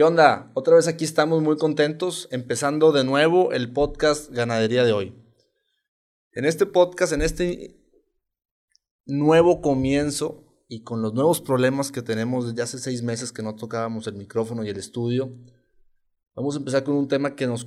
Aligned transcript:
¿Qué 0.00 0.04
onda? 0.04 0.50
Otra 0.54 0.76
vez 0.76 0.88
aquí 0.88 1.04
estamos 1.04 1.42
muy 1.42 1.58
contentos, 1.58 2.26
empezando 2.30 2.90
de 2.90 3.04
nuevo 3.04 3.52
el 3.52 3.70
podcast 3.70 4.30
Ganadería 4.30 4.82
de 4.82 4.94
hoy. 4.94 5.14
En 6.32 6.46
este 6.46 6.64
podcast, 6.64 7.12
en 7.12 7.20
este 7.20 7.76
nuevo 9.04 9.60
comienzo 9.60 10.46
y 10.68 10.84
con 10.84 11.02
los 11.02 11.12
nuevos 11.12 11.42
problemas 11.42 11.92
que 11.92 12.00
tenemos 12.00 12.46
desde 12.46 12.62
hace 12.62 12.78
seis 12.78 13.02
meses 13.02 13.30
que 13.30 13.42
no 13.42 13.56
tocábamos 13.56 14.06
el 14.06 14.14
micrófono 14.14 14.64
y 14.64 14.70
el 14.70 14.78
estudio, 14.78 15.36
vamos 16.34 16.54
a 16.54 16.60
empezar 16.60 16.82
con 16.82 16.94
un 16.94 17.06
tema 17.06 17.36
que 17.36 17.46
nos 17.46 17.66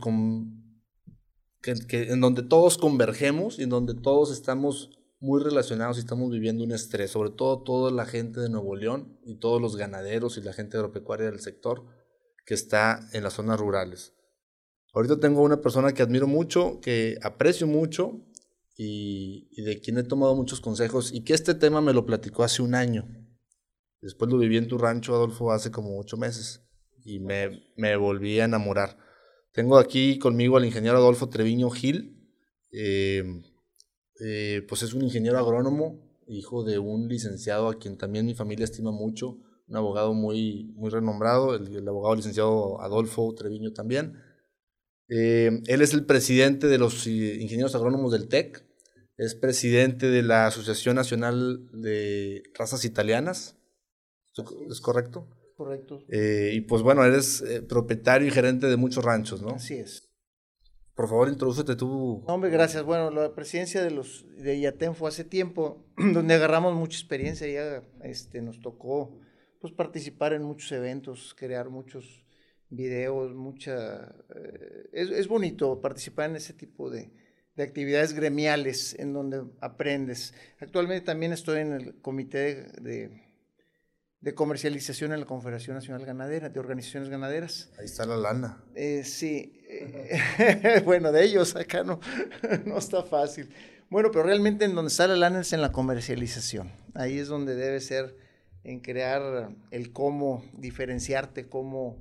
que, 1.61 2.01
en 2.11 2.19
donde 2.19 2.41
todos 2.41 2.79
convergemos 2.79 3.59
y 3.59 3.63
en 3.65 3.69
donde 3.69 3.93
todos 3.93 4.31
estamos 4.31 4.89
muy 5.19 5.39
relacionados 5.39 5.97
y 5.97 5.99
estamos 5.99 6.31
viviendo 6.31 6.63
un 6.63 6.71
estrés, 6.71 7.11
sobre 7.11 7.29
todo 7.29 7.61
toda 7.61 7.91
la 7.91 8.07
gente 8.07 8.39
de 8.39 8.49
Nuevo 8.49 8.75
León 8.75 9.19
y 9.23 9.35
todos 9.35 9.61
los 9.61 9.75
ganaderos 9.75 10.39
y 10.39 10.41
la 10.41 10.53
gente 10.53 10.77
agropecuaria 10.77 11.27
del 11.27 11.39
sector 11.39 11.85
que 12.45 12.53
está 12.53 13.07
en 13.13 13.23
las 13.23 13.33
zonas 13.33 13.59
rurales. 13.59 14.13
Ahorita 14.93 15.19
tengo 15.19 15.41
una 15.41 15.61
persona 15.61 15.93
que 15.93 16.03
admiro 16.03 16.27
mucho, 16.27 16.79
que 16.81 17.17
aprecio 17.23 17.65
mucho 17.65 18.21
y, 18.77 19.49
de 19.63 19.81
quien 19.81 19.97
he 19.97 20.03
tomado 20.03 20.35
muchos 20.35 20.61
consejos 20.61 21.11
y 21.11 21.23
que 21.23 21.33
este 21.33 21.55
tema 21.55 21.81
me 21.81 21.93
lo 21.93 22.05
platicó 22.05 22.43
hace 22.43 22.61
un 22.61 22.75
año. 22.75 23.07
Después 24.01 24.29
lo 24.29 24.37
viví 24.37 24.57
en 24.57 24.67
tu 24.67 24.77
rancho, 24.77 25.15
Adolfo, 25.15 25.51
hace 25.51 25.71
como 25.71 25.99
ocho 25.99 26.17
meses 26.17 26.61
y 27.03 27.19
me, 27.19 27.95
volví 27.97 28.39
a 28.39 28.45
enamorar. 28.45 28.97
Tengo 29.51 29.77
aquí 29.77 30.19
conmigo 30.19 30.57
al 30.57 30.65
ingeniero 30.65 30.97
Adolfo 30.97 31.29
Treviño 31.29 31.69
Gil. 31.69 32.19
Eh, 32.71 33.23
eh, 34.19 34.65
pues 34.67 34.83
es 34.83 34.93
un 34.93 35.03
ingeniero 35.03 35.39
agrónomo, 35.39 35.99
hijo 36.27 36.63
de 36.63 36.79
un 36.79 37.07
licenciado 37.07 37.69
a 37.69 37.79
quien 37.79 37.97
también 37.97 38.25
mi 38.25 38.35
familia 38.35 38.65
estima 38.65 38.91
mucho, 38.91 39.39
un 39.67 39.75
abogado 39.75 40.13
muy, 40.13 40.71
muy 40.75 40.89
renombrado, 40.89 41.55
el, 41.55 41.87
abogado 41.87 42.15
licenciado 42.15 42.81
Adolfo 42.81 43.33
Treviño 43.35 43.71
también. 43.73 44.21
Eh, 45.09 45.61
él 45.67 45.81
es 45.81 45.93
el 45.93 46.05
presidente 46.05 46.67
de 46.67 46.77
los 46.77 47.07
ingenieros 47.07 47.75
agrónomos 47.75 48.11
del 48.11 48.27
TEC, 48.27 48.65
es 49.17 49.35
presidente 49.35 50.07
de 50.07 50.23
la 50.23 50.47
Asociación 50.47 50.95
Nacional 50.95 51.69
de 51.71 52.43
Razas 52.53 52.83
Italianas, 52.85 53.57
¿es 54.69 54.81
correcto? 54.81 55.27
Correcto. 55.55 55.99
Eh, 56.09 56.51
y 56.53 56.61
pues 56.61 56.81
bueno, 56.81 57.03
eres 57.05 57.43
propietario 57.69 58.27
y 58.27 58.31
gerente 58.31 58.67
de 58.67 58.77
muchos 58.77 59.03
ranchos, 59.03 59.41
¿no? 59.41 59.51
Así 59.51 59.75
es. 59.75 60.13
Por 60.95 61.09
favor, 61.09 61.27
introdúcete 61.27 61.75
tú. 61.75 62.23
hombre, 62.27 62.51
gracias. 62.51 62.83
Bueno, 62.83 63.09
la 63.09 63.33
presidencia 63.33 63.83
de 63.83 63.89
los 63.89 64.25
de 64.37 64.57
IATEM 64.57 64.93
fue 64.93 65.09
hace 65.09 65.23
tiempo, 65.23 65.83
donde 66.13 66.35
agarramos 66.35 66.75
mucha 66.75 66.97
experiencia. 66.97 67.47
Ya 67.47 67.83
este, 68.03 68.41
nos 68.41 68.61
tocó 68.61 69.19
pues, 69.63 69.73
participar 69.73 70.33
en 70.33 70.43
muchos 70.43 70.69
eventos, 70.73 71.33
crear 71.33 71.69
muchos 71.69 72.25
videos, 72.69 73.33
mucha... 73.33 74.13
Eh, 74.35 74.89
es, 74.91 75.27
bonito 75.29 75.79
participar 75.79 76.29
en 76.29 76.35
ese 76.35 76.53
tipo 76.53 76.89
de, 76.89 77.13
de, 77.55 77.63
actividades 77.63 78.11
gremiales 78.11 78.93
en 78.99 79.13
donde 79.13 79.41
aprendes. 79.61 80.33
Actualmente 80.59 81.05
también 81.05 81.31
estoy 81.31 81.61
en 81.61 81.71
el 81.71 82.01
comité 82.01 82.65
de 82.81 83.23
de 84.19 84.33
comercialización 84.33 85.11
en 85.11 85.19
la 85.19 85.25
Confederación 85.25 85.75
Nacional 85.75 86.05
Ganadera, 86.05 86.49
de 86.49 86.57
organizaciones 86.57 87.09
ganaderas. 87.09 87.69
Ahí 87.77 87.85
está 87.85 88.05
la 88.05 88.15
lana. 88.15 88.63
Eh, 88.73 89.03
sí, 89.03 89.61
bueno, 90.85 91.11
de 91.11 91.23
ellos 91.23 91.55
acá 91.55 91.83
no, 91.83 92.01
no 92.65 92.77
está 92.77 93.03
fácil. 93.03 93.49
Bueno, 93.89 94.11
pero 94.11 94.23
realmente 94.23 94.65
en 94.65 94.75
donde 94.75 94.89
está 94.89 95.07
la 95.07 95.15
lana 95.15 95.41
es 95.41 95.53
en 95.53 95.61
la 95.61 95.71
comercialización. 95.71 96.71
Ahí 96.95 97.17
es 97.17 97.27
donde 97.27 97.55
debe 97.55 97.79
ser 97.79 98.22
en 98.63 98.79
crear 98.79 99.55
el 99.71 99.91
cómo 99.91 100.43
diferenciarte, 100.53 101.49
cómo 101.49 101.97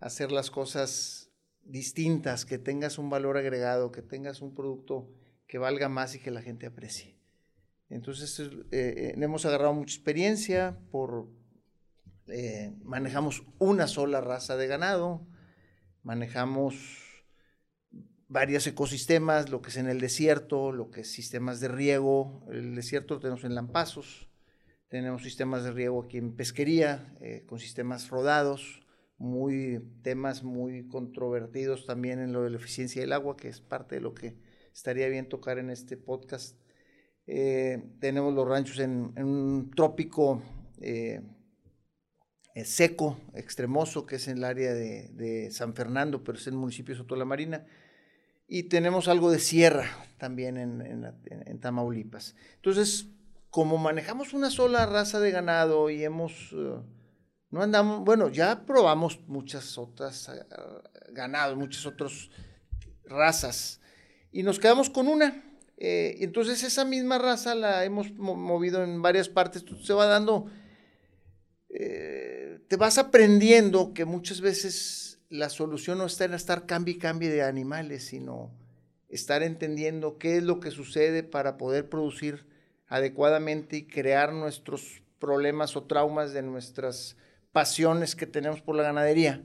hacer 0.00 0.30
las 0.32 0.50
cosas 0.50 1.30
distintas, 1.62 2.44
que 2.44 2.58
tengas 2.58 2.98
un 2.98 3.10
valor 3.10 3.36
agregado, 3.36 3.90
que 3.90 4.02
tengas 4.02 4.42
un 4.42 4.54
producto 4.54 5.10
que 5.46 5.58
valga 5.58 5.88
más 5.88 6.14
y 6.14 6.20
que 6.20 6.30
la 6.30 6.42
gente 6.42 6.66
aprecie. 6.66 7.18
Entonces, 7.88 8.38
eh, 8.40 8.54
eh, 8.70 9.14
hemos 9.16 9.46
agarrado 9.46 9.72
mucha 9.72 9.94
experiencia 9.94 10.78
por 10.90 11.28
eh, 12.26 12.74
manejamos 12.82 13.44
una 13.58 13.86
sola 13.86 14.20
raza 14.20 14.56
de 14.56 14.66
ganado, 14.66 15.26
manejamos 16.02 16.74
varios 18.28 18.66
ecosistemas, 18.66 19.50
lo 19.50 19.60
que 19.60 19.68
es 19.68 19.76
en 19.76 19.88
el 19.88 20.00
desierto, 20.00 20.72
lo 20.72 20.90
que 20.90 21.02
es 21.02 21.12
sistemas 21.12 21.60
de 21.60 21.68
riego. 21.68 22.46
El 22.50 22.74
desierto 22.74 23.14
lo 23.14 23.20
tenemos 23.20 23.44
en 23.44 23.54
Lampazos, 23.54 24.28
tenemos 24.88 25.22
sistemas 25.22 25.64
de 25.64 25.72
riego 25.72 26.02
aquí 26.02 26.18
en 26.18 26.36
pesquería, 26.36 27.14
eh, 27.20 27.44
con 27.46 27.58
sistemas 27.58 28.08
rodados, 28.10 28.82
muy 29.18 29.80
temas 30.02 30.42
muy 30.42 30.86
controvertidos 30.88 31.86
también 31.86 32.18
en 32.18 32.32
lo 32.32 32.42
de 32.42 32.50
la 32.50 32.56
eficiencia 32.56 33.00
del 33.00 33.12
agua, 33.12 33.36
que 33.36 33.48
es 33.48 33.60
parte 33.60 33.96
de 33.96 34.00
lo 34.00 34.14
que 34.14 34.36
estaría 34.72 35.08
bien 35.08 35.28
tocar 35.28 35.58
en 35.58 35.70
este 35.70 35.96
podcast. 35.96 36.58
Eh, 37.26 37.82
tenemos 38.00 38.34
los 38.34 38.46
ranchos 38.46 38.78
en, 38.80 39.12
un 39.16 39.70
trópico 39.74 40.42
seco, 42.62 43.18
extremoso, 43.34 44.06
que 44.06 44.16
es 44.16 44.28
en 44.28 44.38
el 44.38 44.44
área 44.44 44.72
de, 44.74 45.48
San 45.50 45.74
Fernando, 45.74 46.22
pero 46.22 46.38
es 46.38 46.46
en 46.46 46.54
el 46.54 46.60
municipio 46.60 46.94
de 46.94 46.98
Soto 46.98 47.16
la 47.16 47.24
Marina. 47.24 47.66
Y 48.46 48.64
tenemos 48.64 49.08
algo 49.08 49.30
de 49.30 49.38
sierra 49.38 49.86
también 50.18 50.56
en, 50.58 51.60
Tamaulipas. 51.60 52.36
Entonces, 52.56 53.08
como 53.54 53.78
manejamos 53.78 54.32
una 54.32 54.50
sola 54.50 54.84
raza 54.84 55.20
de 55.20 55.30
ganado 55.30 55.88
y 55.88 56.02
hemos, 56.02 56.50
eh, 56.50 56.74
no 57.50 57.62
andamos, 57.62 58.04
bueno, 58.04 58.28
ya 58.28 58.66
probamos 58.66 59.20
muchas 59.28 59.78
otras 59.78 60.28
uh, 60.28 61.12
ganados, 61.12 61.56
muchas 61.56 61.86
otras 61.86 62.30
razas 63.04 63.80
y 64.32 64.42
nos 64.42 64.58
quedamos 64.58 64.90
con 64.90 65.06
una. 65.06 65.40
Eh, 65.76 66.16
entonces 66.18 66.64
esa 66.64 66.84
misma 66.84 67.18
raza 67.18 67.54
la 67.54 67.84
hemos 67.84 68.12
movido 68.14 68.82
en 68.82 69.00
varias 69.02 69.28
partes, 69.28 69.64
se 69.84 69.92
va 69.92 70.06
dando 70.06 70.50
te 71.68 72.76
vas 72.76 72.98
aprendiendo 72.98 73.94
que 73.94 74.04
muchas 74.04 74.40
veces 74.40 75.20
la 75.28 75.48
solución 75.48 75.98
no 75.98 76.06
está 76.06 76.24
en 76.24 76.34
estar 76.34 76.66
cambio 76.66 76.94
y 76.94 76.98
cambio 76.98 77.30
de 77.30 77.42
animales, 77.42 78.06
sino 78.06 78.52
estar 79.08 79.44
entendiendo 79.44 80.18
qué 80.18 80.38
es 80.38 80.42
lo 80.42 80.58
que 80.58 80.72
sucede 80.72 81.22
para 81.22 81.56
poder 81.56 81.88
producir 81.88 82.52
adecuadamente 82.94 83.76
y 83.78 83.86
crear 83.86 84.32
nuestros 84.32 85.02
problemas 85.18 85.76
o 85.76 85.82
traumas 85.82 86.32
de 86.32 86.42
nuestras 86.42 87.16
pasiones 87.50 88.14
que 88.14 88.26
tenemos 88.26 88.60
por 88.60 88.76
la 88.76 88.84
ganadería 88.84 89.44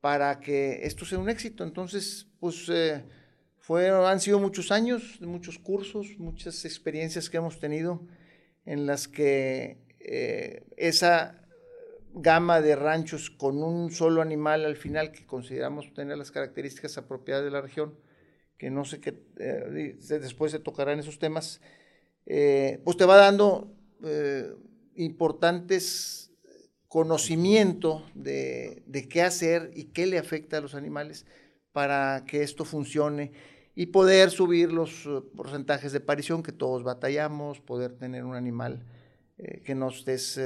para 0.00 0.40
que 0.40 0.80
esto 0.82 1.04
sea 1.04 1.20
un 1.20 1.30
éxito. 1.30 1.62
Entonces, 1.62 2.26
pues 2.40 2.68
eh, 2.68 3.04
fue, 3.58 3.90
han 3.90 4.18
sido 4.18 4.40
muchos 4.40 4.72
años, 4.72 5.20
muchos 5.20 5.60
cursos, 5.60 6.18
muchas 6.18 6.64
experiencias 6.64 7.30
que 7.30 7.36
hemos 7.36 7.60
tenido 7.60 8.08
en 8.64 8.86
las 8.86 9.06
que 9.06 9.78
eh, 10.00 10.64
esa 10.76 11.46
gama 12.12 12.60
de 12.60 12.74
ranchos 12.74 13.30
con 13.30 13.62
un 13.62 13.92
solo 13.92 14.20
animal 14.20 14.64
al 14.64 14.76
final 14.76 15.12
que 15.12 15.26
consideramos 15.26 15.94
tener 15.94 16.18
las 16.18 16.32
características 16.32 16.98
apropiadas 16.98 17.44
de 17.44 17.52
la 17.52 17.60
región, 17.60 17.94
que 18.58 18.68
no 18.68 18.84
sé 18.84 19.00
qué, 19.00 19.22
eh, 19.38 19.96
después 19.96 20.50
se 20.50 20.58
tocarán 20.58 20.98
esos 20.98 21.20
temas, 21.20 21.60
eh, 22.26 22.80
pues 22.84 22.96
te 22.96 23.04
va 23.04 23.16
dando 23.16 23.72
eh, 24.04 24.52
importantes 24.96 26.30
conocimiento 26.88 28.04
de, 28.14 28.82
de, 28.86 29.08
qué 29.08 29.22
hacer 29.22 29.70
y 29.74 29.84
qué 29.84 30.06
le 30.06 30.18
afecta 30.18 30.58
a 30.58 30.60
los 30.60 30.74
animales 30.74 31.24
para 31.72 32.24
que 32.26 32.42
esto 32.42 32.64
funcione 32.64 33.32
y 33.76 33.86
poder 33.86 34.30
subir 34.30 34.72
los 34.72 35.08
porcentajes 35.36 35.92
de 35.92 35.98
aparición 35.98 36.42
que 36.42 36.50
todos 36.52 36.82
batallamos, 36.82 37.60
poder 37.60 37.92
tener 37.92 38.24
un 38.24 38.34
animal 38.34 38.84
que 39.64 39.74
no 39.74 39.88
estés 39.88 40.38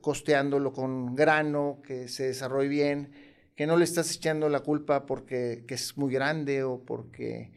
costeándolo 0.00 0.72
con 0.72 1.14
grano, 1.16 1.80
que 1.84 2.08
se 2.08 2.28
desarrolle 2.28 2.68
bien, 2.68 3.10
que 3.58 3.66
no 3.66 3.76
le 3.76 3.84
estás 3.84 4.14
echando 4.14 4.48
la 4.48 4.60
culpa 4.60 5.04
porque 5.04 5.64
es 5.68 5.98
muy 5.98 6.12
grande 6.14 6.62
o 6.62 6.80
porque 6.84 7.50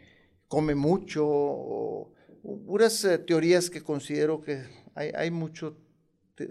come 0.48 0.74
mucho, 0.74 1.26
o 1.28 2.12
puras 2.42 3.04
eh, 3.06 3.18
teorías 3.18 3.70
que 3.70 3.82
considero 3.82 4.42
que 4.42 4.64
hay, 4.96 5.32
mucho, 5.32 5.78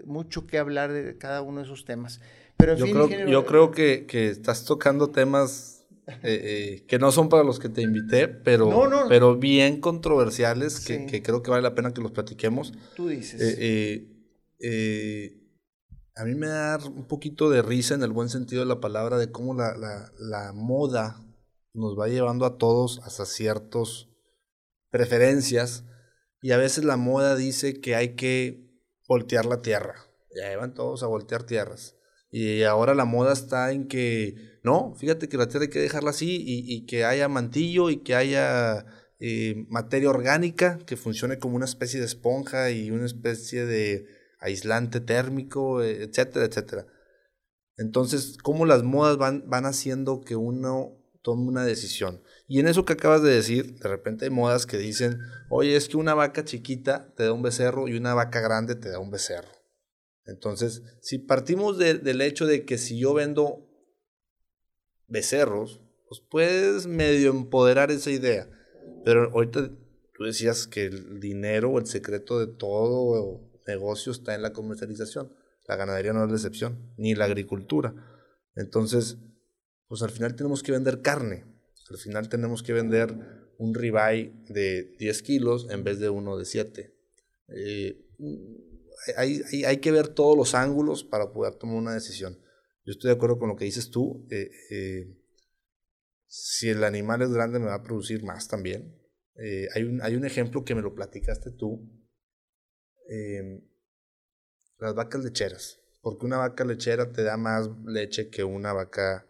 mucho 0.05 0.47
que 0.47 0.57
hablar 0.57 0.91
de 0.91 1.17
cada 1.17 1.41
uno 1.41 1.59
de 1.59 1.65
esos 1.65 1.85
temas. 1.85 2.19
Pero 2.57 2.75
yo, 2.75 2.85
creo, 2.85 3.27
yo 3.27 3.45
creo 3.45 3.71
que, 3.71 4.05
estás 4.29 4.65
tocando 4.65 5.09
temas 5.09 5.85
eh, 6.07 6.17
eh, 6.23 6.85
que 6.87 6.99
no 6.99 7.11
son 7.11 7.29
para 7.29 7.43
los 7.43 7.59
que 7.59 7.69
te 7.69 7.81
invité, 7.81 8.27
pero, 8.27 8.69
pero 9.07 9.35
bien 9.35 9.79
controversiales, 9.79 10.79
que, 10.79 11.21
creo 11.23 11.41
que 11.41 11.51
vale 11.51 11.63
la 11.63 11.75
pena 11.75 11.93
que 11.93 12.01
los 12.01 12.11
platiquemos. 12.11 12.73
Tú 12.95 13.07
dices. 13.07 13.57
Eh, 14.63 15.41
a 16.15 16.25
mí 16.25 16.35
me 16.35 16.47
da 16.47 16.77
un 16.77 17.07
poquito 17.07 17.49
de 17.49 17.61
risa 17.61 17.95
en 17.95 18.03
el 18.03 18.11
buen 18.11 18.29
sentido 18.29 18.61
de 18.61 18.67
la 18.67 18.79
palabra 18.79 19.17
de 19.17 19.31
cómo 19.31 19.53
la, 19.55 19.75
la, 20.19 20.51
moda 20.53 21.19
nos 21.73 21.97
va 21.97 22.07
llevando 22.09 22.45
a 22.45 22.57
todos 22.57 22.99
hasta 23.03 23.25
ciertas 23.25 24.10
preferencias 24.91 25.85
y 26.41 26.51
a 26.51 26.57
veces 26.57 26.83
la 26.83 26.97
moda 26.97 27.35
dice 27.35 27.79
que 27.79 27.95
hay 27.95 28.15
que 28.15 28.69
voltear 29.07 29.45
la 29.45 29.61
tierra. 29.61 29.95
Ya 30.35 30.55
van 30.57 30.73
todos 30.73 31.03
a 31.03 31.07
voltear 31.07 31.43
tierras. 31.43 31.95
Y 32.29 32.63
ahora 32.63 32.95
la 32.95 33.05
moda 33.05 33.33
está 33.33 33.71
en 33.71 33.87
que, 33.87 34.59
no, 34.63 34.95
fíjate 34.95 35.27
que 35.27 35.37
la 35.37 35.47
tierra 35.47 35.63
hay 35.63 35.69
que 35.69 35.79
dejarla 35.79 36.11
así 36.11 36.41
y, 36.45 36.85
que 36.85 37.03
haya 37.03 37.27
mantillo 37.27 37.89
y 37.89 37.97
que 37.97 38.15
haya 38.15 38.85
eh, 39.19 39.65
materia 39.69 40.09
orgánica 40.09 40.79
que 40.85 40.95
funcione 40.95 41.39
como 41.39 41.57
una 41.57 41.65
especie 41.65 41.99
de 41.99 42.05
esponja 42.05 42.71
y 42.71 42.89
una 42.89 43.05
especie 43.05 43.65
de 43.65 44.07
aislante 44.39 45.01
térmico, 45.01 45.83
etcétera, 45.83 46.45
etcétera. 46.45 46.87
Entonces, 47.75 48.37
cómo 48.41 48.65
las 48.65 48.83
modas 48.83 49.17
van, 49.17 49.43
van 49.49 49.65
haciendo 49.65 50.21
que 50.21 50.35
uno 50.37 51.00
tome 51.21 51.47
una 51.47 51.63
decisión. 51.63 52.21
Y 52.47 52.59
en 52.59 52.67
eso 52.67 52.85
que 52.85 52.93
acabas 52.93 53.21
de 53.23 53.31
decir, 53.31 53.75
de 53.79 53.89
repente 53.89 54.25
hay 54.25 54.31
modas 54.31 54.65
que 54.65 54.77
dicen, 54.77 55.19
oye, 55.49 55.75
es 55.75 55.87
que 55.87 55.97
una 55.97 56.13
vaca 56.13 56.43
chiquita 56.43 57.13
te 57.15 57.23
da 57.23 57.33
un 57.33 57.41
becerro 57.41 57.87
y 57.87 57.95
una 57.95 58.13
vaca 58.13 58.41
grande 58.41 58.75
te 58.75 58.89
da 58.89 58.99
un 58.99 59.11
becerro. 59.11 59.49
Entonces, 60.25 60.83
si 61.01 61.17
partimos 61.17 61.77
del 61.77 62.21
hecho 62.21 62.45
de 62.45 62.65
que 62.65 62.77
si 62.77 62.99
yo 62.99 63.13
vendo 63.13 63.67
becerros, 65.07 65.81
pues 66.07 66.21
puedes 66.21 66.87
medio 66.87 67.31
empoderar 67.31 67.91
esa 67.91 68.11
idea. 68.11 68.49
Pero 69.03 69.31
ahorita 69.31 69.69
tú 70.13 70.23
decías 70.23 70.67
que 70.67 70.85
el 70.85 71.19
dinero 71.19 71.71
o 71.71 71.79
el 71.79 71.87
secreto 71.87 72.39
de 72.39 72.47
todo 72.47 73.41
negocio 73.67 74.11
está 74.11 74.35
en 74.35 74.41
la 74.41 74.53
comercialización. 74.53 75.33
La 75.67 75.75
ganadería 75.75 76.13
no 76.13 76.23
es 76.23 76.29
la 76.29 76.35
excepción, 76.35 76.93
ni 76.97 77.15
la 77.15 77.25
agricultura. 77.25 77.95
Entonces, 78.55 79.17
pues 79.91 80.03
al 80.03 80.09
final 80.09 80.37
tenemos 80.37 80.63
que 80.63 80.71
vender 80.71 81.01
carne. 81.01 81.43
Al 81.89 81.97
final 81.97 82.29
tenemos 82.29 82.63
que 82.63 82.71
vender 82.71 83.13
un 83.57 83.73
ribeye 83.73 84.31
de 84.47 84.95
10 84.97 85.21
kilos 85.21 85.67
en 85.69 85.83
vez 85.83 85.99
de 85.99 86.09
uno 86.09 86.37
de 86.37 86.45
7. 86.45 86.95
Eh, 87.49 88.07
hay, 89.17 89.41
hay, 89.65 89.77
que 89.79 89.91
ver 89.91 90.07
todos 90.07 90.37
los 90.37 90.55
ángulos 90.55 91.03
para 91.03 91.33
poder 91.33 91.55
tomar 91.55 91.75
una 91.75 91.93
decisión. 91.93 92.39
Yo 92.85 92.91
estoy 92.93 93.09
de 93.09 93.15
acuerdo 93.15 93.37
con 93.37 93.49
lo 93.49 93.57
que 93.57 93.65
dices 93.65 93.91
tú. 93.91 94.25
Eh, 94.31 94.49
eh, 94.69 95.17
si 96.25 96.69
el 96.69 96.85
animal 96.85 97.21
es 97.23 97.31
grande 97.33 97.59
me 97.59 97.65
va 97.65 97.75
a 97.75 97.83
producir 97.83 98.23
más 98.23 98.47
también. 98.47 98.97
hay, 99.75 99.83
un, 99.83 100.01
hay 100.01 100.15
un 100.15 100.23
ejemplo 100.23 100.63
que 100.63 100.73
me 100.73 100.81
lo 100.81 100.95
platicaste 100.95 101.51
tú. 101.51 101.85
las 104.79 104.95
vacas 104.95 105.21
lecheras. 105.21 105.81
Porque 105.99 106.25
una 106.25 106.37
vaca 106.37 106.63
lechera 106.63 107.11
te 107.11 107.23
da 107.23 107.35
más 107.35 107.69
leche 107.83 108.29
que 108.29 108.45
una 108.45 108.71
vaca 108.71 109.27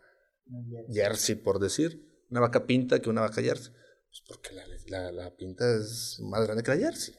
jersey, 0.89 1.35
por 1.35 1.59
decir. 1.59 2.25
Una 2.29 2.41
vaca 2.41 2.65
pinta 2.65 3.01
que 3.01 3.09
una 3.09 3.21
vaca 3.21 3.41
jersey. 3.41 3.73
Pues 3.73 4.23
porque 4.27 4.49
la, 4.89 5.11
la, 5.11 5.35
pinta 5.35 5.77
es 5.77 6.19
más 6.21 6.43
grande 6.43 6.63
que 6.63 6.71
la 6.71 6.77
jersey. 6.77 7.15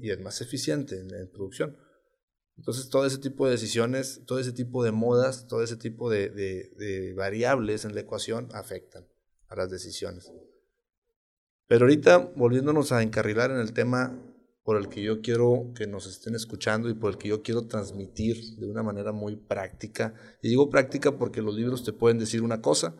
Y 0.00 0.10
es 0.10 0.20
más 0.20 0.40
eficiente 0.40 0.98
en, 0.98 1.30
producción. 1.30 1.76
Entonces, 2.56 2.88
todo 2.88 3.06
ese 3.06 3.18
tipo 3.18 3.46
de 3.46 3.52
decisiones, 3.52 4.22
todo 4.26 4.38
ese 4.38 4.52
tipo 4.52 4.84
de 4.84 4.92
modas, 4.92 5.46
todo 5.46 5.62
ese 5.62 5.76
tipo 5.76 6.10
de, 6.10 6.28
de, 6.28 6.70
de 6.76 7.14
variables 7.14 7.84
en 7.84 7.94
la 7.94 8.00
ecuación 8.00 8.48
afectan 8.52 9.06
a 9.48 9.56
las 9.56 9.70
decisiones. 9.70 10.30
Pero 11.66 11.84
ahorita, 11.84 12.18
volviéndonos 12.18 12.92
a 12.92 13.02
encarrilar 13.02 13.50
en 13.50 13.58
el 13.58 13.72
tema 13.72 14.31
por 14.64 14.76
el 14.76 14.88
que 14.88 15.02
yo 15.02 15.20
quiero 15.20 15.72
que 15.74 15.86
nos 15.86 16.06
estén 16.06 16.34
escuchando 16.34 16.88
y 16.88 16.94
por 16.94 17.12
el 17.12 17.18
que 17.18 17.28
yo 17.28 17.42
quiero 17.42 17.66
transmitir 17.66 18.56
de 18.58 18.70
una 18.70 18.82
manera 18.82 19.12
muy 19.12 19.36
práctica. 19.36 20.14
Y 20.40 20.48
digo 20.48 20.70
práctica 20.70 21.18
porque 21.18 21.42
los 21.42 21.54
libros 21.54 21.84
te 21.84 21.92
pueden 21.92 22.18
decir 22.18 22.42
una 22.42 22.62
cosa, 22.62 22.96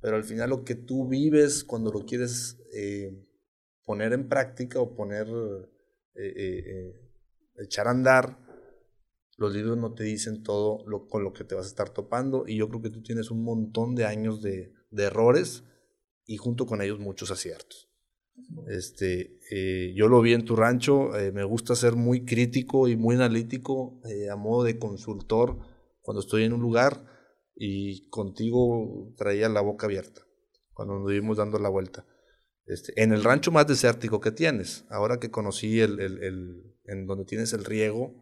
pero 0.00 0.16
al 0.16 0.24
final 0.24 0.50
lo 0.50 0.64
que 0.64 0.74
tú 0.74 1.06
vives 1.06 1.64
cuando 1.64 1.92
lo 1.92 2.06
quieres 2.06 2.58
eh, 2.74 3.26
poner 3.84 4.14
en 4.14 4.28
práctica 4.28 4.80
o 4.80 4.94
poner, 4.94 5.26
eh, 6.14 6.32
eh, 6.36 7.10
echar 7.58 7.86
a 7.86 7.90
andar, 7.90 8.38
los 9.36 9.54
libros 9.54 9.76
no 9.76 9.94
te 9.94 10.04
dicen 10.04 10.42
todo 10.42 10.84
lo, 10.86 11.08
con 11.08 11.24
lo 11.24 11.32
que 11.32 11.44
te 11.44 11.54
vas 11.54 11.66
a 11.66 11.68
estar 11.68 11.90
topando 11.90 12.44
y 12.46 12.56
yo 12.56 12.68
creo 12.68 12.82
que 12.82 12.90
tú 12.90 13.02
tienes 13.02 13.30
un 13.30 13.42
montón 13.42 13.94
de 13.94 14.04
años 14.06 14.40
de, 14.42 14.72
de 14.90 15.04
errores 15.04 15.64
y 16.26 16.36
junto 16.36 16.64
con 16.66 16.80
ellos 16.80 16.98
muchos 16.98 17.30
aciertos. 17.30 17.89
Este, 18.68 19.38
eh, 19.50 19.92
yo 19.96 20.08
lo 20.08 20.20
vi 20.20 20.32
en 20.32 20.44
tu 20.44 20.56
rancho, 20.56 21.16
eh, 21.16 21.32
me 21.32 21.44
gusta 21.44 21.74
ser 21.74 21.94
muy 21.96 22.24
crítico 22.24 22.88
y 22.88 22.96
muy 22.96 23.16
analítico 23.16 24.00
eh, 24.04 24.30
a 24.30 24.36
modo 24.36 24.64
de 24.64 24.78
consultor 24.78 25.58
cuando 26.02 26.20
estoy 26.20 26.44
en 26.44 26.52
un 26.52 26.60
lugar 26.60 27.04
y 27.54 28.08
contigo 28.10 29.12
traía 29.16 29.48
la 29.48 29.60
boca 29.60 29.86
abierta 29.86 30.22
cuando 30.72 30.98
nos 30.98 31.10
vimos 31.10 31.36
dando 31.36 31.58
la 31.58 31.68
vuelta. 31.68 32.06
Este, 32.66 32.92
en 33.02 33.12
el 33.12 33.24
rancho 33.24 33.50
más 33.50 33.66
desértico 33.66 34.20
que 34.20 34.30
tienes, 34.30 34.84
ahora 34.88 35.18
que 35.18 35.30
conocí 35.30 35.80
el, 35.80 36.00
el, 36.00 36.22
el, 36.22 36.76
en 36.84 37.06
donde 37.06 37.24
tienes 37.24 37.52
el 37.52 37.64
riego, 37.64 38.14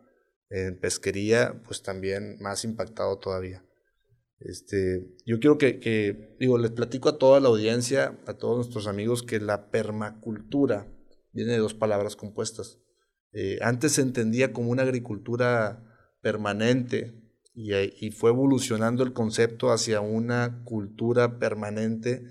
en 0.51 0.81
pesquería, 0.81 1.63
pues 1.65 1.83
también 1.83 2.39
más 2.41 2.65
impactado 2.65 3.19
todavía. 3.19 3.68
Este, 4.41 5.17
yo 5.27 5.41
quiero 5.41 5.59
que, 5.59 6.37
digo, 6.39 6.59
les 6.59 6.71
platico 6.71 7.09
a 7.09 7.19
toda 7.19 7.41
la 7.41 7.49
audiencia, 7.49 8.19
a 8.27 8.35
todos 8.35 8.57
nuestros 8.57 8.87
amigos, 8.87 9.23
que 9.23 9.41
la 9.41 9.71
permacultura 9.71 10.87
viene 11.33 11.53
de 11.53 11.59
dos 11.59 11.75
palabras 11.75 12.15
compuestas. 12.15 12.81
Eh, 13.33 13.59
antes 13.63 13.93
se 13.93 14.03
entendía 14.03 14.53
como 14.53 14.71
una 14.71 14.83
agricultura 14.83 15.85
permanente 16.23 17.15
y, 17.53 17.75
y, 17.75 18.11
fue 18.13 18.31
evolucionando 18.31 19.03
el 19.03 19.13
concepto 19.13 19.71
hacia 19.71 20.01
una 20.01 20.63
cultura 20.65 21.39
permanente 21.39 22.23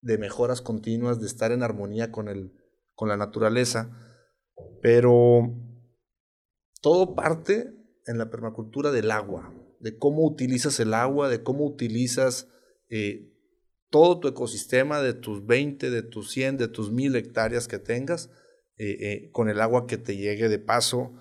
de 0.00 0.18
mejoras 0.18 0.60
continuas, 0.60 1.20
de 1.20 1.26
estar 1.26 1.52
en 1.52 1.62
armonía 1.62 2.10
con, 2.10 2.28
el, 2.28 2.52
con 2.94 3.08
la 3.08 3.16
naturaleza. 3.16 3.96
Pero 4.82 5.54
todo 6.80 7.14
parte 7.14 7.72
en 8.06 8.18
la 8.18 8.30
permacultura 8.30 8.90
del 8.90 9.12
agua 9.12 9.54
de 9.82 9.98
cómo 9.98 10.24
utilizas 10.24 10.78
el 10.78 10.94
agua, 10.94 11.28
de 11.28 11.42
cómo 11.42 11.66
utilizas 11.66 12.48
eh, 12.88 13.32
todo 13.90 14.20
tu 14.20 14.28
ecosistema 14.28 15.02
de 15.02 15.12
tus 15.12 15.44
20, 15.44 15.90
de 15.90 16.02
tus 16.02 16.30
100, 16.30 16.56
de 16.56 16.68
tus 16.68 16.92
1000 16.92 17.16
hectáreas 17.16 17.66
que 17.66 17.80
tengas, 17.80 18.30
eh, 18.76 18.96
eh, 19.00 19.30
con 19.32 19.50
el 19.50 19.60
agua 19.60 19.88
que 19.88 19.98
te 19.98 20.16
llegue 20.16 20.48
de 20.48 20.60
paso, 20.60 21.12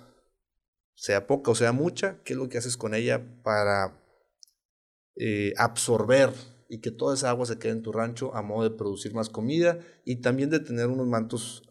sea 0.94 1.26
poca 1.26 1.52
o 1.52 1.56
sea 1.56 1.72
mucha, 1.72 2.22
qué 2.24 2.34
es 2.34 2.38
lo 2.38 2.50
que 2.50 2.60
haces 2.60 2.78
con 2.78 2.94
ella 2.94 3.42
para 3.44 3.98
absorber 5.58 6.32
y 6.70 6.80
que 6.80 6.90
toda 6.90 7.16
esa 7.16 7.30
agua 7.30 7.46
se 7.46 7.60
quede 7.60 7.74
en 7.74 7.82
tu 7.82 7.92
rancho 7.92 8.34
a 8.36 8.42
modo 8.42 8.70
de 8.70 8.76
producir 8.76 9.14
más 9.14 9.30
comida 9.30 9.80
y 10.06 10.22
también 10.22 10.50
de 10.50 10.60
tener 10.60 10.88
unos 10.88 11.08
mantos 11.08 11.64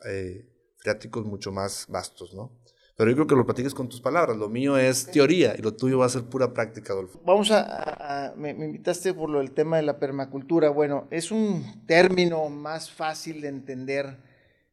freáticos 0.78 1.25
mucho 1.25 1.50
más 1.52 1.87
vastos, 1.88 2.34
¿no? 2.34 2.60
Pero 3.00 3.12
yo 3.12 3.17
creo 3.17 3.26
que 3.29 3.35
lo 3.35 3.47
platiques 3.47 3.73
con 3.73 3.88
tus 3.88 4.02
palabras. 4.02 4.37
Lo 4.37 4.50
mío 4.50 4.76
es 4.76 5.06
teoría 5.06 5.55
y 5.56 5.62
lo 5.62 5.73
tuyo 5.73 6.00
va 6.00 6.05
a 6.05 6.11
ser 6.11 6.25
pura 6.25 6.52
práctica, 6.52 6.93
Adolfo. 6.93 7.19
Vamos 7.25 7.50
a, 7.50 8.35
me, 8.37 8.50
invitaste 8.50 9.14
por 9.14 9.31
lo 9.31 9.38
del 9.38 9.52
tema 9.52 9.79
de 9.79 9.85
la 9.85 9.99
permacultura. 9.99 10.69
Bueno, 10.69 11.08
es 11.11 11.31
un 11.31 11.87
término 11.87 12.50
más 12.50 12.90
fácil 12.90 13.40
de 13.40 13.49
entender. 13.49 14.19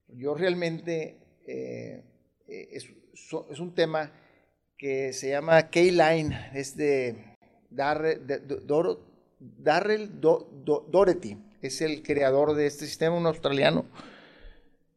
Yo 0.10 0.36
realmente 0.36 1.16
eh, 1.48 2.04
es, 2.50 2.90
es, 3.50 3.60
un 3.62 3.74
tema 3.74 4.12
que 4.78 5.14
se 5.14 5.30
llama 5.30 5.70
K-Line, 5.70 6.52
es 6.54 6.76
de, 6.76 7.38
Darrell, 7.70 8.20
Doherty, 10.20 11.38
es 11.62 11.80
el 11.80 12.04
creador 12.04 12.56
de 12.56 12.68
este 12.68 12.88
sistema, 12.88 13.16
un 13.16 13.26
australiano, 13.26 13.86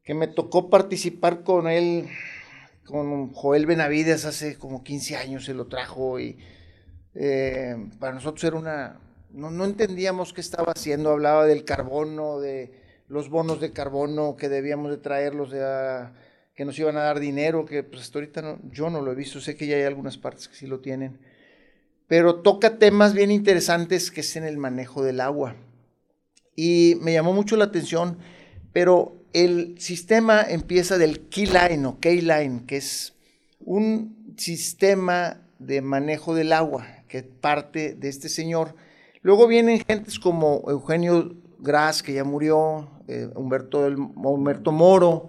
que 0.03 0.15
me 0.15 0.27
tocó 0.27 0.69
participar 0.69 1.45
con 1.45 1.69
él 1.69 2.09
con 2.91 3.33
Joel 3.33 3.67
Benavides 3.67 4.25
hace 4.25 4.59
como 4.59 4.83
15 4.83 5.17
años 5.17 5.45
se 5.45 5.55
lo 5.55 5.67
trajo 5.67 6.19
y 6.21 6.39
eh, 7.15 7.77
para 7.99 8.15
nosotros 8.15 8.45
era 8.45 8.57
una... 8.57 9.01
No, 9.33 9.65
entendíamos 9.65 10.33
qué 10.33 10.41
estaba 10.41 10.73
haciendo, 10.73 11.11
hablaba 11.11 11.47
del 11.47 11.65
carbono, 11.65 12.41
de 12.41 12.73
los 13.07 13.29
bonos 13.31 13.61
de 13.61 13.71
carbono 13.71 14.37
que 14.37 14.49
debíamos 14.49 14.91
de 14.91 14.97
traerlos, 14.97 15.53
de, 15.53 16.09
que 16.55 16.65
nos 16.65 16.77
iban 16.81 16.97
a 16.97 17.03
dar 17.03 17.21
dinero, 17.21 17.65
que 17.65 17.85
pues 17.85 18.03
hasta 18.03 18.19
ahorita 18.19 18.43
no, 18.43 18.59
yo 18.73 18.91
no 18.91 19.01
lo 19.01 19.13
he 19.13 19.15
visto, 19.15 19.41
sé 19.41 19.57
que 19.57 19.69
ya 19.69 19.77
hay 19.77 19.85
algunas 19.85 20.19
partes 20.19 20.49
que 20.49 20.57
sí 20.57 20.67
lo 20.67 20.81
tienen, 20.81 21.21
pero 22.09 22.41
toca 22.43 22.79
temas 22.79 23.15
bien 23.15 23.31
interesantes 23.31 24.11
que 24.11 24.23
es 24.23 24.35
en 24.35 24.43
el 24.43 24.59
manejo 24.59 25.05
del 25.05 25.21
agua. 25.21 25.55
Y 26.57 26.97
me 27.01 27.13
llamó 27.13 27.33
mucho 27.33 27.57
la 27.57 27.67
atención, 27.67 28.19
pero 28.73 29.20
el 29.33 29.79
sistema 29.79 30.43
empieza 30.43 30.99
del 30.99 31.29
keyline 31.29 31.87
o 31.87 31.99
keyline, 32.01 32.67
que 32.67 32.77
es 32.79 33.15
un 33.61 34.35
sistema 34.37 35.43
de 35.59 35.83
manejo 35.83 36.35
del 36.35 36.53
agua 36.53 36.87
que 37.09 37.23
parte 37.23 37.95
de 37.95 38.09
este 38.09 38.29
señor. 38.29 38.75
Luego 39.23 39.47
vienen 39.47 39.81
gentes 39.87 40.19
como 40.19 40.65
Eugenio 40.69 41.35
Gras, 41.59 42.03
que 42.03 42.15
ya 42.15 42.25
murió, 42.25 42.89
eh, 43.09 43.29
Humberto, 43.35 43.87
Humberto 43.87 44.73
Moro, 44.73 45.29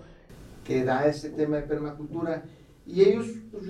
que 0.66 0.84
da 0.84 1.06
este 1.08 1.30
tema 1.30 1.58
de 1.58 1.64
permacultura. 1.64 2.44
Y 2.86 3.02
ellos, 3.02 3.28
pues, 3.52 3.66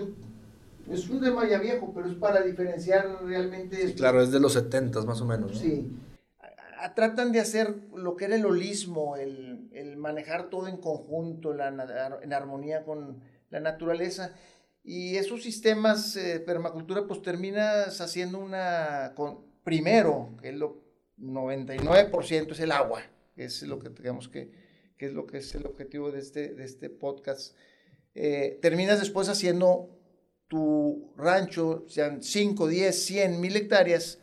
es 0.92 1.10
un 1.10 1.22
tema 1.22 1.48
ya 1.50 1.60
viejo, 1.60 1.92
pero 1.94 2.08
es 2.08 2.16
para 2.16 2.42
diferenciar 2.42 3.20
realmente... 3.24 3.94
claro, 3.96 4.22
es 4.22 4.32
de 4.32 4.40
los 4.40 4.54
70 4.54 5.02
más 5.04 5.22
o 5.22 5.26
menos. 5.26 5.58
Sí 5.58 5.90
tratan 6.96 7.32
de 7.32 7.40
hacer 7.40 7.76
lo 7.96 8.16
que 8.16 8.26
era 8.26 8.36
el 8.36 8.46
holismo, 8.46 9.16
el, 9.16 9.98
manejar 9.98 10.50
todo 10.50 10.68
en 10.68 10.78
conjunto, 10.78 11.54
en 11.54 12.34
armonía 12.34 12.84
con 12.84 13.22
la 13.50 13.60
naturaleza. 13.60 14.34
Y 14.84 15.16
esos 15.18 15.44
sistemas 15.44 16.16
de 16.16 16.40
permacultura, 16.40 17.06
pues 17.08 17.22
terminas 17.22 18.02
haciendo 18.02 18.40
una, 18.40 19.14
con, 19.16 19.46
primero, 19.64 20.36
que 20.42 20.50
es 20.50 20.56
lo 20.56 20.82
99% 21.22 22.52
es 22.52 22.60
el 22.60 22.72
agua, 22.72 23.04
que 23.36 23.46
es 23.46 23.62
lo 23.64 23.80
que 23.80 23.90
digamos 23.90 24.28
que, 24.28 24.52
que, 24.98 25.06
es 25.06 25.14
lo 25.14 25.28
que 25.28 25.38
es 25.38 25.54
el 25.56 25.66
objetivo 25.66 26.12
de 26.12 26.20
este, 26.20 26.54
de 26.54 26.64
este 26.64 26.90
podcast. 26.90 27.56
Eh, 28.16 28.60
terminas 28.62 29.00
después 29.00 29.30
haciendo 29.30 29.90
tu 30.48 31.14
rancho, 31.16 31.86
sean 31.88 32.24
5, 32.24 32.68
10, 32.68 33.06
100, 33.06 33.40
mil 33.40 33.56
hectáreas, 33.56 34.20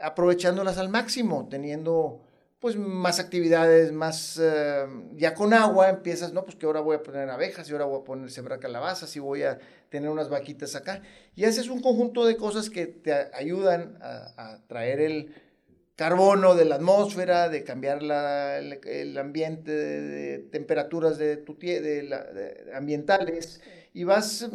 aprovechándolas 0.00 0.78
al 0.78 0.88
máximo, 0.88 1.48
teniendo 1.48 2.22
pues 2.60 2.76
más 2.76 3.18
actividades, 3.18 3.90
más, 3.90 4.38
eh, 4.40 4.86
ya 5.16 5.34
con 5.34 5.54
agua 5.54 5.88
empiezas, 5.88 6.34
no, 6.34 6.44
pues 6.44 6.56
que 6.56 6.66
ahora 6.66 6.80
voy 6.80 6.96
a 6.96 7.02
poner 7.02 7.28
abejas 7.30 7.68
y 7.68 7.72
ahora 7.72 7.86
voy 7.86 8.02
a 8.02 8.04
poner 8.04 8.30
sembrar 8.30 8.60
calabazas 8.60 9.16
y 9.16 9.18
voy 9.18 9.44
a 9.44 9.58
tener 9.88 10.10
unas 10.10 10.28
vaquitas 10.28 10.76
acá. 10.76 11.00
Y 11.34 11.44
haces 11.44 11.68
un 11.70 11.80
conjunto 11.80 12.26
de 12.26 12.36
cosas 12.36 12.68
que 12.68 12.86
te 12.86 13.14
ayudan 13.34 13.96
a, 14.02 14.58
traer 14.68 15.00
el 15.00 15.34
carbono 15.96 16.54
de 16.54 16.66
la 16.66 16.74
atmósfera, 16.74 17.48
de 17.48 17.64
cambiar 17.64 18.02
la, 18.02 18.58
el, 18.58 19.16
ambiente 19.16 19.72
de, 19.72 20.38
temperaturas 20.38 21.16
de 21.16 21.38
tu 21.38 21.56
de, 21.58 22.70
ambientales 22.74 23.62
y 23.94 24.04
vas 24.04 24.42
eh, 24.42 24.48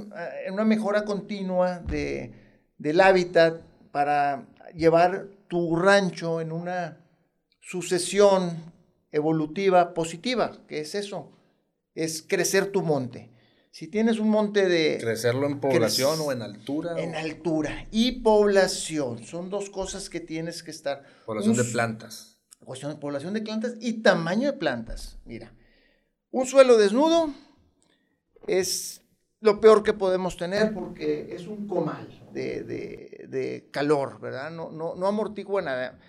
en 0.46 0.54
una 0.54 0.64
mejora 0.64 1.06
continua 1.06 1.80
de, 1.80 2.34
del 2.78 3.02
hábitat 3.02 3.62
para 3.92 4.46
llevar 4.75 5.28
tu 5.55 5.74
rancho 5.74 6.41
en 6.41 6.51
una 6.51 6.97
sucesión 7.62 8.74
evolutiva 9.09 9.93
positiva, 9.93 10.51
que 10.67 10.81
es 10.81 10.95
eso, 10.95 11.31
es 11.93 12.21
crecer 12.27 12.74
tu 12.74 12.81
monte. 12.81 13.31
Si 13.71 13.88
tienes 13.88 14.19
un 14.19 14.27
monte 14.27 14.67
de... 14.67 14.97
Crecerlo 15.00 15.47
en 15.47 15.62
población 15.62 16.19
o 16.19 16.33
en 16.33 16.41
altura. 16.41 17.01
En 17.01 17.15
altura 17.15 17.88
y 17.89 18.19
población. 18.19 19.24
Son 19.24 19.50
dos 19.50 19.69
cosas 19.69 20.09
que 20.09 20.19
tienes 20.19 20.62
que 20.62 20.71
estar. 20.71 21.05
Población 21.25 21.55
de 21.55 21.63
plantas. 21.63 22.38
Cuestión 22.59 23.00
población 23.00 23.33
de 23.33 23.41
plantas 23.41 23.75
y 23.79 24.01
tamaño 24.01 24.51
de 24.51 24.57
plantas. 24.57 25.19
Mira, 25.24 25.55
un 26.31 26.45
suelo 26.47 26.75
desnudo 26.75 27.33
es 28.45 29.03
lo 29.39 29.62
peor 29.62 29.83
que 29.83 29.93
podemos 29.93 30.35
tener 30.35 30.74
porque 30.74 31.33
es 31.33 31.47
un 31.47 31.65
comal 31.65 32.27
de, 32.33 32.62
de 32.63 33.14
calor, 33.72 34.20
¿verdad? 34.20 34.51
No, 34.51 34.72
no, 34.72 34.96
no 34.96 35.08
amortigua 35.08 35.62
nada. 35.62 36.00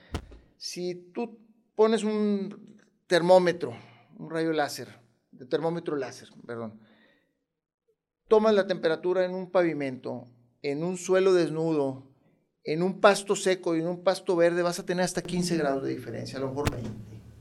Si 0.57 0.95
tú 1.13 1.39
pones 1.75 2.05
un 2.05 2.81
termómetro, 3.07 3.77
un 4.19 4.31
rayo 4.31 4.53
láser, 4.53 4.89
de 5.31 5.47
termómetro 5.47 5.97
láser, 5.97 6.29
perdón. 6.47 6.81
Tomas 8.29 8.55
la 8.55 8.67
temperatura 8.67 9.25
en 9.25 9.35
un 9.35 9.51
pavimento, 9.51 10.29
en 10.63 10.83
un 10.83 10.97
suelo 10.97 11.33
desnudo, 11.33 12.11
en 12.65 12.83
un 12.83 13.01
pasto 13.01 13.37
seco 13.37 13.77
y 13.77 13.81
en 13.81 13.87
un 13.87 14.03
pasto 14.03 14.35
verde, 14.35 14.63
vas 14.63 14.81
a 14.81 14.87
tener 14.87 15.05
hasta 15.05 15.23
15 15.23 15.57
grados 15.57 15.85
de 15.85 15.91
diferencia, 15.91 16.39
a 16.39 16.41
lo 16.41 16.49
mejor 16.49 16.71
20 16.73 16.91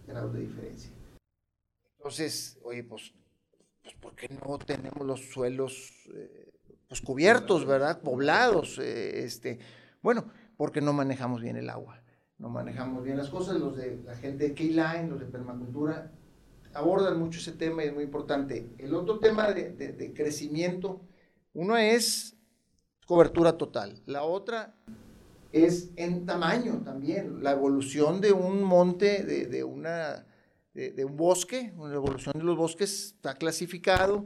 grados 0.06 0.34
de 0.34 0.42
diferencia. 0.42 0.92
Entonces, 1.98 2.60
oye, 2.64 2.84
pues, 2.84 3.14
pues 3.82 3.96
¿por 3.96 4.16
qué 4.16 4.30
no 4.30 4.60
tenemos 4.60 5.06
los 5.06 5.22
suelos 5.32 6.08
eh, 6.14 6.55
pues 6.88 7.02
cubiertos, 7.02 7.66
verdad? 7.66 8.02
Poblados. 8.02 8.80
Eh, 8.80 9.24
este, 9.24 9.60
bueno, 10.02 10.26
porque 10.58 10.82
no 10.82 10.94
manejamos 10.94 11.42
bien 11.42 11.58
el 11.58 11.70
agua 11.70 12.02
no 12.38 12.50
manejamos 12.50 13.04
bien 13.04 13.18
las 13.18 13.30
cosas. 13.30 13.56
Los 13.60 13.78
de 13.78 14.02
la 14.06 14.16
gente 14.16 14.50
de 14.50 14.54
Keyline, 14.54 15.10
los 15.10 15.20
de 15.20 15.26
permacultura, 15.26 16.12
abordan 16.74 17.20
mucho 17.20 17.40
ese 17.40 17.54
tema 17.54 17.84
y 17.84 17.88
es 17.88 17.94
muy 17.94 18.04
importante. 18.04 18.70
El 18.78 18.94
otro 18.94 19.20
tema 19.20 19.52
de, 19.52 20.14
crecimiento, 20.16 21.02
uno 21.54 21.78
es 21.78 22.36
cobertura 23.08 23.58
total, 23.58 24.02
la 24.06 24.24
otra 24.24 24.76
es 25.52 25.92
en 25.96 26.26
tamaño 26.26 26.82
también, 26.84 27.42
la 27.42 27.52
evolución 27.52 28.20
de 28.20 28.34
un 28.34 28.62
monte, 28.62 29.24
de, 29.24 29.64
una, 29.64 30.26
de, 30.74 31.06
un 31.06 31.16
bosque, 31.16 31.72
la 31.78 31.94
evolución 31.94 32.34
de 32.36 32.44
los 32.44 32.58
bosques 32.58 33.14
está 33.16 33.36
clasificado 33.36 34.26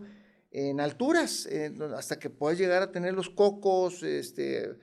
en 0.51 0.79
alturas, 0.79 1.48
hasta 1.96 2.18
que 2.18 2.29
puedas 2.29 2.58
llegar 2.58 2.82
a 2.82 2.91
tener 2.91 3.13
los 3.13 3.29
cocos, 3.29 4.01
este, 4.03 4.77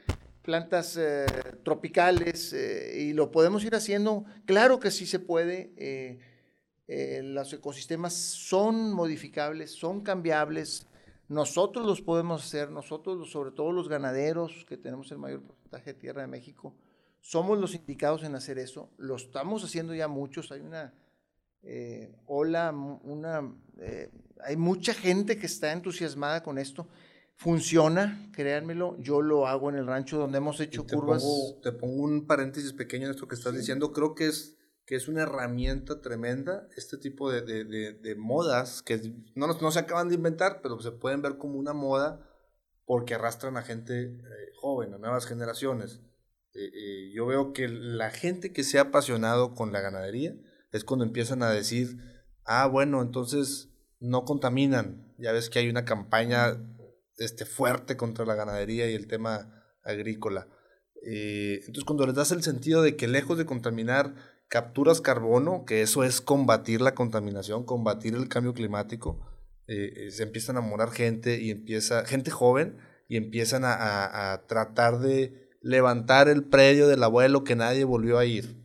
plantas 0.47 0.97
eh, 0.97 1.27
tropicales 1.65 2.53
eh, 2.53 3.03
y 3.03 3.13
lo 3.13 3.33
podemos 3.33 3.65
ir 3.65 3.75
haciendo. 3.75 4.25
Claro 4.47 4.79
que 4.79 4.93
sí 4.93 5.05
se 5.05 5.19
puede. 5.19 5.73
Eh, 5.77 7.21
los 7.25 7.53
ecosistemas 7.53 8.15
son 8.15 8.93
modificables, 8.93 9.73
son 9.73 10.03
cambiables. 10.03 10.87
Nosotros 11.29 11.85
los 11.85 12.01
podemos 12.01 12.45
hacer, 12.45 12.71
nosotros, 12.71 13.29
sobre 13.29 13.51
todo 13.51 13.73
los 13.73 13.89
ganaderos, 13.89 14.65
que 14.69 14.77
tenemos 14.77 15.11
el 15.11 15.19
mayor 15.19 15.43
porcentaje 15.43 15.93
de 15.93 15.99
tierra 15.99 16.23
de 16.23 16.29
México, 16.29 16.77
somos 17.21 17.59
los 17.59 17.75
indicados 17.75 18.23
en 18.23 18.37
hacer 18.37 18.61
eso. 18.61 18.89
Lo 18.99 19.17
estamos 19.17 19.65
haciendo 19.65 19.97
ya 19.97 20.07
muchos. 20.07 20.53
Hay 20.53 20.61
una 20.61 20.95
ola, 22.27 22.71
una, 22.71 23.53
hay 24.45 24.57
mucha 24.57 24.95
gente 24.95 25.39
que 25.39 25.47
está 25.47 25.73
entusiasmada 25.73 26.43
con 26.43 26.59
esto 26.59 26.89
Funciona, 27.39 28.31
créanmelo, 28.33 28.97
yo 28.99 29.21
lo 29.21 29.47
hago 29.47 29.69
en 29.69 29.77
el 29.77 29.87
rancho 29.87 30.17
donde 30.17 30.39
hemos 30.39 30.59
hecho 30.59 30.87
curvas. 30.87 31.23
te 31.63 31.71
pongo 31.71 32.03
un 32.03 32.27
paréntesis 32.27 32.73
pequeño 32.73 33.05
en 33.05 33.11
esto 33.11 33.29
que 33.29 33.35
estás 33.35 33.55
diciendo, 33.55 33.93
creo 33.93 34.15
que 34.15 34.27
es, 34.27 34.57
que 34.87 34.97
es 34.97 35.07
una 35.07 35.23
herramienta 35.23 36.01
tremenda 36.01 36.67
este 36.79 36.97
tipo 36.97 37.31
de, 37.31 37.43
de, 37.43 37.93
de, 37.93 38.15
modas 38.15 38.81
que 38.81 39.13
no, 39.35 39.49
no 39.49 39.71
se 39.71 39.79
acaban 39.79 40.09
de 40.09 40.15
inventar, 40.15 40.61
pero 40.63 40.81
se 40.81 40.93
pueden 40.93 41.21
ver 41.21 41.37
como 41.37 41.59
una 41.59 41.75
moda 41.75 42.27
porque 42.87 43.13
arrastran 43.13 43.59
a 43.59 43.63
gente 43.63 44.05
eh, 44.05 44.19
joven, 44.59 44.95
a 44.95 44.99
nuevas 44.99 45.27
generaciones. 45.27 46.01
Eh, 46.55 46.71
eh, 46.73 47.13
yo 47.15 47.27
veo 47.27 47.53
que 47.53 47.69
la 47.69 48.09
gente 48.09 48.55
que 48.55 48.65
se 48.65 48.79
ha 48.79 48.83
apasionado 48.83 49.55
con 49.55 49.73
la 49.73 49.83
ganadería 49.83 50.35
es 50.73 50.85
cuando 50.85 51.05
empiezan 51.05 51.43
a 51.43 51.51
decir, 51.51 51.99
ah, 52.45 52.67
bueno, 52.67 53.03
entonces 53.03 53.69
no 54.01 54.25
contaminan. 54.25 55.15
Ya 55.19 55.33
ves 55.33 55.51
que 55.51 55.59
hay 55.59 55.69
una 55.69 55.85
campaña 55.85 56.57
este, 57.19 57.45
fuerte 57.47 57.97
contra 57.97 58.25
la 58.25 58.35
ganadería 58.35 58.91
y 58.91 58.95
el 58.95 59.07
tema 59.07 59.65
agrícola. 59.83 60.49
Eh, 61.07 61.61
entonces, 61.61 61.85
cuando 61.85 62.07
les 62.07 62.15
das 62.15 62.33
el 62.33 62.43
sentido 62.43 62.83
de 62.83 62.97
que 62.97 63.09
lejos 63.09 63.39
de 63.39 63.47
contaminar, 63.47 64.15
capturas 64.49 65.01
carbono, 65.01 65.65
que 65.65 65.83
eso 65.83 66.05
es 66.05 66.21
combatir 66.21 66.81
la 66.81 66.95
contaminación, 66.95 67.65
combatir 67.65 68.15
el 68.15 68.29
cambio 68.29 68.55
climático, 68.55 69.21
eh, 69.69 69.93
eh, 69.97 70.11
se 70.11 70.23
empiezan 70.23 70.57
a 70.57 70.61
morar 70.61 70.91
gente 70.91 71.41
y 71.41 71.51
empieza, 71.51 72.05
gente 72.05 72.31
joven, 72.31 72.79
y 73.09 73.17
empiezan 73.17 73.63
a, 73.65 74.43
tratar 74.49 74.99
de 74.99 75.49
levantar 75.63 76.29
el 76.29 76.45
predio 76.45 76.89
del 76.89 77.03
abuelo 77.03 77.45
que 77.45 77.55
nadie 77.55 77.85
volvió 77.85 78.19
a 78.19 78.25
ir. 78.25 78.57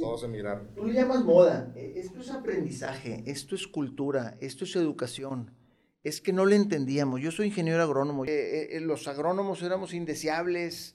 Todos 0.00 0.24
emigraron. 0.24 0.74
Tú 0.74 0.84
le 0.86 0.94
llamas 0.94 1.24
moda. 1.24 1.72
Esto 1.76 2.20
es 2.20 2.30
aprendizaje, 2.30 3.22
esto 3.26 3.54
es 3.54 3.66
cultura, 3.66 4.36
esto 4.40 4.64
es 4.64 4.76
educación 4.76 5.50
es 6.04 6.20
que 6.20 6.32
no 6.32 6.44
le 6.44 6.54
entendíamos. 6.54 7.20
Yo 7.20 7.32
soy 7.32 7.46
ingeniero 7.46 7.82
agrónomo. 7.82 8.26
Eh, 8.26 8.76
eh, 8.76 8.80
los 8.80 9.08
agrónomos 9.08 9.62
éramos 9.62 9.94
indeseables, 9.94 10.94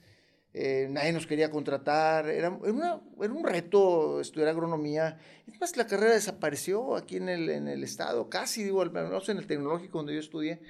eh, 0.54 0.86
nadie 0.88 1.12
nos 1.12 1.26
quería 1.26 1.50
contratar, 1.50 2.28
era, 2.28 2.50
un 2.50 3.44
reto 3.44 4.20
estudiar 4.20 4.50
agronomía. 4.50 5.18
Es 5.48 5.60
más, 5.60 5.76
la 5.76 5.88
carrera 5.88 6.14
desapareció 6.14 6.94
aquí 6.94 7.16
en 7.16 7.28
el, 7.28 7.50
en 7.50 7.66
el 7.66 7.82
estado, 7.82 8.30
casi, 8.30 8.62
digo, 8.62 8.82
al 8.82 8.92
menos 8.92 9.28
en 9.28 9.38
el 9.38 9.48
tecnológico 9.48 9.98
donde 9.98 10.14
yo 10.14 10.20
estudié. 10.20 10.60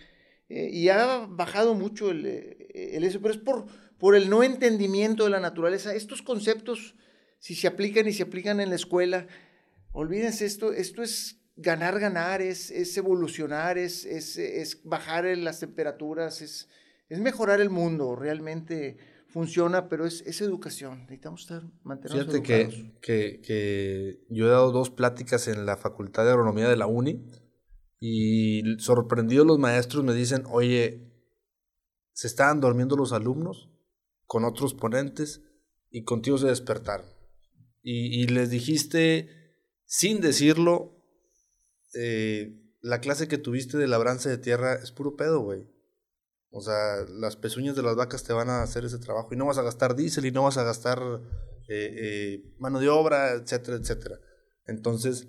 y 0.48 0.88
ha 0.88 1.26
bajado 1.28 1.74
mucho 1.74 2.10
el, 2.10 2.26
el, 2.74 3.04
eso, 3.04 3.20
pero 3.20 3.34
es 3.34 3.40
por, 3.40 3.66
por 3.98 4.16
el 4.16 4.30
no 4.30 4.42
entendimiento 4.42 5.24
de 5.24 5.30
la 5.30 5.40
naturaleza. 5.40 5.94
Estos 5.94 6.22
conceptos, 6.22 6.96
si 7.40 7.54
se 7.54 7.66
aplican 7.66 8.06
y 8.06 8.12
se 8.12 8.22
aplican 8.22 8.60
en 8.60 8.68
la 8.68 8.76
escuela, 8.76 9.26
olvídense 9.92 10.44
esto, 10.44 10.72
esto 10.72 11.02
es 11.02 11.40
ganar, 11.56 11.98
ganar, 11.98 12.42
es, 12.42 12.70
es 12.70 12.96
evolucionar, 12.96 13.78
es, 13.78 14.04
es, 14.04 14.36
es, 14.36 14.84
bajar 14.84 15.24
las 15.38 15.58
temperaturas, 15.58 16.42
es, 16.42 16.68
es 17.08 17.18
mejorar 17.18 17.60
el 17.60 17.70
mundo, 17.70 18.14
realmente 18.14 18.98
funciona, 19.28 19.88
pero 19.88 20.06
es, 20.06 20.20
es 20.26 20.42
educación, 20.42 21.00
necesitamos 21.02 21.42
estar, 21.42 21.62
mantenernos 21.82 22.26
Fíjate 22.26 22.42
que, 22.42 22.92
que, 23.00 23.40
que, 23.40 24.24
yo 24.28 24.46
he 24.46 24.50
dado 24.50 24.70
dos 24.70 24.90
pláticas 24.90 25.48
en 25.48 25.64
la 25.64 25.76
Facultad 25.76 26.24
de 26.24 26.30
Agronomía 26.30 26.68
de 26.68 26.76
la 26.76 26.86
UNI 26.86 27.24
y 28.00 28.62
sorprendidos 28.78 29.46
los 29.46 29.58
maestros 29.58 30.04
me 30.04 30.12
dicen, 30.12 30.44
oye, 30.50 31.10
se 32.12 32.26
estaban 32.26 32.60
durmiendo 32.60 32.96
los 32.96 33.14
alumnos 33.14 33.70
con 34.26 34.44
otros 34.44 34.74
ponentes 34.74 35.42
y 35.90 36.04
contigo 36.04 36.36
se 36.36 36.48
despertaron. 36.48 37.19
Y, 37.82 38.26
les 38.26 38.50
dijiste, 38.50 39.28
sin 39.86 40.20
decirlo, 40.20 41.02
eh, 41.94 42.60
la 42.82 43.00
clase 43.00 43.26
que 43.26 43.38
tuviste 43.38 43.78
de 43.78 43.88
labranza 43.88 44.28
de 44.28 44.38
tierra 44.38 44.74
es 44.74 44.92
puro 44.92 45.16
pedo, 45.16 45.40
güey. 45.40 45.66
O 46.50 46.60
sea, 46.60 47.04
las 47.08 47.36
pezuñas 47.36 47.76
de 47.76 47.82
las 47.82 47.96
vacas 47.96 48.24
te 48.24 48.32
van 48.32 48.50
a 48.50 48.62
hacer 48.62 48.84
ese 48.84 48.98
trabajo 48.98 49.32
y 49.32 49.36
no 49.36 49.46
vas 49.46 49.58
a 49.58 49.62
gastar 49.62 49.94
diésel 49.94 50.26
y 50.26 50.32
no 50.32 50.42
vas 50.42 50.58
a 50.58 50.64
gastar 50.64 51.00
eh, 51.68 51.94
eh, 51.96 52.54
mano 52.58 52.80
de 52.80 52.88
obra, 52.88 53.32
etcétera, 53.32 53.76
etcétera. 53.76 54.18
Entonces, 54.66 55.28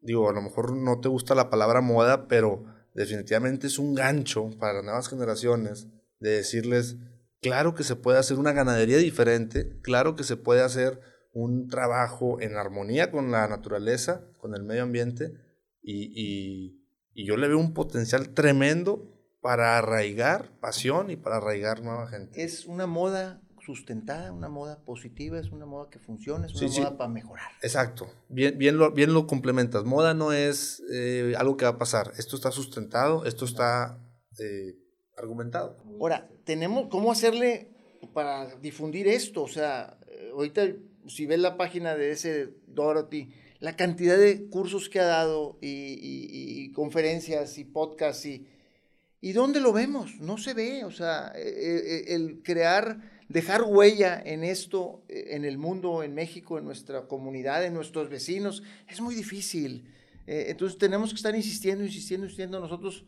digo, 0.00 0.28
a 0.28 0.32
lo 0.32 0.42
mejor 0.42 0.72
no 0.72 1.00
te 1.00 1.08
gusta 1.08 1.34
la 1.34 1.50
palabra 1.50 1.80
moda, 1.80 2.28
pero 2.28 2.64
definitivamente 2.94 3.66
es 3.66 3.78
un 3.78 3.94
gancho 3.94 4.50
para 4.58 4.74
las 4.74 4.84
nuevas 4.84 5.08
generaciones 5.08 5.88
de 6.20 6.30
decirles, 6.30 6.96
claro 7.44 7.74
que 7.74 7.84
se 7.84 7.94
puede 7.94 8.18
hacer 8.18 8.38
una 8.38 8.52
ganadería 8.52 8.96
diferente, 8.96 9.78
claro 9.82 10.16
que 10.16 10.24
se 10.24 10.38
puede 10.38 10.62
hacer 10.62 10.98
un 11.34 11.68
trabajo 11.68 12.40
en 12.40 12.56
armonía 12.56 13.10
con 13.10 13.30
la 13.30 13.46
naturaleza, 13.48 14.22
con 14.38 14.54
el 14.54 14.62
medio 14.62 14.82
ambiente, 14.82 15.34
y, 15.82 16.80
y 17.12 17.26
yo 17.26 17.36
le 17.36 17.48
veo 17.48 17.58
un 17.58 17.74
potencial 17.74 18.30
tremendo 18.30 19.10
para 19.42 19.76
arraigar 19.76 20.58
pasión 20.58 21.10
y 21.10 21.16
para 21.16 21.36
arraigar 21.36 21.82
nueva 21.82 22.08
gente. 22.08 22.42
Es 22.42 22.64
una 22.64 22.86
moda 22.86 23.42
sustentada, 23.60 24.32
una 24.32 24.48
moda 24.48 24.82
positiva, 24.86 25.38
es 25.38 25.50
una 25.50 25.66
moda 25.66 25.90
que 25.90 25.98
funciona, 25.98 26.46
es 26.46 26.54
una 26.54 26.70
moda 26.70 26.96
para 26.96 27.10
mejorar. 27.10 27.50
Exacto, 27.60 28.08
bien, 28.30 28.56
bien, 28.56 28.78
lo, 28.78 28.90
bien 28.92 29.12
lo 29.12 29.26
complementas. 29.26 29.84
Moda 29.84 30.14
no 30.14 30.32
es 30.32 30.82
eh, 30.90 31.34
algo 31.36 31.58
que 31.58 31.66
va 31.66 31.72
a 31.72 31.78
pasar, 31.78 32.12
esto 32.16 32.36
está 32.36 32.50
sustentado, 32.50 33.26
esto 33.26 33.44
está 33.44 33.98
eh, 34.38 34.76
argumentado. 35.16 35.76
Ahora, 36.00 36.28
tenemos, 36.44 36.88
¿cómo 36.88 37.12
hacerle 37.12 37.68
para 38.12 38.54
difundir 38.56 39.08
esto? 39.08 39.42
O 39.42 39.48
sea, 39.48 39.98
eh, 40.08 40.30
ahorita 40.32 40.68
si 41.06 41.26
ves 41.26 41.38
la 41.38 41.56
página 41.56 41.94
de 41.94 42.12
ese 42.12 42.50
Dorothy, 42.66 43.32
la 43.60 43.76
cantidad 43.76 44.16
de 44.16 44.46
cursos 44.46 44.88
que 44.88 45.00
ha 45.00 45.04
dado 45.04 45.58
y, 45.60 46.70
conferencias 46.72 47.58
y 47.58 47.64
podcasts 47.64 48.26
y... 48.26 48.46
¿Y 49.20 49.32
dónde 49.32 49.58
lo 49.58 49.72
vemos? 49.72 50.20
No 50.20 50.36
se 50.36 50.52
ve, 50.52 50.84
o 50.84 50.90
sea, 50.90 51.32
el 51.34 52.42
crear 52.42 52.98
dejar 53.28 53.62
huella 53.62 54.22
en 54.24 54.44
esto, 54.44 55.02
en 55.08 55.44
el 55.44 55.58
mundo, 55.58 56.02
en 56.02 56.14
México, 56.14 56.58
en 56.58 56.64
nuestra 56.64 57.06
comunidad, 57.06 57.64
en 57.64 57.74
nuestros 57.74 58.08
vecinos, 58.08 58.62
es 58.88 59.00
muy 59.00 59.14
difícil. 59.14 59.84
Eh, 60.26 60.46
entonces 60.48 60.78
tenemos 60.78 61.10
que 61.10 61.16
estar 61.16 61.34
insistiendo, 61.34 61.84
insistiendo, 61.84 62.26
insistiendo. 62.26 62.60
Nosotros, 62.60 63.04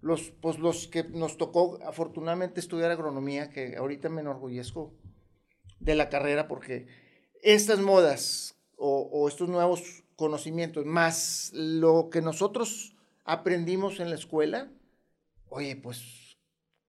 los, 0.00 0.32
pues 0.40 0.58
los 0.58 0.88
que 0.88 1.04
nos 1.04 1.36
tocó 1.36 1.78
afortunadamente 1.84 2.60
estudiar 2.60 2.90
agronomía, 2.90 3.50
que 3.50 3.76
ahorita 3.76 4.08
me 4.08 4.20
enorgullezco 4.20 4.94
de 5.80 5.94
la 5.94 6.08
carrera 6.08 6.48
porque 6.48 6.86
estas 7.42 7.80
modas 7.80 8.56
o, 8.76 9.08
o 9.12 9.28
estos 9.28 9.48
nuevos 9.48 10.04
conocimientos, 10.16 10.84
más 10.84 11.50
lo 11.54 12.08
que 12.10 12.22
nosotros 12.22 12.96
aprendimos 13.24 14.00
en 14.00 14.10
la 14.10 14.16
escuela, 14.16 14.70
oye, 15.48 15.76
pues 15.76 16.26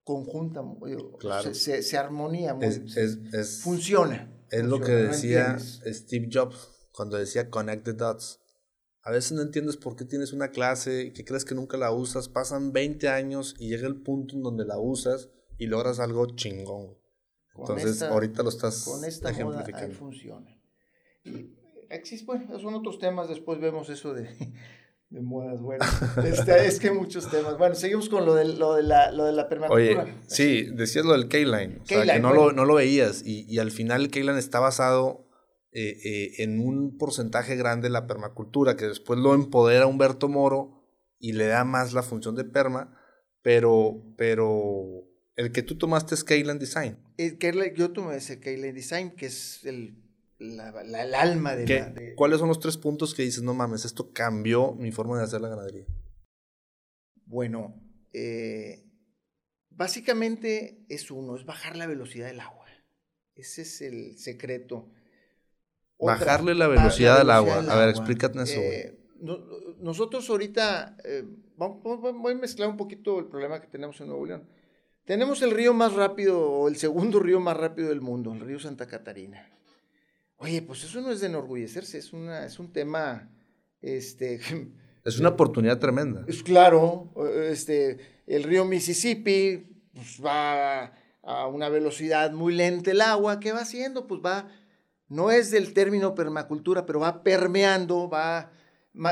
conjunta, 0.04 0.64
claro. 1.20 1.54
se, 1.54 1.84
se, 1.84 1.98
armonía, 1.98 2.54
muy, 2.54 2.68
es, 2.68 3.62
funciona. 3.62 4.32
Es 4.50 4.64
lo 4.64 4.80
que 4.80 4.94
decía 4.94 5.58
Steve 5.60 6.30
Jobs 6.32 6.70
cuando 6.94 7.18
decía 7.18 7.50
connect 7.50 7.84
the 7.84 7.94
dots. 7.94 8.40
A 9.08 9.12
veces 9.12 9.32
no 9.32 9.42
entiendes 9.42 9.78
por 9.78 9.96
qué 9.96 10.04
tienes 10.04 10.34
una 10.34 10.50
clase 10.50 11.14
que 11.14 11.24
crees 11.24 11.46
que 11.46 11.56
nunca 11.56 11.78
la 11.78 11.94
usas, 11.94 12.28
pasan 12.28 12.74
20 12.74 13.08
años 13.08 13.56
y 13.58 13.70
llega 13.70 13.88
el 13.88 14.02
punto 14.02 14.36
en 14.36 14.44
donde 14.44 14.66
la 14.66 14.78
usas 14.80 15.30
y 15.58 15.68
logras 15.68 16.02
algo 16.02 16.28
chingón. 16.36 16.98
Entonces, 17.58 18.02
ahorita 18.02 18.44
lo 18.44 18.50
estás 18.50 18.84
con 18.84 19.06
esta 19.06 19.30
ejemplificando. 19.30 19.88
Moda, 19.88 19.98
funciona. 19.98 20.62
Y 21.24 21.56
existe, 21.90 22.26
bueno, 22.26 22.60
son 22.60 22.74
otros 22.74 23.00
temas, 23.00 23.30
después 23.30 23.62
vemos 23.62 23.90
eso 23.90 24.14
de 24.14 24.28
de 25.10 25.22
modas, 25.22 25.62
bueno. 25.62 25.86
Este, 26.26 26.68
es 26.68 26.78
que 26.78 26.92
muchos 26.92 27.32
temas. 27.32 27.58
Bueno, 27.58 27.76
seguimos 27.76 28.10
con 28.10 28.26
lo 28.26 28.36
de, 28.36 28.44
lo 28.44 28.76
de, 28.76 28.84
la, 28.84 29.14
lo 29.14 29.24
de 29.24 29.32
la 29.32 29.48
permacultura. 29.48 30.04
Oye, 30.04 30.16
sí, 30.28 30.64
decías 30.64 31.06
lo 31.06 31.14
del 31.14 31.30
K-Line. 31.30 31.80
O 31.82 31.86
sea, 31.86 32.04
que 32.04 32.20
no, 32.20 32.34
lo, 32.34 32.52
no 32.52 32.66
lo 32.66 32.74
veías. 32.74 33.26
Y, 33.26 33.46
y 33.48 33.60
al 33.60 33.72
final 33.72 34.02
el 34.02 34.12
K-Line 34.12 34.38
está 34.38 34.60
basado 34.60 35.27
eh, 35.80 36.00
eh, 36.04 36.34
en 36.40 36.60
un 36.60 36.98
porcentaje 36.98 37.56
grande 37.56 37.88
de 37.88 37.92
la 37.92 38.08
permacultura, 38.08 38.76
que 38.76 38.88
después 38.88 39.20
lo 39.20 39.36
empodera 39.36 39.86
Humberto 39.86 40.28
Moro 40.28 40.84
y 41.20 41.34
le 41.34 41.46
da 41.46 41.66
más 41.66 41.94
la 41.94 42.02
función 42.02 42.36
de 42.36 42.46
perma. 42.46 43.00
Pero, 43.44 44.02
pero 44.18 45.06
el 45.36 45.52
que 45.52 45.62
tú 45.62 45.78
tomaste 45.78 46.16
es 46.16 46.24
K-Line 46.24 46.56
Design. 46.56 46.98
El, 47.18 47.38
yo 47.76 47.92
tomé 47.92 48.16
ese 48.16 48.40
K-Line 48.40 48.74
Design, 48.74 49.12
que 49.12 49.28
es 49.28 49.64
el 49.66 50.04
la, 50.40 50.70
el 50.82 51.14
alma 51.14 51.56
de, 51.56 51.68
la, 51.68 51.94
¿Cuáles 52.16 52.40
son 52.40 52.48
los 52.48 52.60
tres 52.60 52.78
puntos 52.78 53.14
que 53.14 53.22
dices, 53.22 53.44
no 53.44 53.54
mames, 53.54 53.86
esto 53.86 54.12
cambió 54.14 54.74
mi 54.74 54.92
forma 54.92 55.20
de 55.20 55.26
hacer 55.26 55.42
la 55.42 55.50
ganadería? 55.50 55.86
Bueno, 57.26 57.80
eh, 58.14 58.84
básicamente 59.70 60.88
es 60.90 61.12
uno, 61.12 61.36
es 61.36 61.46
bajar 61.46 61.76
la 61.76 61.86
velocidad 61.86 62.26
del 62.26 62.40
agua. 62.40 62.66
Ese 63.38 63.62
es 63.62 63.82
el 63.82 64.18
secreto. 64.18 64.92
Bajarle 66.00 66.54
la 66.56 66.68
velocidad, 66.68 67.20
del, 67.20 67.32
agua. 67.32 67.60
A 67.68 67.76
ver, 67.76 67.90
explícate 67.90 68.42
eso. 68.44 68.60
Eh, 68.60 68.98
nosotros 69.80 70.30
ahorita, 70.30 70.98
eh, 71.04 71.24
voy 71.56 72.34
a 72.34 72.36
mezclar 72.36 72.70
un 72.70 72.78
poquito 72.78 73.20
el 73.20 73.26
problema 73.26 73.60
que 73.60 73.68
tenemos 73.68 74.00
en 74.02 74.08
Nuevo 74.08 74.26
León. 74.26 74.44
Tenemos 75.06 75.42
el 75.42 75.52
río 75.52 75.74
más 75.74 75.94
rápido, 75.94 76.40
o 76.40 76.68
el 76.68 76.76
segundo 76.76 77.20
río 77.20 77.40
más 77.40 77.56
rápido 77.58 77.90
del 77.90 78.02
mundo, 78.02 78.34
el 78.34 78.42
río 78.42 78.60
Santa 78.60 78.88
Catarina. 78.88 79.50
Oye, 80.36 80.62
pues 80.62 80.84
eso 80.84 81.02
no 81.02 81.12
es 81.12 81.22
de 81.22 81.28
enorgullecerse, 81.28 81.98
es, 81.98 82.14
una, 82.14 82.46
es 82.46 82.60
un 82.60 82.72
tema, 82.72 83.30
este... 83.82 84.40
Es 85.06 85.22
una 85.22 85.30
oportunidad 85.30 85.80
tremenda. 85.80 86.26
Es 86.28 86.44
claro, 86.44 87.14
este, 87.50 87.98
el 88.26 88.44
río 88.44 88.66
Mississippi 88.66 89.66
pues, 89.94 90.22
va 90.22 90.92
a 91.24 91.48
una 91.48 91.70
velocidad 91.70 92.34
muy 92.34 92.54
lenta 92.54 92.92
el 92.92 93.00
agua, 93.00 93.40
¿qué 93.40 93.54
va 93.54 93.60
haciendo? 93.60 94.06
Pues 94.06 94.20
va, 94.20 94.50
no 95.10 95.32
es 95.32 95.52
del 95.52 95.74
término 95.74 96.16
permacultura, 96.16 96.86
pero 96.86 97.00
va 97.00 97.24
permeando, 97.24 98.10
va... 98.10 98.52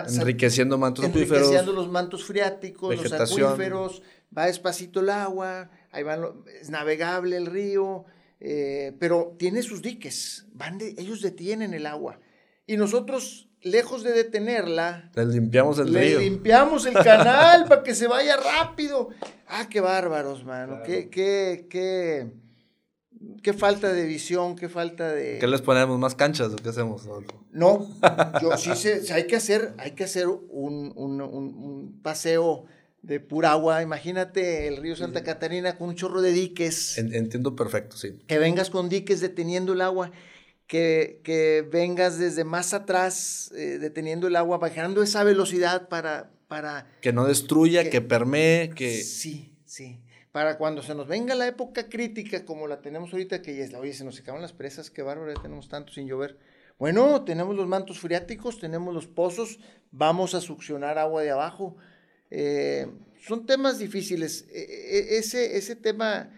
Enriqueciendo 0.07 0.79
mantos 0.79 1.05
enriqueciendo 1.05 1.71
los 1.71 1.87
mantos 1.89 2.25
freáticos, 2.25 2.95
los 2.95 3.13
acuíferos, 3.13 4.01
va 4.35 4.47
despacito 4.47 5.01
el 5.01 5.09
agua, 5.09 5.69
ahí 5.91 6.01
van 6.01 6.25
es 6.59 6.71
navegable 6.71 7.37
el 7.37 7.45
río, 7.45 8.05
eh, 8.39 8.95
pero 8.99 9.35
tiene 9.37 9.61
sus 9.61 9.83
diques, 9.83 10.47
van 10.53 10.79
ellos 10.81 11.21
detienen 11.21 11.75
el 11.75 11.85
agua. 11.85 12.19
Y 12.65 12.77
nosotros, 12.77 13.47
lejos 13.61 14.03
de 14.03 14.13
detenerla, 14.13 15.11
le 15.15 15.25
limpiamos 15.25 15.77
el 15.77 15.91
le 15.91 16.17
limpiamos 16.17 16.87
el 16.87 16.93
canal 16.93 17.65
para 17.69 17.83
que 17.83 17.93
se 17.93 18.07
vaya 18.07 18.37
rápido. 18.37 19.09
Ah, 19.47 19.67
qué 19.69 19.81
bárbaros, 19.81 20.43
mano. 20.43 20.81
Qué, 20.83 21.09
qué, 21.09 21.67
qué, 21.69 22.31
qué, 23.45 23.53
falta 23.53 23.93
de 23.93 24.05
visión, 24.05 24.55
qué 24.55 24.69
falta 24.69 25.13
de... 25.13 25.37
¿Qué 25.39 25.47
les 25.47 25.61
ponemos? 25.61 25.99
¿Más 25.99 26.15
canchas 26.15 26.51
o 26.51 26.55
qué 26.55 26.69
hacemos, 26.69 27.03
No, 27.51 27.87
yo 28.41 28.57
sí 28.57 28.75
sé, 28.75 29.01
hay 29.13 29.27
que 29.27 29.35
hacer, 29.35 29.73
hay 29.77 29.91
que 29.91 30.03
hacer 30.03 30.27
un, 30.27 30.91
un, 30.95 31.21
un 31.21 31.99
paseo 32.01 32.65
de 33.03 33.19
pura 33.19 33.51
agua. 33.51 33.81
Imagínate 33.81 34.67
el 34.67 34.77
río 34.77 34.95
Santa 34.95 35.23
Catarina 35.23 35.77
con 35.77 35.89
un 35.89 35.95
chorro 35.95 36.21
de 36.21 36.31
diques. 36.31 36.97
Entiendo 36.97 37.55
perfecto, 37.55 37.95
sí. 37.97 38.19
Que 38.27 38.39
vengas 38.39 38.69
con 38.69 38.89
diques 38.89 39.21
deteniendo 39.21 39.73
el 39.73 39.81
agua, 39.81 40.11
que, 40.67 41.21
que 41.23 41.67
vengas 41.71 42.17
desde 42.17 42.43
más 42.43 42.73
atrás 42.73 43.51
eh, 43.55 43.77
deteniendo 43.79 44.27
el 44.27 44.35
agua, 44.35 44.57
bajando 44.57 45.03
esa 45.03 45.23
velocidad 45.23 45.87
para... 45.87 46.31
para 46.47 46.87
que 47.01 47.13
no 47.13 47.25
destruya, 47.25 47.89
que, 47.89 48.01
permee, 48.01 48.71
que... 48.71 49.03
Sí, 49.03 49.53
sí. 49.65 50.01
Para 50.35 50.57
cuando 50.57 50.83
se 50.83 50.93
nos 50.93 51.07
venga 51.07 51.33
la 51.33 51.47
época 51.47 51.87
crítica 51.87 52.43
como 52.43 52.67
la 52.67 52.81
tenemos 52.81 53.13
ahorita, 53.13 53.41
que 53.41 53.55
ya 53.55 53.63
es 53.63 53.71
la, 53.71 53.79
oye, 53.79 53.93
se 53.93 54.03
nos 54.03 54.17
secaron 54.17 54.41
las 54.41 54.51
presas, 54.51 54.91
qué 54.91 55.01
bárbaro, 55.01 55.33
ya 55.33 55.41
tenemos 55.41 55.69
tanto 55.69 55.93
sin 55.93 56.09
llover. 56.09 56.37
Bueno, 56.77 57.23
tenemos 57.23 57.55
los 57.55 57.69
mantos 57.69 57.99
freáticos, 57.99 58.59
tenemos 58.59 58.93
los 58.93 59.07
pozos, 59.07 59.59
vamos 59.91 60.35
a 60.35 60.41
succionar 60.41 60.97
agua 60.97 61.21
de 61.21 61.31
abajo 61.31 61.77
eh, 62.31 62.91
son 63.25 63.45
temas 63.45 63.79
difíciles. 63.79 64.45
E, 64.51 64.59
e, 64.59 65.17
ese, 65.19 65.55
ese 65.55 65.77
tema 65.77 66.29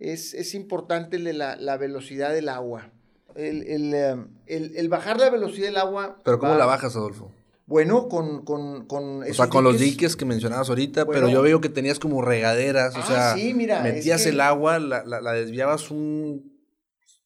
es, 0.00 0.34
es 0.34 0.52
importante, 0.56 1.16
el 1.18 1.22
de 1.22 1.34
la, 1.34 1.54
la, 1.54 1.76
velocidad 1.76 2.32
del 2.32 2.48
agua. 2.48 2.90
El, 3.36 3.62
el, 3.68 3.94
em, 3.94 4.28
el, 4.46 4.88
bajar 4.88 5.20
la 5.20 5.30
velocidad 5.30 5.66
del 5.66 5.76
agua. 5.76 6.20
¿Pero 6.24 6.40
cómo 6.40 6.56
la 6.56 6.66
bajas, 6.66 6.96
Adolfo? 6.96 7.30
Bueno, 7.66 8.08
con, 8.08 8.44
con, 8.44 8.86
con 8.86 9.22
O 9.22 9.34
sea, 9.34 9.48
con 9.48 9.64
los 9.64 9.78
diques 9.78 10.16
que 10.16 10.26
mencionabas 10.26 10.68
ahorita, 10.68 11.06
pero 11.06 11.28
yo 11.28 11.40
veo 11.40 11.60
que 11.60 11.70
tenías 11.70 11.98
como 11.98 12.20
regaderas, 12.20 12.94
o 12.94 13.00
ah, 13.00 13.34
sea, 13.34 13.82
metías 13.82 14.26
el 14.26 14.40
agua, 14.40 14.78
la, 14.78 15.02
la, 15.04 15.22
la, 15.22 15.32
desviabas 15.32 15.90
un 15.90 16.54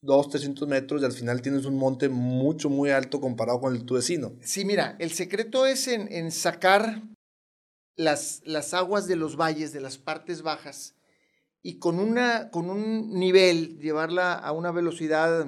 2, 0.01 0.29
300 0.29 0.67
metros 0.67 1.01
y 1.01 1.05
al 1.05 1.11
final 1.11 1.41
tienes 1.41 1.65
un 1.65 1.77
monte 1.77 2.07
mucho, 2.07 2.69
muy 2.69 2.89
alto 2.89 3.19
comparado 3.19 3.59
con 3.59 3.75
el 3.75 3.83
tu 3.83 3.95
vecino. 3.95 4.31
Sí, 4.41 4.63
mira, 4.63 4.95
el 4.99 5.11
secreto 5.11 5.65
es 5.65 5.89
en, 5.89 6.09
en 6.11 6.31
sacar 6.31 7.01
las, 7.97 8.41
las 8.45 8.73
aguas 8.73 9.07
de 9.07 9.17
los 9.17 9.35
valles, 9.35 9.73
de 9.73 9.81
las 9.81 9.97
partes 9.97 10.41
bajas, 10.41 10.95
y 11.61 11.79
con, 11.79 11.99
una, 11.99 12.49
con 12.49 12.69
un 12.69 13.19
nivel, 13.19 13.77
llevarla 13.79 14.33
a 14.33 14.53
una 14.53 14.71
velocidad 14.71 15.45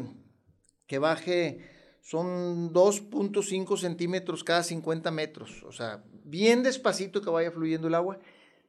que 0.85 0.99
baje, 0.99 1.70
son 2.01 2.73
2.5 2.73 3.77
centímetros 3.77 4.43
cada 4.43 4.63
50 4.63 5.11
metros, 5.11 5.63
o 5.63 5.71
sea, 5.71 6.03
bien 6.23 6.63
despacito 6.63 7.21
que 7.21 7.29
vaya 7.29 7.51
fluyendo 7.51 7.87
el 7.87 7.95
agua. 7.95 8.19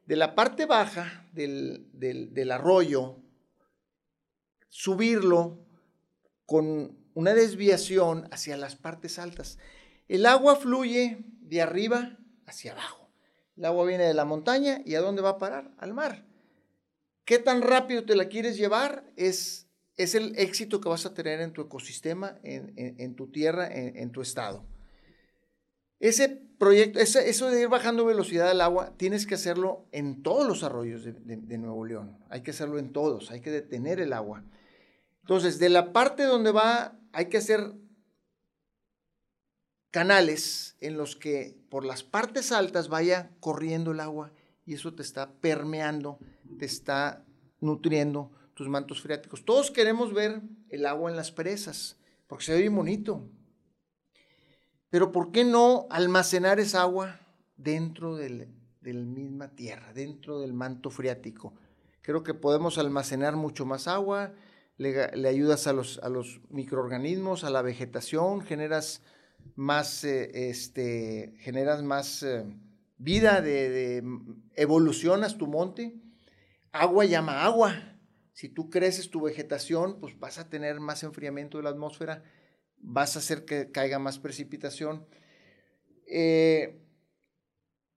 De 0.06 0.16
la 0.16 0.34
parte 0.34 0.66
baja 0.66 1.26
del, 1.32 1.86
del, 1.92 2.50
arroyo, 2.50 3.16
subirlo 4.68 5.58
con 6.44 6.98
una 7.14 7.34
desviación 7.34 8.28
hacia 8.32 8.56
las 8.56 8.76
partes 8.76 9.18
altas. 9.18 9.58
El 10.08 10.26
agua 10.26 10.56
fluye 10.56 11.24
de 11.40 11.62
arriba 11.62 12.18
hacia 12.46 12.72
abajo 12.72 13.08
El 13.56 13.64
agua 13.64 13.86
viene 13.86 14.04
de 14.04 14.14
la 14.14 14.24
montaña 14.24 14.82
y 14.84 14.94
¿a 14.94 15.00
dónde 15.00 15.22
va 15.22 15.30
a 15.30 15.38
parar? 15.38 15.72
Al 15.78 15.94
mar. 15.94 16.26
¿Qué 17.24 17.38
tan 17.38 17.62
rápido 17.62 18.04
te 18.04 18.16
la 18.16 18.28
quieres 18.28 18.56
llevar? 18.56 19.04
Es, 19.16 19.61
es 19.96 20.14
el 20.14 20.36
éxito 20.38 20.80
que 20.80 20.88
vas 20.88 21.06
a 21.06 21.14
tener 21.14 21.40
en 21.40 21.52
tu 21.52 21.62
ecosistema, 21.62 22.38
en, 22.42 23.14
tu 23.14 23.30
tierra, 23.30 23.68
en, 23.70 24.10
tu 24.10 24.22
estado. 24.22 24.64
Ese 26.00 26.28
proyecto, 26.58 26.98
eso 26.98 27.50
de 27.50 27.60
ir 27.60 27.68
bajando 27.68 28.04
velocidad 28.04 28.48
del 28.48 28.60
agua, 28.60 28.94
tienes 28.96 29.26
que 29.26 29.34
hacerlo 29.34 29.86
en 29.92 30.22
todos 30.22 30.46
los 30.46 30.64
arroyos 30.64 31.04
de, 31.04 31.12
de 31.12 31.58
Nuevo 31.58 31.84
León. 31.84 32.18
Hay 32.30 32.42
que 32.42 32.52
hacerlo 32.52 32.78
en 32.78 32.92
todos, 32.92 33.30
hay 33.30 33.40
que 33.40 33.50
detener 33.50 34.00
el 34.00 34.12
agua. 34.12 34.44
Entonces, 35.20 35.58
de 35.58 35.68
la 35.68 35.92
parte 35.92 36.24
donde 36.24 36.50
va, 36.50 36.98
hay 37.12 37.26
que 37.26 37.38
hacer 37.38 37.74
canales 39.92 40.76
en 40.80 40.96
los 40.96 41.14
que 41.16 41.56
por 41.68 41.84
las 41.84 42.02
partes 42.02 42.50
altas 42.50 42.88
vaya 42.88 43.30
corriendo 43.38 43.92
el 43.92 44.00
agua 44.00 44.32
y 44.64 44.74
eso 44.74 44.94
te 44.94 45.02
está 45.02 45.32
permeando, 45.34 46.18
te 46.58 46.64
está 46.64 47.24
nutriendo 47.60 48.32
tus 48.54 48.68
mantos 48.68 49.00
freáticos. 49.00 49.44
Todos 49.44 49.70
queremos 49.70 50.12
ver 50.12 50.42
el 50.68 50.86
agua 50.86 51.10
en 51.10 51.16
las 51.16 51.30
presas, 51.32 51.98
porque 52.26 52.44
se 52.44 52.52
ve 52.52 52.60
bien 52.60 52.76
bonito. 52.76 53.28
Pero 54.90 55.10
¿por 55.10 55.32
qué 55.32 55.44
no 55.44 55.86
almacenar 55.90 56.60
esa 56.60 56.82
agua 56.82 57.20
dentro 57.56 58.16
de 58.16 58.48
la 58.82 59.04
misma 59.04 59.48
tierra, 59.54 59.92
dentro 59.94 60.40
del 60.40 60.52
manto 60.52 60.90
freático? 60.90 61.54
Creo 62.02 62.24
que 62.24 62.34
podemos 62.34 62.78
almacenar 62.78 63.36
mucho 63.36 63.64
más 63.64 63.88
agua, 63.88 64.34
le, 64.76 65.28
ayudas 65.28 65.66
a 65.66 65.72
los, 65.72 65.98
a 66.02 66.08
los, 66.08 66.40
microorganismos, 66.50 67.44
a 67.44 67.50
la 67.50 67.62
vegetación, 67.62 68.40
generas 68.40 69.02
más, 69.54 70.04
eh, 70.04 70.50
este, 70.50 71.34
generas 71.38 71.82
más 71.82 72.22
eh, 72.22 72.44
vida, 72.98 73.40
de, 73.40 74.02
evolucionas 74.56 75.38
tu 75.38 75.46
monte. 75.46 75.94
Agua 76.72 77.04
llama 77.04 77.44
agua. 77.44 77.91
Si 78.32 78.48
tú 78.48 78.70
creces 78.70 79.10
tu 79.10 79.20
vegetación, 79.20 80.00
pues 80.00 80.18
vas 80.18 80.38
a 80.38 80.48
tener 80.48 80.80
más 80.80 81.02
enfriamiento 81.02 81.58
de 81.58 81.64
la 81.64 81.70
atmósfera, 81.70 82.22
vas 82.78 83.16
a 83.16 83.18
hacer 83.18 83.44
que 83.44 83.70
caiga 83.70 83.98
más 83.98 84.18
precipitación. 84.18 85.06
Eh, 86.06 86.80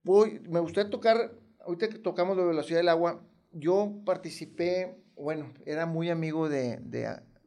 me 0.04 0.60
gustaría 0.60 0.90
tocar, 0.90 1.34
ahorita 1.62 1.90
que 1.90 2.00
tocamos 2.00 2.38
la 2.38 2.44
velocidad 2.44 2.80
del 2.80 2.90
agua, 2.90 3.26
yo 3.52 4.02
participé 4.06 5.06
bueno, 5.16 5.54
era 5.66 5.86
muy 5.86 6.10
amigo 6.10 6.50
de, 6.50 6.80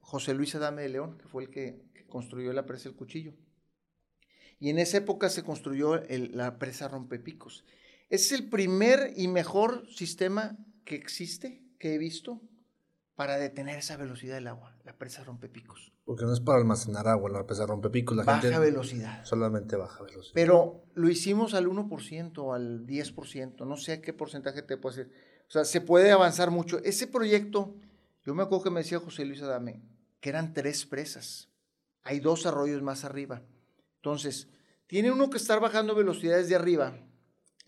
José 0.01 0.35
Luis 0.35 0.55
Adame 0.55 0.83
de 0.83 0.88
León, 0.88 1.18
que 1.18 1.29
fue 1.29 1.44
el 1.44 1.51
que, 1.51 1.87
construyó 2.09 2.55
la 2.55 2.64
presa 2.64 2.88
del 2.88 2.96
Cuchillo. 2.96 3.35
Y 4.59 4.70
en 4.70 4.79
esa 4.79 4.96
época 4.96 5.29
se 5.29 5.42
construyó 5.42 6.01
la 6.09 6.59
presa 6.59 6.88
Rompepicos. 6.88 7.66
Es 8.09 8.33
el 8.33 8.48
primer 8.48 9.12
y 9.14 9.29
mejor 9.29 9.87
sistema 9.92 10.57
que 10.87 10.94
existe, 10.94 11.62
que 11.79 11.94
he 11.94 11.98
visto, 11.98 12.40
para 13.18 13.37
detener 13.37 13.78
esa 13.78 13.96
velocidad 13.96 14.37
del 14.37 14.46
agua, 14.46 14.76
la 14.85 14.96
presa 14.96 15.24
Rompepicos. 15.24 15.92
Porque 16.04 16.24
no 16.24 16.33
es 16.33 16.38
para 16.38 16.59
almacenar 16.59 17.09
agua, 17.09 17.28
la 17.28 17.44
presa 17.44 17.66
Rompepicos. 17.66 18.16
La 18.16 18.22
baja 18.22 18.61
velocidad. 18.61 19.24
Solamente 19.24 19.74
baja 19.74 20.04
velocidad. 20.04 20.35
Pero 20.35 20.85
lo 20.94 21.09
hicimos 21.09 21.52
al 21.52 21.66
1%, 21.66 22.54
al 22.54 22.87
10%, 22.87 23.66
no 23.66 23.76
sé 23.76 23.94
a 23.94 24.00
qué 24.00 24.12
porcentaje 24.12 24.62
te 24.62 24.76
puedo 24.76 24.94
decir. 24.94 25.12
O 25.48 25.50
sea, 25.50 25.64
se 25.64 25.81
puede 25.81 26.12
avanzar 26.12 26.52
mucho. 26.52 26.78
Ese 26.85 27.09
proyecto, 27.09 27.74
yo 28.24 28.37
me 28.37 28.44
acuerdo 28.44 28.62
que 28.62 28.70
me 28.70 28.83
decía 28.83 29.00
José 29.00 29.24
Luis 29.24 29.42
Adame, 29.42 29.83
que 30.20 30.28
eran 30.28 30.54
tres 30.54 30.87
presas. 30.87 31.48
Hay 32.04 32.20
dos 32.20 32.46
arroyos 32.46 32.83
más 32.83 33.02
arriba. 33.02 33.42
Entonces, 33.96 34.46
tiene 34.87 35.11
uno 35.11 35.28
que 35.28 35.38
estar 35.38 35.59
bajando 35.59 35.96
velocidades 35.96 36.48
de 36.48 36.54
arriba, 36.54 36.96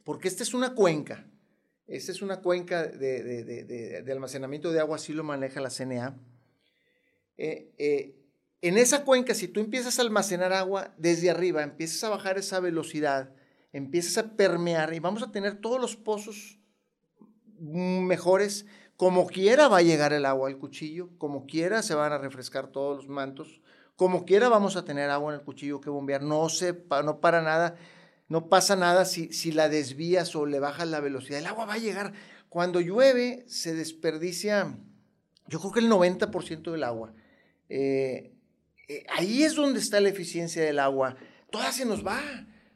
porque 0.04 0.28
esta 0.28 0.44
es 0.44 0.54
una 0.54 0.76
cuenca. 0.76 1.26
Esta 1.90 2.12
es 2.12 2.22
una 2.22 2.40
cuenca 2.40 2.87
de, 2.87 4.05
almacenamiento 4.12 4.70
de 4.70 4.79
agua, 4.79 4.94
así 4.94 5.12
lo 5.12 5.24
maneja 5.24 5.61
la 5.61 5.70
CNA. 5.70 6.16
Eh, 7.37 7.74
eh, 7.79 8.16
en 8.62 8.79
esa 8.79 9.05
cuenca, 9.05 9.35
si 9.35 9.48
tú 9.48 9.59
empiezas 9.59 9.98
a 9.98 10.03
almacenar 10.03 10.53
agua 10.53 10.94
desde 10.98 11.31
arriba, 11.31 11.64
empiezas 11.64 12.05
a 12.05 12.11
bajar 12.11 12.38
esa 12.38 12.61
velocidad, 12.61 13.35
empiezas 13.72 14.18
a 14.18 14.37
permear 14.37 14.94
y 14.94 15.00
vamos 15.00 15.24
a 15.24 15.33
tener 15.33 15.61
todos 15.61 15.81
los 15.81 15.96
pozos 15.96 16.61
mejores. 17.59 18.66
Como 18.96 19.26
quiera 19.26 19.66
va 19.66 19.79
a 19.79 19.83
llegar 19.83 20.12
el 20.12 20.26
agua 20.26 20.48
al 20.48 20.59
cuchillo, 20.59 21.11
como 21.18 21.44
quiera 21.44 21.83
se 21.83 21.96
van 21.96 22.12
a 22.12 22.18
refrescar 22.18 22.68
todos 22.68 22.98
los 22.98 23.09
mantos, 23.09 23.61
como 23.96 24.24
quiera 24.24 24.48
vamos 24.48 24.76
a 24.76 24.85
tener 24.85 25.11
agua 25.11 25.35
en 25.35 25.40
el 25.40 25.44
cuchillo 25.44 25.81
que 25.81 25.90
bombear. 25.90 26.22
No, 26.22 26.48
se, 26.50 26.85
no 27.05 27.20
para 27.20 27.42
nada, 27.42 27.74
no 28.30 28.48
pasa 28.48 28.76
nada 28.76 29.04
si, 29.04 29.32
si 29.32 29.50
la 29.50 29.68
desvías 29.68 30.36
o 30.36 30.46
le 30.46 30.60
bajas 30.60 30.88
la 30.88 31.00
velocidad. 31.00 31.40
El 31.40 31.46
agua 31.46 31.66
va 31.66 31.74
a 31.74 31.78
llegar. 31.78 32.12
Cuando 32.48 32.80
llueve 32.80 33.44
se 33.48 33.74
desperdicia, 33.74 34.78
yo 35.48 35.58
creo 35.58 35.72
que 35.72 35.80
el 35.80 35.90
90% 35.90 36.70
del 36.70 36.84
agua. 36.84 37.12
Eh, 37.68 38.32
eh, 38.88 39.04
ahí 39.08 39.42
es 39.42 39.56
donde 39.56 39.80
está 39.80 40.00
la 40.00 40.10
eficiencia 40.10 40.62
del 40.62 40.78
agua. 40.78 41.16
Toda 41.50 41.72
se 41.72 41.84
nos 41.84 42.06
va. 42.06 42.20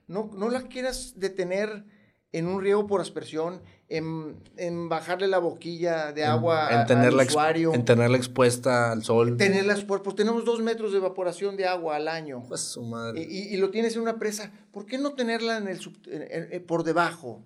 No, 0.09 0.29
no 0.35 0.51
la 0.51 0.63
quieras 0.63 1.21
detener 1.21 1.85
en 2.33 2.49
un 2.49 2.61
riego 2.61 2.89
por 2.89 3.01
aspersión, 3.01 3.63
en, 3.97 4.89
bajarle 4.89 5.29
la 5.29 5.39
boquilla 5.39 6.13
de 6.13 6.25
agua 6.25 6.87
en, 6.89 6.99
al 6.99 7.15
usuario. 7.15 7.75
En 7.75 7.85
tenerla 7.85 8.17
expuesta 8.17 8.93
al 8.93 9.03
sol. 9.05 9.37
Tenerla 9.37 9.75
expuesta, 9.75 10.03
pues 10.03 10.17
tenemos 10.17 10.45
dos 10.45 10.61
metros 10.61 10.93
de 10.93 10.99
evaporación 10.99 11.57
de 11.57 11.67
agua 11.67 11.97
al 11.97 12.09
año. 12.09 12.45
Pues 12.49 12.61
su 12.61 12.83
madre. 12.83 13.23
Y, 13.23 13.57
lo 13.57 13.71
tienes 13.71 13.97
en 13.97 14.03
una 14.03 14.19
presa. 14.19 14.53
¿Por 14.73 14.87
qué 14.87 14.99
no 14.99 15.15
tenerla 15.15 15.59
en 15.59 15.69
el 15.69 16.63
por 16.63 16.85
debajo? 16.85 17.43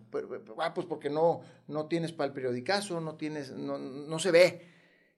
Ah, 0.59 0.75
pues 0.75 0.87
porque 0.87 1.11
no, 1.11 1.41
no 1.67 1.87
tienes 1.87 2.13
para 2.13 2.29
el 2.29 2.33
periodicazo, 2.33 3.01
no, 3.01 3.17
tienes, 3.17 3.53
no, 3.53 4.19
se 4.19 4.31
ve. 4.31 4.63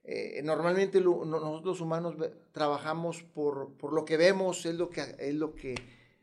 Eh, 0.02 0.40
normalmente 0.42 1.00
nosotros 1.00 1.64
los 1.64 1.80
humanos 1.80 2.14
trabajamos 2.52 3.22
por, 3.22 3.74
por, 3.74 3.92
lo 3.92 4.04
que 4.04 4.16
vemos, 4.16 4.64
es 4.66 4.74
lo 4.74 4.90
que, 4.90 5.14
es 5.18 5.34
lo 5.34 5.54
que 5.54 5.74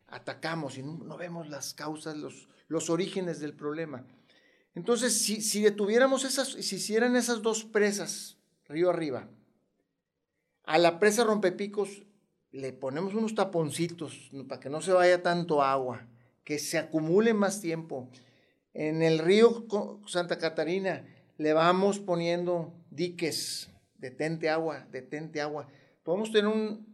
atacamos 0.08 0.78
y 0.78 0.84
no 0.84 1.18
vemos 1.18 1.48
las 1.48 1.74
causas, 1.74 2.18
los 2.18 2.48
los 2.68 2.90
orígenes 2.90 3.40
del 3.40 3.54
problema. 3.54 4.04
Entonces, 4.78 5.20
si, 5.20 5.42
si 5.42 5.64
detuviéramos 5.64 6.24
esas, 6.24 6.50
si 6.50 6.76
hicieran 6.76 7.16
esas 7.16 7.42
dos 7.42 7.64
presas 7.64 8.38
río 8.68 8.92
arriba, 8.92 9.28
a 10.66 10.78
la 10.78 11.00
presa 11.00 11.24
rompepicos 11.24 12.04
le 12.52 12.74
ponemos 12.74 13.16
unos 13.16 13.34
taponcitos 13.34 14.30
para 14.48 14.62
que 14.62 14.70
no 14.70 14.82
se 14.82 14.92
vaya 14.92 15.24
tanto 15.24 15.64
agua, 15.64 16.06
que 16.44 16.60
se 16.60 16.78
acumule 16.78 17.34
más 17.34 17.60
tiempo. 17.60 18.08
En 18.76 19.02
el 19.02 19.18
río 19.18 19.66
Santa 20.06 20.38
Catarina 20.38 21.08
le 21.40 21.54
vamos 21.54 21.98
poniendo 21.98 22.72
diques, 22.92 23.72
detente 23.98 24.48
agua, 24.48 24.86
detente 24.92 25.42
agua. 25.42 25.68
Podemos 26.04 26.32
tener 26.32 26.54
un, 26.54 26.87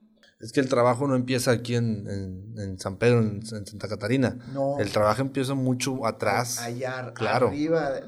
es 0.43 0.51
que 0.51 0.59
el 0.59 0.67
trabajo 0.67 1.07
no 1.07 1.15
empieza 1.15 1.51
aquí 1.51 1.75
en, 1.75 2.75
San 2.77 2.97
Pedro, 2.97 3.21
en, 3.21 3.45
Santa 3.45 3.87
Catarina. 3.87 4.37
No. 4.51 4.77
El 4.77 4.91
trabajo 4.91 5.21
empieza 5.21 5.53
mucho 5.53 6.05
atrás. 6.05 6.59
Allá, 6.59 7.13
claro. 7.13 7.47
arriba. 7.47 8.01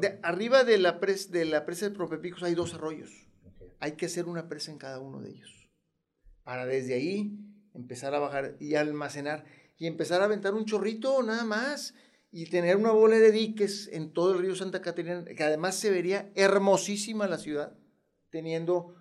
de, 0.00 0.18
arriba 0.22 0.64
de 0.64 0.78
la, 0.78 0.98
presa, 0.98 1.30
de 1.30 1.44
la 1.44 1.66
presa 1.66 1.90
de 1.90 1.94
Propepicos 1.94 2.42
hay 2.42 2.54
dos 2.54 2.72
arroyos. 2.72 3.10
Hay 3.80 3.92
que 3.92 4.06
hacer 4.06 4.28
una 4.28 4.48
presa 4.48 4.70
en 4.70 4.78
cada 4.78 4.98
uno 4.98 5.20
de 5.20 5.28
ellos. 5.28 5.68
Para 6.42 6.64
desde 6.64 6.94
ahí 6.94 7.38
empezar 7.74 8.14
a 8.14 8.18
bajar 8.18 8.56
y 8.58 8.76
almacenar. 8.76 9.44
Y 9.76 9.86
empezar 9.86 10.22
a 10.22 10.24
aventar 10.24 10.54
un 10.54 10.64
chorrito 10.64 11.22
nada 11.22 11.44
más. 11.44 11.94
Y 12.30 12.46
tener 12.46 12.78
una 12.78 12.92
bola 12.92 13.16
de 13.16 13.30
diques 13.30 13.90
en 13.92 14.14
todo 14.14 14.32
el 14.32 14.38
río 14.38 14.56
Santa 14.56 14.80
Catarina. 14.80 15.22
Que 15.26 15.44
además 15.44 15.74
se 15.74 15.90
vería 15.90 16.32
hermosísima 16.34 17.26
la 17.26 17.36
ciudad. 17.36 17.76
Teniendo 18.30 18.94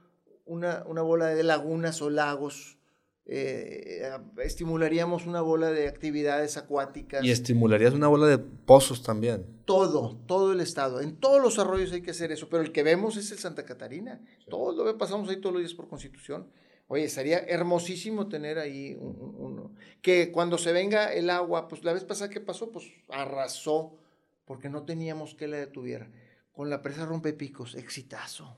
una, 0.46 0.84
bola 0.84 1.28
de 1.28 1.44
lagunas 1.44 2.02
o 2.02 2.10
lagos, 2.10 2.78
eh, 3.26 4.10
estimularíamos 4.44 5.26
una 5.26 5.42
bola 5.42 5.72
de 5.72 5.88
actividades 5.88 6.58
acuáticas. 6.58 7.24
Y 7.24 7.32
estimularías 7.32 7.94
una 7.94 8.08
bola 8.08 8.28
de 8.28 8.38
pozos 8.38 9.04
también. 9.04 9.46
Todo, 9.66 10.18
todo 10.28 10.52
el 10.52 10.60
estado. 10.60 11.02
En 11.02 11.16
todos 11.16 11.42
los 11.42 11.60
arroyos 11.60 11.92
hay 11.92 12.02
que 12.02 12.12
hacer 12.12 12.32
eso, 12.32 12.50
pero 12.50 12.64
el 12.64 12.72
que 12.72 12.84
vemos 12.84 13.18
es 13.18 13.32
el 13.32 13.40
Santa 13.40 13.66
Catarina. 13.66 14.20
Todos 14.50 14.76
lo 14.76 14.98
pasamos 14.98 15.30
ahí 15.30 15.38
todos 15.38 15.54
los 15.54 15.62
días 15.62 15.74
por 15.74 15.88
constitución. 15.88 16.48
Oye, 16.88 17.06
estaría 17.06 17.40
hermosísimo 17.40 18.28
tener 18.28 18.60
ahí 18.60 18.98
uno. 19.00 19.72
Que 20.02 20.30
cuando 20.30 20.58
se 20.58 20.74
venga 20.74 21.14
el 21.14 21.30
agua, 21.30 21.70
pues 21.70 21.86
la 21.86 21.94
vez 21.94 22.04
pasada 22.04 22.30
que 22.30 22.42
pasó, 22.42 22.70
pues 22.70 22.92
arrasó, 23.08 23.98
porque 24.44 24.70
no 24.70 24.84
teníamos 24.84 25.34
que 25.34 25.48
la 25.48 25.56
detuviera. 25.56 26.12
Con 26.52 26.70
la 26.70 26.82
presa 26.82 27.06
rompepicos, 27.06 27.76
exitazo. 27.76 28.58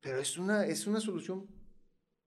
Pero 0.00 0.18
es 0.20 0.38
una, 0.38 0.66
es 0.66 0.86
una 0.86 1.00
solución 1.00 1.46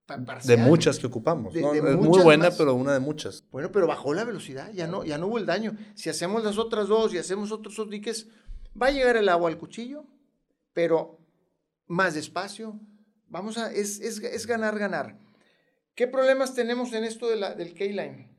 parcial. 0.06 0.56
De 0.56 0.56
muchas 0.56 0.98
que 0.98 1.06
ocupamos. 1.06 1.54
es 1.54 1.62
muy 1.96 2.22
buena, 2.22 2.50
pero 2.50 2.74
una 2.74 2.92
de 2.92 3.00
muchas. 3.00 3.44
Bueno, 3.50 3.72
pero 3.72 3.86
bajó 3.86 4.14
la 4.14 4.24
velocidad, 4.24 4.72
ya 4.72 4.86
no, 4.86 5.04
ya 5.04 5.18
no 5.18 5.28
hubo 5.28 5.38
el 5.38 5.46
daño. 5.46 5.76
Si 5.94 6.10
hacemos 6.10 6.44
las 6.44 6.58
otras 6.58 6.88
dos 6.88 7.14
y 7.14 7.18
hacemos 7.18 7.52
otros 7.52 7.76
dos 7.76 7.88
diques, 7.88 8.28
va 8.80 8.88
a 8.88 8.90
llegar 8.90 9.16
el 9.16 9.28
agua 9.28 9.48
al 9.48 9.58
cuchillo, 9.58 10.04
pero 10.72 11.18
más 11.86 12.14
despacio. 12.14 12.78
Vamos 13.28 13.56
a, 13.56 13.72
es, 13.72 14.00
es, 14.00 14.18
es 14.18 14.46
ganar, 14.46 14.78
ganar. 14.78 15.18
¿Qué 15.94 16.06
problemas 16.06 16.54
tenemos 16.54 16.92
en 16.92 17.04
esto 17.04 17.28
de 17.28 17.36
la, 17.36 17.54
del 17.54 17.74
K-Line? 17.74 18.32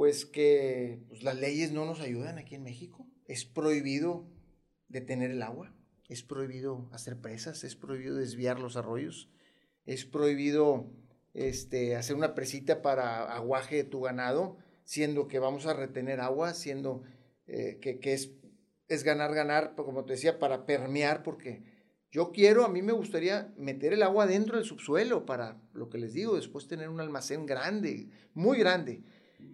pues 0.00 0.24
que 0.24 1.02
pues, 1.08 1.22
las 1.22 1.38
leyes 1.38 1.72
no 1.72 1.84
nos 1.84 2.00
ayudan 2.00 2.38
aquí 2.38 2.54
en 2.54 2.62
México. 2.62 3.06
Es 3.26 3.44
prohibido 3.44 4.26
detener 4.88 5.30
el 5.30 5.42
agua, 5.42 5.74
es 6.10 6.24
prohibido 6.24 6.88
hacer 6.92 7.16
presas, 7.16 7.62
es 7.62 7.76
prohibido 7.76 8.16
desviar 8.16 8.58
los 8.58 8.76
arroyos, 8.76 9.30
es 9.86 10.04
prohibido 10.04 10.90
este, 11.34 11.94
hacer 11.94 12.16
una 12.16 12.34
presita 12.34 12.82
para 12.82 13.32
aguaje 13.32 13.76
de 13.76 13.84
tu 13.84 14.00
ganado, 14.00 14.58
siendo 14.82 15.28
que 15.28 15.38
vamos 15.38 15.66
a 15.66 15.72
retener 15.72 16.20
agua, 16.20 16.52
siendo 16.52 17.04
eh, 17.46 17.78
que, 17.80 18.00
que 18.00 18.12
es, 18.12 18.32
es 18.88 19.04
ganar, 19.04 19.32
ganar, 19.34 19.76
como 19.76 20.04
te 20.04 20.14
decía, 20.14 20.40
para 20.40 20.66
permear, 20.66 21.22
porque 21.22 21.62
yo 22.10 22.32
quiero, 22.32 22.64
a 22.64 22.68
mí 22.68 22.82
me 22.82 22.92
gustaría 22.92 23.54
meter 23.56 23.92
el 23.92 24.02
agua 24.02 24.26
dentro 24.26 24.56
del 24.56 24.66
subsuelo 24.66 25.24
para, 25.24 25.62
lo 25.72 25.88
que 25.90 25.98
les 25.98 26.12
digo, 26.12 26.34
después 26.34 26.66
tener 26.66 26.88
un 26.88 27.00
almacén 27.00 27.46
grande, 27.46 28.08
muy 28.34 28.58
grande. 28.58 29.04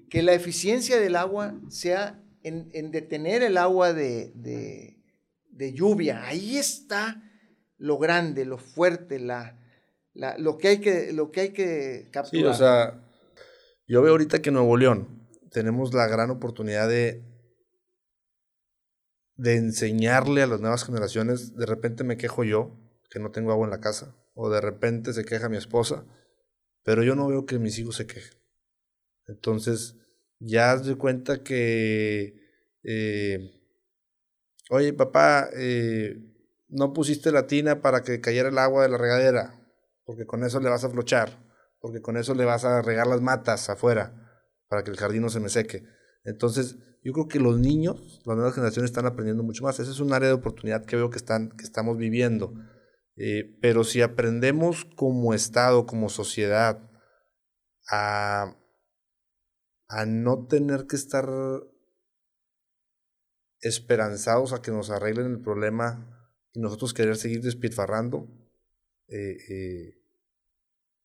Que 0.09 0.23
la 0.23 0.33
eficiencia 0.33 0.99
del 0.99 1.17
agua 1.17 1.55
sea 1.69 2.23
en, 2.43 2.71
en 2.73 2.91
detener 2.93 3.43
el 3.43 3.59
agua 3.59 3.93
de, 3.93 4.33
de, 4.35 4.96
de, 5.57 5.73
lluvia. 5.73 6.25
Ahí 6.27 6.57
está 6.57 7.23
lo 7.79 7.99
grande, 7.99 8.45
lo 8.45 8.59
fuerte, 8.59 9.19
la, 9.19 9.59
la, 10.15 10.37
lo, 10.39 10.59
que 10.59 10.69
hay 10.69 10.81
que, 10.81 11.13
lo 11.13 11.31
que 11.31 11.41
hay 11.41 11.53
que 11.53 12.09
capturar. 12.11 12.45
Sí, 12.45 12.45
o 12.45 12.55
sea, 12.55 13.03
yo 13.87 14.03
veo 14.03 14.13
ahorita 14.13 14.41
que 14.41 14.51
en 14.51 14.55
Nuevo 14.55 14.77
León 14.77 15.29
tenemos 15.51 15.95
la 15.95 16.07
gran 16.07 16.31
oportunidad 16.31 16.89
de 16.89 17.23
de 19.37 19.57
enseñarle 19.57 20.43
a 20.43 20.47
las 20.47 20.61
nuevas 20.61 20.85
generaciones, 20.85 21.57
de 21.57 21.67
repente 21.67 22.05
me 22.05 22.17
quejo 22.17 22.45
yo, 22.45 22.75
que 23.11 23.19
no 23.19 23.31
tengo 23.31 23.53
agua 23.53 23.67
en 23.67 23.71
la 23.71 23.81
casa, 23.81 24.17
o 24.35 24.51
de 24.51 24.61
repente 24.61 25.13
se 25.13 25.25
queja 25.25 25.49
mi 25.49 25.57
esposa, 25.57 26.05
pero 26.83 27.03
yo 27.03 27.15
no 27.15 27.29
veo 27.29 27.47
que 27.47 27.59
mis 27.59 27.79
hijos 27.79 27.97
se 27.97 28.07
quejen. 28.07 28.39
Entonces, 29.27 29.97
ya 30.39 30.73
has 30.73 30.87
de 30.87 30.97
cuenta 30.97 31.43
que, 31.43 32.35
eh, 32.83 33.56
oye 34.71 34.93
papá, 34.93 35.49
eh, 35.55 36.17
no 36.69 36.93
pusiste 36.93 37.33
la 37.33 37.47
tina 37.47 37.81
para 37.81 38.03
que 38.03 38.21
cayera 38.21 38.49
el 38.49 38.59
agua 38.59 38.83
de 38.83 38.89
la 38.89 38.99
regadera, 38.99 39.61
porque 40.05 40.27
con 40.27 40.45
eso 40.45 40.61
le 40.61 40.71
vas 40.71 40.85
a 40.85 40.91
flochar, 40.91 41.39
porque 41.81 42.01
con 42.01 42.17
eso 42.17 42.35
le 42.35 42.45
vas 42.45 42.65
a 42.65 42.83
regar 42.83 43.07
las 43.07 43.21
matas 43.21 43.69
afuera, 43.71 44.43
para 44.69 44.83
que 44.83 44.91
el 44.91 44.97
jardín 44.97 45.23
no 45.23 45.31
se 45.31 45.41
me 45.41 45.49
seque. 45.49 45.85
Entonces, 46.25 46.77
yo 47.07 47.13
creo 47.13 47.29
que 47.29 47.39
los 47.39 47.61
niños, 47.61 48.21
las 48.25 48.37
nuevas 48.37 48.55
generaciones 48.55 48.91
están 48.91 49.07
aprendiendo 49.07 49.45
mucho 49.45 49.63
más. 49.63 49.79
Ese 49.79 49.93
es 49.93 50.01
un 50.01 50.13
área 50.13 50.27
de 50.27 50.35
oportunidad 50.35 50.85
que 50.85 50.97
veo 50.97 51.09
que, 51.09 51.19
están, 51.19 51.51
que 51.51 51.63
estamos 51.63 51.97
viviendo. 51.97 52.53
Eh, 53.15 53.57
pero 53.63 53.85
si 53.85 54.03
aprendemos 54.03 54.85
como 54.97 55.33
Estado, 55.33 55.87
como 55.87 56.09
sociedad, 56.09 56.91
a, 57.89 58.57
a 59.89 60.07
no 60.07 60.47
tener 60.47 60.89
que 60.89 60.97
estar 60.97 61.29
esperanzados 63.67 64.53
a 64.53 64.63
que 64.63 64.71
nos 64.71 64.91
arreglen 64.91 65.27
el 65.27 65.41
problema 65.41 66.31
y 66.53 66.61
nosotros 66.61 66.95
querer 66.95 67.17
seguir 67.17 67.43
despilfarrando, 67.43 68.29
eh, 69.09 69.37
eh, 69.49 69.95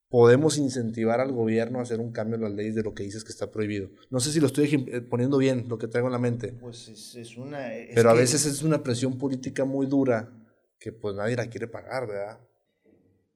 podemos 0.09 0.57
incentivar 0.57 1.19
al 1.19 1.31
gobierno 1.31 1.79
a 1.79 1.83
hacer 1.83 1.99
un 1.99 2.11
cambio 2.11 2.35
en 2.35 2.43
las 2.43 2.51
leyes 2.51 2.75
de 2.75 2.83
lo 2.83 2.93
que 2.93 3.03
dices 3.03 3.23
que 3.23 3.31
está 3.31 3.51
prohibido. 3.51 3.89
No 4.09 4.19
sé 4.19 4.31
si 4.31 4.39
lo 4.39 4.47
estoy 4.47 4.85
eh, 4.91 5.01
poniendo 5.01 5.37
bien, 5.37 5.65
lo 5.67 5.77
que 5.77 5.87
traigo 5.87 6.07
en 6.07 6.13
la 6.13 6.19
mente. 6.19 6.53
Pues 6.53 6.87
es, 6.87 7.15
es 7.15 7.37
una... 7.37 7.69
Pero 7.93 8.09
a 8.09 8.13
veces 8.13 8.45
es 8.45 8.63
una 8.63 8.83
presión 8.83 9.17
política 9.17 9.65
muy 9.65 9.87
dura 9.87 10.31
que 10.79 10.91
pues 10.91 11.15
nadie 11.15 11.35
la 11.35 11.47
quiere 11.47 11.67
pagar, 11.67 12.07
¿verdad? 12.07 12.39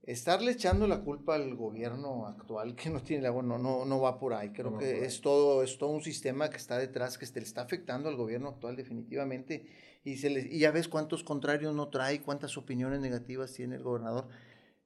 Estarle 0.05 0.51
echando 0.51 0.85
la 0.87 1.01
culpa 1.01 1.33
al 1.33 1.55
gobierno 1.55 2.27
actual 2.27 2.75
que 2.75 2.91
no 2.91 3.01
tiene 3.01 3.25
agua 3.25 3.41
no, 3.41 3.57
no, 3.57 3.85
no 3.85 3.99
va 3.99 4.19
por 4.19 4.35
ahí. 4.35 4.51
Creo 4.51 4.77
que 4.77 5.03
es 5.03 5.19
todo, 5.19 5.63
es 5.63 5.79
todo 5.79 5.89
un 5.89 6.03
sistema 6.03 6.51
que 6.51 6.57
está 6.57 6.77
detrás, 6.77 7.17
que 7.17 7.25
se 7.25 7.39
le 7.39 7.45
está 7.45 7.61
afectando 7.61 8.07
al 8.07 8.15
gobierno 8.15 8.49
actual 8.49 8.75
definitivamente. 8.75 9.65
Y, 10.03 10.17
se 10.17 10.29
y 10.29 10.59
ya 10.59 10.69
ves 10.69 10.87
cuántos 10.87 11.23
contrarios 11.23 11.73
no 11.73 11.89
trae, 11.89 12.21
cuántas 12.21 12.55
opiniones 12.55 12.99
negativas 12.99 13.51
tiene 13.53 13.77
el 13.77 13.83
gobernador. 13.83 14.27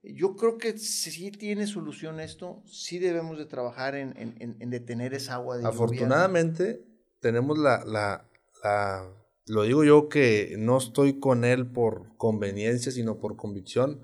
Yo 0.02 0.38
creo 0.38 0.58
que 0.58 0.78
si 0.78 1.32
tiene 1.32 1.68
solución 1.68 2.22
esto, 2.22 2.64
sí 2.66 3.00
debemos 3.00 3.38
de 3.38 3.46
trabajar 3.46 3.96
en, 3.96 4.14
en, 4.16 4.56
en 4.58 4.70
detener 4.70 5.14
esa 5.14 5.34
agua 5.34 5.58
de 5.58 5.68
Afortunadamente, 5.68 6.86
tenemos 7.20 7.58
la, 7.58 7.84
la, 7.84 8.26
la, 8.64 9.14
lo 9.48 9.64
digo 9.64 9.84
yo 9.84 10.08
que 10.08 10.56
no 10.58 10.78
estoy 10.78 11.20
con 11.20 11.44
él 11.44 11.68
por 11.68 12.16
conveniencia, 12.16 12.94
sino 12.94 13.18
por 13.18 13.36
convicción. 13.36 14.00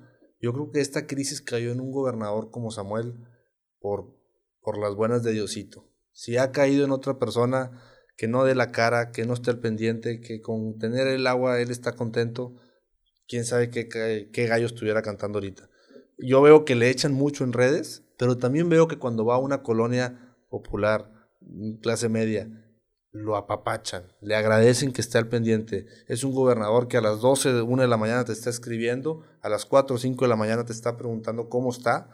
Yo 0.46 0.54
creo 0.54 0.72
que 0.72 0.80
esta 0.80 1.08
crisis 1.08 1.42
cayó 1.42 1.72
en 1.72 1.82
un 1.82 1.92
gobernador 1.92 2.52
como 2.52 2.70
Samuel 2.70 3.16
por, 3.80 4.16
por 4.62 4.78
las 4.78 4.94
buenas 4.94 5.24
de 5.24 5.32
Diosito. 5.32 5.90
Si 6.12 6.38
ha 6.38 6.52
caído 6.52 6.86
en 6.86 6.92
otra 6.92 7.18
persona 7.18 7.82
que 8.16 8.28
no 8.28 8.46
dé 8.46 8.54
la 8.54 8.72
cara, 8.72 9.12
que 9.12 9.26
no 9.26 9.34
esté 9.34 9.50
al 9.50 9.60
pendiente, 9.60 10.22
que 10.22 10.42
con 10.42 10.78
tener 10.78 11.08
el 11.08 11.26
agua 11.26 11.60
él 11.60 11.72
está 11.72 11.94
contento, 11.94 12.56
quién 13.28 13.44
sabe 13.44 13.72
qué, 13.72 13.90
qué 14.32 14.46
gallo 14.46 14.68
estuviera 14.68 15.02
cantando 15.02 15.40
ahorita 15.40 15.70
yo 16.18 16.42
veo 16.42 16.66
que 16.66 16.76
le 16.76 16.90
echan 16.90 17.14
mucho 17.14 17.44
en 17.44 17.54
redes, 17.54 18.04
pero 18.18 18.38
también 18.38 18.70
veo 18.70 18.88
que 18.88 18.98
cuando 18.98 19.26
va 19.26 19.36
a 19.36 19.40
una 19.40 19.64
colonia 19.64 20.36
popular, 20.50 21.12
clase 21.82 22.10
media, 22.10 22.65
lo 23.16 23.38
apapachan, 23.38 24.12
le 24.20 24.36
agradecen 24.36 24.92
que 24.92 25.00
esté 25.00 25.18
al 25.18 25.30
pendiente. 25.30 25.86
Es 26.08 26.26
un 26.26 26.34
gobernador 26.34 26.90
que 26.90 26.98
a 26.98 27.02
las 27.02 27.22
12 27.22 27.54
de 27.54 27.62
1 27.62 27.82
de 27.82 27.88
la 27.88 27.96
mañana 27.96 28.26
te 28.26 28.34
está 28.34 28.50
escribiendo, 28.50 29.22
a 29.42 29.48
las 29.48 29.66
4 29.66 29.96
o 29.96 30.00
5 30.00 30.26
de 30.26 30.30
la 30.30 30.36
mañana 30.36 30.66
te 30.66 30.74
está 30.74 30.98
preguntando 30.98 31.48
cómo 31.48 31.72
está. 31.72 32.10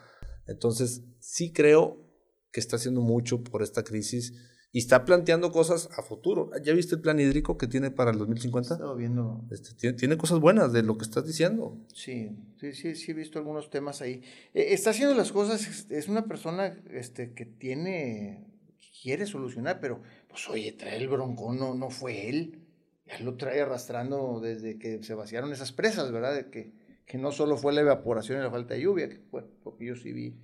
Entonces, 0.46 1.02
sí 1.20 1.52
creo 1.52 2.06
que 2.52 2.60
está 2.60 2.76
haciendo 2.76 3.02
mucho 3.02 3.44
por 3.44 3.64
esta 3.64 3.84
crisis 3.84 4.34
y 4.72 4.78
está 4.78 5.04
planteando 5.04 5.52
cosas 5.52 5.90
a 5.98 6.04
futuro. 6.04 6.52
¿Ya 6.64 6.74
viste 6.74 6.94
el 6.94 7.02
plan 7.02 7.20
hídrico 7.20 7.58
que 7.58 7.66
tiene 7.66 7.90
para 7.90 8.12
el 8.12 8.20
2050? 8.20 8.76
Estaba 8.76 8.96
viendo. 8.96 9.44
Este, 9.50 9.94
tiene, 9.94 10.18
cosas 10.18 10.40
buenas 10.40 10.72
de 10.72 10.84
lo 10.84 11.00
que 11.00 11.06
estás 11.06 11.26
diciendo. 11.26 11.84
Sí, 11.96 12.38
sí, 12.60 12.74
sí, 12.74 12.94
sí 12.94 13.10
he 13.10 13.16
visto 13.16 13.40
algunos 13.40 13.72
temas 13.72 14.04
ahí. 14.04 14.22
Eh, 14.54 14.68
está 14.70 14.92
haciendo 14.92 15.16
las 15.16 15.32
cosas, 15.32 15.88
es 15.90 16.08
una 16.08 16.26
persona 16.28 16.80
este, 16.92 17.34
que 17.34 17.46
tiene, 17.46 18.46
quiere 19.02 19.26
solucionar, 19.26 19.80
pero 19.82 20.04
pues 20.32 20.50
oye, 20.50 20.72
trae 20.72 20.98
el 20.98 21.08
broncón, 21.08 21.60
no, 21.60 21.76
no 21.76 21.90
fue 21.90 22.30
él. 22.30 22.60
Ya 23.06 23.20
lo 23.20 23.36
trae 23.36 23.62
arrastrando 23.62 24.40
desde 24.42 24.80
que 24.80 25.04
se 25.04 25.14
vaciaron 25.14 25.52
esas 25.52 25.72
presas, 25.72 26.12
¿verdad? 26.12 26.34
De 26.34 26.50
que, 26.50 26.74
que 27.06 27.18
no 27.18 27.32
solo 27.32 27.58
fue 27.58 27.74
la 27.74 27.82
evaporación 27.82 28.40
y 28.40 28.42
la 28.42 28.50
falta 28.50 28.74
de 28.74 28.82
lluvia, 28.82 29.10
que 29.10 29.20
fue, 29.30 29.44
porque 29.64 29.86
yo 29.86 29.96
sí 29.96 30.14
vi 30.14 30.40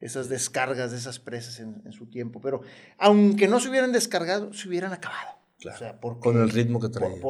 esas 0.00 0.28
descargas 0.28 0.90
de 0.90 0.96
esas 0.96 1.18
presas 1.18 1.60
en, 1.60 1.92
su 1.92 2.06
tiempo. 2.06 2.40
Pero 2.40 2.62
aunque 2.98 3.48
no 3.48 3.60
se 3.60 3.68
hubieran 3.68 3.92
descargado, 3.92 4.52
se 4.52 4.68
hubieran 4.68 4.92
acabado. 4.92 5.38
O 5.58 5.76
sea, 5.76 5.98
con 5.98 6.40
el 6.40 6.50
ritmo 6.50 6.78
que 6.78 6.88
traía. 6.88 7.20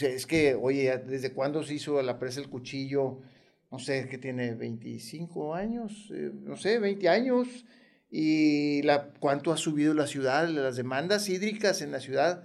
es 0.00 0.26
que, 0.26 0.56
oye, 0.56 0.98
¿desde 0.98 1.32
cuándo 1.32 1.62
se 1.62 1.74
hizo 1.74 2.02
la 2.02 2.18
presa 2.18 2.40
El 2.40 2.48
Cuchillo? 2.48 3.20
No 3.70 3.78
sé, 3.78 4.08
que 4.08 4.18
tiene 4.18 4.54
25 4.54 5.54
años, 5.54 6.10
eh, 6.12 6.32
no 6.34 6.56
sé, 6.56 6.78
20 6.78 7.08
años. 7.08 7.66
Y 8.10 8.82
la, 8.82 9.10
cuánto 9.20 9.52
ha 9.52 9.56
subido 9.56 9.92
la 9.94 10.06
ciudad, 10.06 10.48
las 10.48 10.76
demandas 10.76 11.28
hídricas 11.28 11.82
en 11.82 11.92
la 11.92 12.00
ciudad 12.00 12.44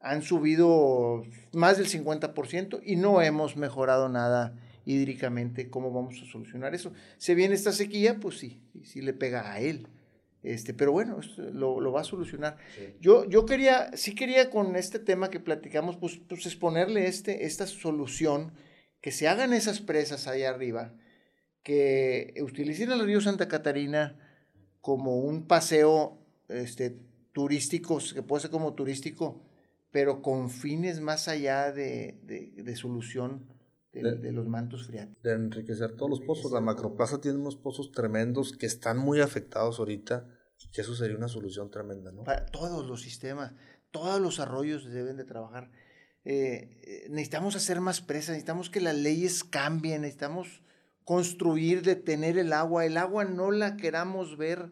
han 0.00 0.22
subido 0.22 1.24
más 1.52 1.78
del 1.78 1.86
50% 1.86 2.80
y 2.84 2.96
no 2.96 3.22
hemos 3.22 3.56
mejorado 3.56 4.08
nada 4.08 4.54
hídricamente, 4.84 5.70
¿cómo 5.70 5.92
vamos 5.92 6.20
a 6.20 6.30
solucionar 6.30 6.74
eso? 6.74 6.92
Se 7.18 7.34
viene 7.34 7.54
esta 7.54 7.72
sequía, 7.72 8.18
pues 8.18 8.38
sí, 8.38 8.60
sí 8.82 9.00
le 9.00 9.12
pega 9.12 9.52
a 9.52 9.60
él. 9.60 9.86
Este, 10.42 10.74
pero 10.74 10.90
bueno, 10.90 11.20
lo, 11.36 11.80
lo, 11.80 11.92
va 11.92 12.00
a 12.00 12.04
solucionar. 12.04 12.56
Yo, 13.00 13.28
yo 13.28 13.46
quería, 13.46 13.96
sí 13.96 14.14
quería 14.14 14.50
con 14.50 14.74
este 14.74 14.98
tema 14.98 15.30
que 15.30 15.38
platicamos, 15.38 15.96
pues, 15.96 16.20
pues 16.28 16.46
exponerle 16.46 17.06
este, 17.06 17.46
esta 17.46 17.68
solución, 17.68 18.52
que 19.00 19.12
se 19.12 19.28
hagan 19.28 19.52
esas 19.52 19.80
presas 19.80 20.26
allá 20.26 20.50
arriba, 20.50 20.94
que 21.62 22.34
utilicen 22.40 22.90
el 22.90 23.04
río 23.04 23.20
Santa 23.20 23.46
Catarina 23.46 24.18
como 24.82 25.20
un 25.20 25.46
paseo 25.46 26.18
este, 26.48 26.98
turístico, 27.32 27.98
que 28.12 28.22
puede 28.22 28.42
ser 28.42 28.50
como 28.50 28.74
turístico, 28.74 29.42
pero 29.90 30.20
con 30.20 30.50
fines 30.50 31.00
más 31.00 31.28
allá 31.28 31.72
de, 31.72 32.20
de, 32.24 32.62
de 32.62 32.76
solución 32.76 33.46
de, 33.92 34.32
los 34.32 34.46
mantos 34.46 34.86
freáticos. 34.86 35.22
De 35.22 35.32
enriquecer 35.32 35.96
todos 35.96 36.10
los 36.10 36.20
pozos. 36.20 36.52
La 36.52 36.60
macroplaza 36.60 37.20
tiene 37.20 37.38
unos 37.38 37.56
pozos 37.56 37.92
tremendos 37.92 38.56
que 38.56 38.66
están 38.66 38.98
muy 38.98 39.20
afectados 39.20 39.78
ahorita 39.78 40.26
que 40.70 40.82
eso 40.82 40.94
sería 40.94 41.16
una 41.16 41.28
solución 41.28 41.70
tremenda, 41.70 42.12
¿no? 42.12 42.24
Para 42.24 42.46
todos 42.46 42.86
los 42.86 43.02
sistemas, 43.02 43.52
todos 43.90 44.20
los 44.20 44.38
arroyos 44.38 44.84
deben 44.84 45.16
de 45.16 45.24
trabajar. 45.24 45.70
Eh, 46.24 46.80
eh, 46.82 47.06
necesitamos 47.10 47.56
hacer 47.56 47.80
más 47.80 48.00
presas, 48.00 48.30
necesitamos 48.30 48.70
que 48.70 48.80
las 48.80 48.96
leyes 48.96 49.42
cambien, 49.44 50.02
necesitamos 50.02 50.62
construir, 51.04 51.82
detener 51.82 52.38
el 52.38 52.52
agua. 52.52 52.86
El 52.86 52.96
agua 52.96 53.24
no 53.24 53.50
la 53.50 53.76
queramos 53.76 54.36
ver 54.36 54.70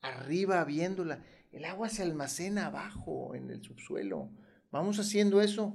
arriba 0.00 0.64
viéndola. 0.64 1.22
El 1.52 1.64
agua 1.64 1.88
se 1.88 2.02
almacena 2.02 2.66
abajo, 2.66 3.34
en 3.34 3.50
el 3.50 3.62
subsuelo. 3.62 4.30
Vamos 4.70 4.98
haciendo 4.98 5.42
eso 5.42 5.74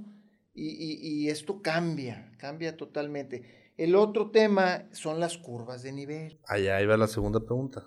y, 0.54 1.30
esto 1.30 1.62
cambia, 1.62 2.32
cambia 2.38 2.76
totalmente. 2.76 3.44
El 3.78 3.96
otro 3.96 4.32
tema 4.32 4.90
son 4.92 5.20
las 5.20 5.38
curvas 5.38 5.84
de 5.84 5.92
nivel. 5.92 6.40
Allá 6.48 6.82
iba 6.82 6.98
la 6.98 7.08
segunda 7.08 7.40
pregunta. 7.40 7.84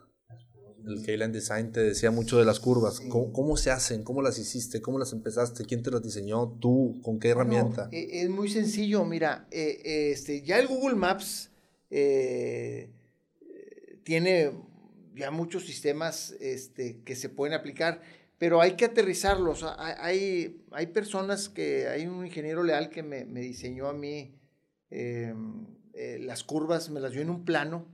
el 0.86 1.02
Keyline 1.04 1.32
Design 1.32 1.72
te 1.72 1.80
decía 1.80 2.12
mucho 2.12 2.38
de 2.38 2.44
las 2.44 2.60
curvas. 2.60 3.00
¿Cómo, 3.00 3.56
se 3.56 3.72
hacen? 3.72 4.04
¿Cómo 4.04 4.22
las 4.22 4.38
hiciste? 4.38 4.80
¿Cómo 4.80 5.00
las 5.00 5.12
empezaste? 5.12 5.64
¿Quién 5.64 5.82
te 5.82 5.90
las 5.90 6.00
diseñó? 6.00 6.56
¿Tú? 6.60 7.00
¿Con 7.02 7.18
qué 7.18 7.30
herramienta? 7.30 7.88
E, 7.90 8.22
es 8.22 8.30
muy 8.30 8.48
sencillo, 8.48 9.04
mira, 9.04 9.48
eh, 9.50 10.12
este, 10.12 10.42
ya 10.42 10.60
el 10.60 10.68
Google 10.68 10.94
Maps 10.94 11.49
eh, 11.90 12.90
tiene 14.02 14.52
ya 15.14 15.30
muchos 15.30 15.66
sistemas 15.66 16.32
este, 16.40 17.02
que 17.02 17.14
se 17.14 17.28
pueden 17.28 17.54
aplicar, 17.54 18.00
pero 18.38 18.60
hay 18.60 18.72
que 18.72 18.86
aterrizarlos. 18.86 19.64
Hay, 19.78 20.64
hay 20.70 20.86
personas 20.88 21.48
que, 21.48 21.88
hay 21.88 22.06
un 22.06 22.24
ingeniero 22.24 22.62
leal 22.62 22.88
que 22.88 23.02
me, 23.02 23.24
me 23.24 23.40
diseñó 23.40 23.88
a 23.88 23.92
mí 23.92 24.34
em, 24.90 25.66
eh, 25.92 26.18
las 26.20 26.42
curvas, 26.44 26.90
me 26.90 27.00
las 27.00 27.12
dio 27.12 27.20
en 27.20 27.30
un 27.30 27.44
plano, 27.44 27.86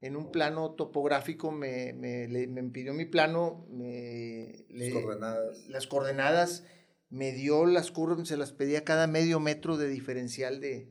en 0.00 0.16
un 0.16 0.32
plano 0.32 0.70
topográfico, 0.72 1.50
me, 1.50 1.92
me, 1.92 2.28
me 2.28 2.62
pidió 2.64 2.94
mi 2.94 3.04
plano, 3.04 3.66
me, 3.70 4.64
las, 4.70 4.90
coordenadas. 4.90 5.68
las 5.68 5.86
coordenadas, 5.86 6.64
me 7.10 7.32
dio 7.32 7.66
las 7.66 7.90
curvas, 7.90 8.26
se 8.26 8.36
las 8.36 8.52
pedía 8.52 8.84
cada 8.84 9.06
medio 9.06 9.40
metro 9.40 9.76
de 9.76 9.88
diferencial 9.88 10.60
de, 10.60 10.88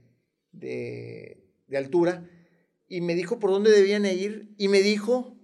de, 0.51 1.43
de 1.67 1.77
altura, 1.77 2.29
y 2.93 3.01
me 3.01 3.15
dijo 3.15 3.39
por 3.39 3.49
dónde 3.49 3.71
debían 3.71 4.05
ir, 4.05 4.53
y 4.55 4.67
me 4.67 4.83
dijo 4.83 5.35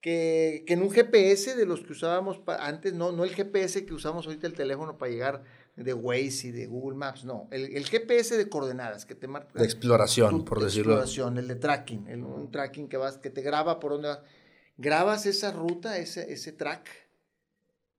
que, 0.00 0.64
en 0.68 0.80
un 0.80 0.92
GPS 0.92 1.56
de 1.56 1.66
los 1.66 1.80
que 1.80 1.90
usábamos 1.90 2.40
antes, 2.46 2.94
no, 2.94 3.10
no 3.10 3.24
el 3.24 3.34
GPS 3.34 3.84
que 3.84 3.94
usamos 3.94 4.26
ahorita 4.26 4.46
el 4.46 4.52
teléfono 4.52 4.96
para 4.96 5.10
llegar 5.10 5.42
de 5.74 5.92
Waze 5.92 6.46
y 6.46 6.50
de 6.52 6.66
Google 6.68 6.96
Maps, 6.96 7.24
no, 7.24 7.48
el, 7.50 7.84
GPS 7.84 8.36
de 8.36 8.48
coordenadas 8.48 9.06
que 9.06 9.16
te 9.16 9.26
marca. 9.26 9.58
De 9.58 9.64
exploración, 9.64 10.44
por 10.44 10.62
decirlo. 10.62 10.94
De 10.94 11.00
exploración, 11.00 11.38
el 11.38 11.48
de 11.48 11.56
tracking, 11.56 12.06
el, 12.06 12.22
un 12.22 12.52
tracking 12.52 12.88
que 12.88 12.96
vas, 12.96 13.18
que 13.18 13.30
te 13.30 13.42
graba 13.42 13.80
por 13.80 13.90
dónde 13.94 14.10
vas. 14.10 14.20
Grabas 14.76 15.26
esa 15.26 15.50
ruta, 15.50 15.98
ese, 15.98 16.32
ese 16.32 16.52
track, 16.52 16.88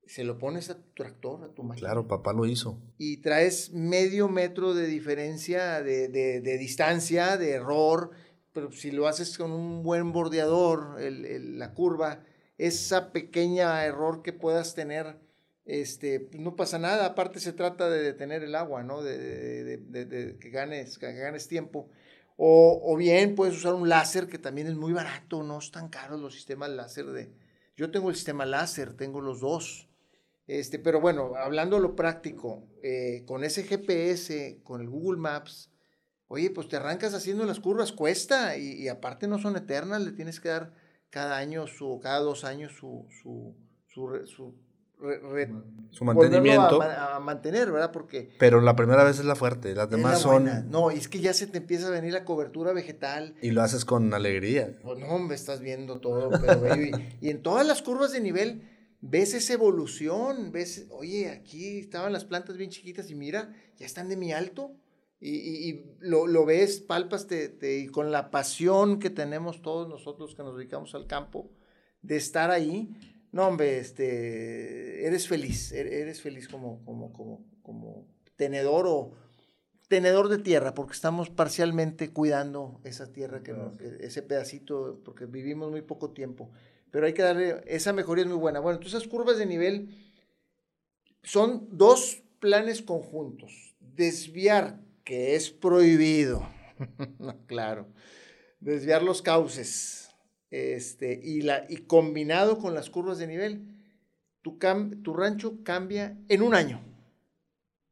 se 0.05 0.23
lo 0.23 0.37
pones 0.37 0.69
a 0.69 0.75
tu 0.81 0.89
tractor, 0.93 1.43
a 1.43 1.53
tu 1.53 1.63
máquina. 1.63 1.89
Claro, 1.89 2.07
papá 2.07 2.31
lo 2.31 2.45
hizo. 2.45 2.81
Y 2.97 3.17
traes 3.17 3.73
medio 3.73 4.29
metro 4.29 4.73
de 4.73 4.87
diferencia, 4.87 5.83
de, 5.83 6.07
de, 6.07 6.39
de 6.39 6.57
distancia, 6.57 7.35
de 7.35 7.51
error, 7.51 8.11
pero 8.53 8.71
si 8.71 8.91
lo 8.91 9.07
haces 9.07 9.37
con 9.37 9.51
un 9.51 9.83
buen 9.83 10.11
bordeador, 10.11 10.99
la 11.01 11.73
curva, 11.73 12.23
esa 12.57 13.11
pequeña 13.11 13.85
error 13.85 14.21
que 14.21 14.33
puedas 14.33 14.75
tener, 14.75 15.17
este, 15.65 16.19
pues, 16.19 16.41
no 16.41 16.55
pasa 16.55 16.79
nada, 16.79 17.05
aparte 17.05 17.39
se 17.39 17.53
trata 17.53 17.89
de 17.89 18.01
detener 18.01 18.43
el 18.43 18.55
agua, 18.55 18.83
¿no? 18.83 19.01
De, 19.01 20.37
que, 20.39 20.49
ganes, 20.49 20.97
ganes 20.97 21.47
tiempo. 21.47 21.89
O, 22.37 22.95
bien 22.97 23.35
puedes 23.35 23.57
usar 23.57 23.73
un 23.73 23.89
láser 23.89 24.27
que 24.27 24.39
también 24.39 24.67
es 24.67 24.75
muy 24.75 24.93
barato, 24.93 25.43
no 25.43 25.59
están 25.59 25.89
caros 25.89 26.21
los 26.21 26.33
sistemas 26.33 26.69
láser 26.69 27.05
de... 27.07 27.33
Yo 27.75 27.91
tengo 27.91 28.09
el 28.09 28.15
sistema 28.15 28.45
láser, 28.45 28.93
tengo 28.93 29.21
los 29.21 29.41
dos. 29.41 29.89
Este, 30.47 30.79
pero 30.79 30.99
bueno, 31.01 31.33
hablando 31.35 31.75
de 31.75 31.81
lo 31.81 31.95
práctico, 31.95 32.63
eh, 32.81 33.23
con 33.27 33.43
ese 33.43 33.63
GPS, 33.63 34.61
con 34.63 34.81
el 34.81 34.89
Google 34.89 35.19
Maps, 35.19 35.68
Oye, 36.31 36.51
pues 36.51 36.67
te 36.69 36.77
arrancas 36.77 37.15
haciendo 37.15 37.43
las 37.43 37.59
curvas, 37.59 37.91
cuesta, 37.91 38.55
y, 38.55 38.87
aparte 38.87 39.27
no 39.27 39.39
son 39.39 39.55
eternas, 39.55 39.99
le 40.01 40.11
tienes 40.11 40.39
que 40.39 40.49
dar 40.49 40.71
cada 41.09 41.37
año 41.37 41.65
su, 41.65 41.99
cada 42.03 42.19
dos 42.19 42.43
años 42.43 42.71
su, 42.71 43.07
su, 43.09 43.55
su, 43.87 44.27
su, 44.27 44.53
su 45.89 46.05
mantenimiento. 46.05 46.83
A, 46.83 47.19
mantener, 47.19 47.71
¿verdad? 47.71 47.91
Porque... 47.91 48.29
Pero 48.37 48.61
la 48.61 48.75
primera 48.75 49.03
vez 49.03 49.17
es 49.17 49.25
la 49.25 49.35
fuerte, 49.35 49.73
las 49.73 49.89
demás 49.89 50.21
son... 50.21 50.69
No, 50.69 50.91
es 50.91 51.07
que 51.07 51.19
ya 51.19 51.33
se 51.33 51.47
te 51.47 51.57
empieza 51.57 51.87
a 51.87 51.89
venir 51.89 52.13
la 52.13 52.25
cobertura 52.25 52.73
vegetal. 52.73 53.33
Y 53.41 53.49
lo 53.49 53.63
haces 53.63 53.83
con 53.83 54.13
alegría. 54.13 54.77
Pues 54.83 54.99
no, 54.99 55.17
me 55.17 55.33
estás 55.33 55.61
viendo 55.61 55.99
todo, 55.99 56.29
pero 56.29 56.75
y, 56.75 56.91
y 57.21 57.31
en 57.31 57.41
todas 57.41 57.65
las 57.65 57.81
curvas 57.81 58.11
de 58.11 58.19
nivel 58.19 58.69
ves 59.01 59.33
esa 59.33 59.53
evolución, 59.53 60.51
ves, 60.51 60.85
oye, 60.91 61.31
aquí 61.31 61.79
estaban 61.79 62.13
las 62.13 62.25
plantas 62.25 62.55
bien 62.55 62.69
chiquitas 62.69 63.09
y 63.09 63.15
mira, 63.15 63.51
ya 63.79 63.87
están 63.87 64.09
de 64.09 64.15
mi 64.15 64.31
alto 64.31 64.75
y, 65.21 65.83
lo, 65.99 66.45
ves, 66.45 66.79
palpas 66.79 67.27
y 67.61 67.87
con 67.87 68.11
la 68.11 68.31
pasión 68.31 68.99
que 68.99 69.09
tenemos 69.09 69.61
todos 69.61 69.89
nosotros 69.89 70.33
que 70.33 70.43
nos 70.43 70.55
dedicamos 70.55 70.95
al 70.95 71.07
campo, 71.07 71.49
de 72.01 72.15
estar 72.15 72.51
ahí, 72.51 72.89
no, 73.31 73.47
hombre, 73.47 73.79
este, 73.79 75.05
eres 75.05 75.27
feliz, 75.27 75.71
e-, 75.71 76.01
eres 76.01 76.21
feliz 76.21 76.47
como, 76.47 76.83
como, 76.85 77.11
como, 77.13 77.45
como 77.61 78.07
tenedor 78.35 78.85
o 78.87 79.11
tenedor 79.89 80.29
de 80.29 80.37
tierra, 80.37 80.73
porque 80.73 80.93
estamos 80.93 81.29
parcialmente 81.29 82.11
cuidando 82.11 82.79
esa 82.83 83.11
tierra, 83.11 83.43
que, 83.43 83.53
ese 83.99 84.21
pedacito, 84.21 85.01
porque 85.03 85.25
vivimos 85.25 85.69
muy 85.69 85.81
poco 85.81 86.11
tiempo. 86.11 86.49
Pero 86.91 87.05
hay 87.05 87.13
que 87.13 87.21
darle, 87.21 87.61
esa 87.67 87.91
mejoría 87.91 88.23
es 88.23 88.29
muy 88.29 88.39
buena. 88.39 88.59
Bueno, 88.59 88.77
entonces 88.77 88.99
esas 88.99 89.11
curvas 89.11 89.37
de 89.37 89.45
nivel 89.45 89.89
son 91.23 91.67
dos 91.71 92.23
planes 92.39 92.81
conjuntos. 92.81 93.75
Desviar 93.79 94.79
que 95.09 95.33
es 95.35 95.49
prohibido, 95.49 96.47
claro, 97.47 97.87
desviar 98.59 99.01
los 99.01 99.23
cauces, 99.23 100.11
este, 100.51 101.19
y, 101.23 101.41
la, 101.41 101.65
y 101.67 101.77
combinado 101.77 102.59
con 102.59 102.75
las 102.75 102.91
curvas 102.91 103.17
de 103.17 103.25
nivel, 103.25 103.75
tu, 104.43 104.59
tu 105.01 105.13
rancho 105.15 105.63
cambia 105.63 106.15
en 106.27 106.43
un 106.43 106.53
año. 106.53 106.79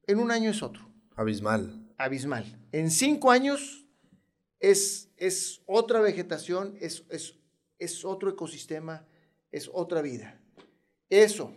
En 0.05 0.19
un 0.19 0.29
año 0.29 0.51
es 0.51 0.61
otro. 0.61 0.93
Abismal. 1.15 1.89
Abismal. 1.97 2.45
En 2.71 2.91
cinco 2.91 3.31
años 3.31 3.87
es, 4.59 5.09
es 5.17 5.63
otra 5.65 6.01
vegetación, 6.01 6.77
es, 6.79 7.03
es, 7.09 7.33
es 7.79 8.05
otro 8.05 8.29
ecosistema, 8.29 9.07
es 9.51 9.71
otra 9.73 10.03
vida. 10.03 10.39
Eso, 11.09 11.51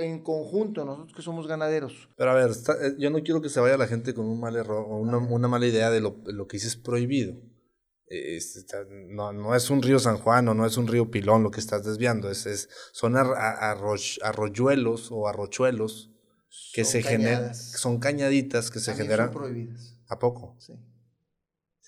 en 0.00 0.22
conjunto, 0.22 0.84
nosotros 0.84 1.14
que 1.14 1.22
somos 1.22 1.46
ganaderos. 1.46 2.08
Pero 2.16 2.30
a 2.30 2.34
ver, 2.34 2.50
eh, 2.50 2.94
yo 2.98 3.10
no 3.10 3.22
quiero 3.22 3.40
que 3.40 3.48
se 3.48 3.60
vaya 3.60 3.76
la 3.76 3.86
gente 3.86 4.14
con 4.14 4.26
un 4.26 4.40
mal 4.40 4.56
error 4.56 4.84
o 4.88 4.96
una, 4.96 5.18
una 5.18 5.48
mala 5.48 5.66
idea 5.66 5.90
de 5.90 6.00
lo, 6.00 6.16
lo 6.26 6.46
que 6.46 6.56
dices 6.56 6.76
prohibido. 6.76 7.34
no, 9.08 9.32
no, 9.32 9.54
es 9.54 9.70
un 9.70 9.82
río 9.82 9.98
San 9.98 10.18
Juan 10.18 10.48
o 10.48 10.54
no 10.54 10.66
es 10.66 10.76
un 10.76 10.86
río 10.88 11.10
Pilón 11.10 11.42
lo 11.42 11.50
que 11.50 11.60
estás 11.60 11.84
desviando, 11.84 12.30
es, 12.30 12.46
es 12.46 12.68
son 12.92 13.16
arroyuelos 13.16 15.12
o 15.12 15.28
arrochuelos 15.28 16.10
que 16.72 16.84
se 16.84 17.02
generan, 17.02 17.54
son 17.54 18.00
cañaditas 18.00 18.70
que 18.70 18.80
se 18.80 18.94
generan. 18.94 19.32
Son 19.32 19.42
prohibidas. 19.42 19.94
¿A 20.08 20.18
poco? 20.18 20.56
Sí. 20.58 20.74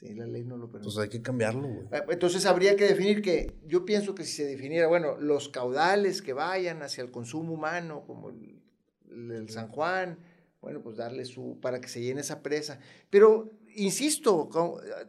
Sí, 0.02 0.14
la 0.14 0.26
ley 0.26 0.42
no 0.42 0.56
lo 0.56 0.66
permite. 0.66 0.92
Pues 0.92 0.98
hay 0.98 1.08
que 1.08 1.22
cambiarlo, 1.22 1.68
ah, 1.92 2.04
Entonces 2.08 2.44
habría 2.46 2.74
que 2.74 2.86
definir 2.86 3.22
que, 3.22 3.54
yo 3.66 3.84
pienso 3.84 4.16
que 4.16 4.24
si 4.24 4.32
se 4.32 4.46
definiera, 4.46 4.88
bueno, 4.88 5.16
los 5.16 5.48
caudales 5.48 6.22
que 6.22 6.32
vayan 6.32 6.82
hacia 6.82 7.04
el 7.04 7.12
consumo 7.12 7.52
humano, 7.52 8.02
como 8.04 8.30
el, 8.30 9.48
San 9.48 9.68
Juan, 9.68 10.18
bueno, 10.60 10.80
pues 10.80 10.96
darle 10.96 11.24
su, 11.24 11.58
para 11.60 11.80
que 11.80 11.86
se 11.86 12.00
llene 12.00 12.22
esa 12.22 12.42
presa. 12.42 12.80
Pero, 13.10 13.52
insisto, 13.76 14.48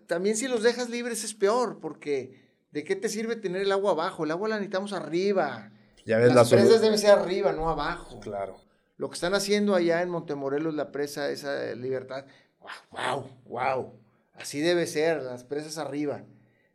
también 0.06 0.36
si 0.36 0.48
los 0.48 0.62
dejas 0.62 0.90
libres 0.90 1.24
es 1.24 1.34
peor, 1.34 1.80
porque 1.80 2.40
¿de 2.72 2.84
qué 2.84 2.96
te 2.96 3.10
sirve 3.10 3.36
tener 3.36 3.62
el 3.62 3.72
agua 3.72 3.94
abajo? 3.94 4.26
El 4.26 4.32
agua 4.32 4.50
la 4.50 4.56
necesitamos 4.58 4.94
arriba. 4.94 5.72
Ya 6.06 6.18
ves, 6.20 6.36
Las 6.36 6.52
presas 6.52 6.82
deben 6.82 7.00
ser 7.00 7.12
arriba, 7.12 7.52
no 7.54 7.68
abajo. 7.70 8.20
Claro. 8.20 8.58
Lo 8.98 9.10
que 9.10 9.16
están 9.16 9.34
haciendo 9.34 9.74
allá 9.74 10.04
en 10.04 10.10
Montemorelos, 10.10 10.76
la 10.76 10.92
presa, 10.92 11.32
esa 11.32 11.74
libertad, 11.74 12.26
wow, 12.92 13.28
wow 13.46 14.03
Así 14.34 14.60
debe 14.60 14.88
ser, 14.88 15.22
las 15.22 15.44
presas 15.44 15.78
arriba, 15.78 16.26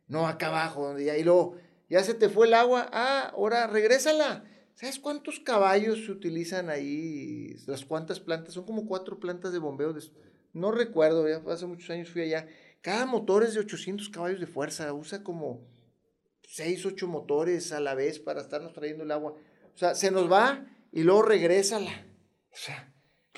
no 0.07 0.27
acá 0.27 0.47
abajo, 0.47 0.87
donde 0.87 1.05
ya, 1.05 1.17
y 1.17 1.23
luego, 1.23 1.57
ya 1.89 2.03
se 2.03 2.13
te 2.13 2.29
fue 2.29 2.47
el 2.47 2.53
agua, 2.53 2.89
ah, 2.91 3.31
ahora 3.33 3.67
regrésala. 3.67 4.45
¿Sabes 4.75 4.97
cuántos 4.97 5.41
caballos 5.41 6.05
se 6.05 6.11
utilizan 6.11 6.69
ahí? 6.69 7.53
Las 7.67 7.83
cuántas 7.83 8.21
plantas, 8.21 8.53
son 8.53 8.65
como 8.65 8.85
cuatro 8.85 9.19
plantas 9.19 9.51
de 9.51 9.59
bombeo. 9.59 9.93
no 10.53 10.71
recuerdo, 10.71 11.27
ya 11.27 11.41
hace 11.51 11.65
muchos 11.65 11.89
años 11.89 12.09
fui 12.09 12.21
allá. 12.21 12.47
Cada 12.81 13.05
motor 13.05 13.43
es 13.43 13.55
de 13.55 13.59
800 13.59 14.07
caballos 14.07 14.39
de 14.39 14.47
fuerza, 14.47 14.93
usa 14.93 15.21
como 15.21 15.67
6, 16.47 16.85
8 16.85 17.07
motores 17.07 17.73
a 17.73 17.81
la 17.81 17.93
vez 17.93 18.19
para 18.19 18.39
estarnos 18.39 18.71
trayendo 18.71 19.03
el 19.03 19.11
agua. 19.11 19.33
O 19.75 19.77
sea, 19.77 19.95
se 19.95 20.11
nos 20.11 20.31
va 20.31 20.65
y 20.93 21.03
luego 21.03 21.23
regrésala. 21.23 21.91
O 22.51 22.55
sea, 22.55 22.93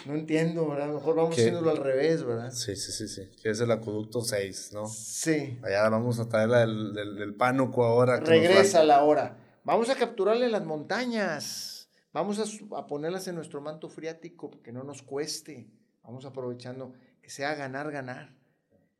no 0.05 0.15
entiendo, 0.15 0.67
¿verdad? 0.67 0.93
Mejor 0.93 1.15
vamos 1.15 1.37
haciéndolo 1.37 1.69
al 1.69 1.77
revés, 1.77 2.23
¿verdad? 2.23 2.51
Sí, 2.51 2.75
sí, 2.75 2.91
sí, 2.91 3.07
sí. 3.07 3.29
Que 3.41 3.49
es 3.49 3.59
el 3.59 3.71
acueducto 3.71 4.21
6, 4.21 4.71
¿no? 4.73 4.87
Sí. 4.87 5.59
Allá 5.63 5.89
vamos 5.89 6.19
a 6.19 6.27
traer 6.27 6.49
del, 6.49 6.93
del, 6.93 7.15
del 7.15 7.35
pánuco 7.35 7.85
ahora. 7.85 8.19
Regresa 8.19 8.83
la 8.83 9.03
hora. 9.03 9.37
Vamos 9.63 9.89
a 9.89 9.95
capturarle 9.95 10.49
las 10.49 10.65
montañas. 10.65 11.89
Vamos 12.13 12.39
a, 12.39 12.77
a, 12.77 12.87
ponerlas 12.87 13.27
en 13.27 13.35
nuestro 13.35 13.61
manto 13.61 13.89
friático 13.89 14.51
que 14.63 14.71
no 14.71 14.83
nos 14.83 15.03
cueste. 15.03 15.69
Vamos 16.03 16.25
aprovechando 16.25 16.93
que 17.21 17.29
sea 17.29 17.53
ganar, 17.55 17.91
ganar. 17.91 18.35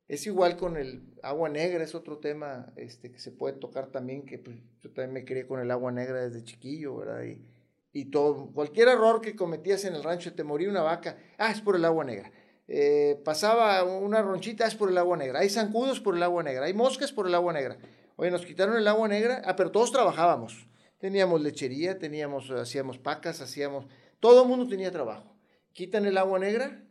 Es 0.08 0.28
igual 0.28 0.58
con 0.58 0.78
el 0.78 1.16
agua 1.24 1.50
negra, 1.50 1.84
es 1.84 1.96
otro 1.96 2.20
tema 2.20 2.74
este, 2.76 3.12
que 3.12 3.20
se 3.20 3.32
puede 3.32 3.56
tocar 3.56 3.88
también, 3.88 4.26
que 4.26 4.38
pues, 4.38 4.58
yo 4.82 4.92
también 4.92 5.14
me 5.14 5.26
crié 5.26 5.48
con 5.48 5.62
el 5.62 5.72
agua 5.72 5.92
negra 5.92 6.22
desde 6.22 6.44
chiquillo, 6.44 6.98
¿verdad? 6.98 7.24
Y, 7.24 7.42
y 7.94 8.06
todo, 8.06 8.52
cualquier 8.54 8.88
error 8.88 9.22
que 9.22 9.36
cometías 9.36 9.84
en 9.86 9.96
el 9.96 10.04
rancho, 10.04 10.34
te 10.34 10.44
moría 10.44 10.70
una 10.70 10.82
vaca, 10.82 11.18
ah, 11.38 11.52
es 11.52 11.62
por 11.62 11.76
el 11.76 11.86
agua 11.86 12.06
negra. 12.06 12.32
Eh, 12.68 13.22
pasaba 13.26 13.84
una 13.84 14.22
ronchita, 14.22 14.66
es 14.66 14.76
por 14.76 14.90
el 14.90 14.98
agua 14.98 15.18
negra. 15.18 15.40
Hay 15.40 15.50
zancudos 15.50 16.00
por 16.00 16.16
el 16.16 16.24
agua 16.24 16.42
negra. 16.42 16.66
Hay 16.66 16.74
moscas 16.74 17.12
por 17.12 17.28
el 17.28 17.36
agua 17.36 17.52
negra. 17.52 17.78
Oye, 18.16 18.32
nos 18.32 18.46
quitaron 18.46 18.78
el 18.78 18.88
agua 18.88 19.10
negra, 19.10 19.42
ah, 19.46 19.56
pero 19.58 19.72
todos 19.72 19.92
trabajábamos. 19.92 20.68
Teníamos 21.00 21.42
lechería, 21.42 21.98
teníamos, 21.98 22.50
hacíamos 22.50 22.98
pacas, 22.98 23.42
hacíamos, 23.42 23.88
todo 24.20 24.44
el 24.44 24.48
mundo 24.48 24.68
tenía 24.68 24.92
trabajo. 24.92 25.36
Quitan 25.74 26.06
el 26.06 26.18
agua 26.18 26.40
negra, 26.40 26.86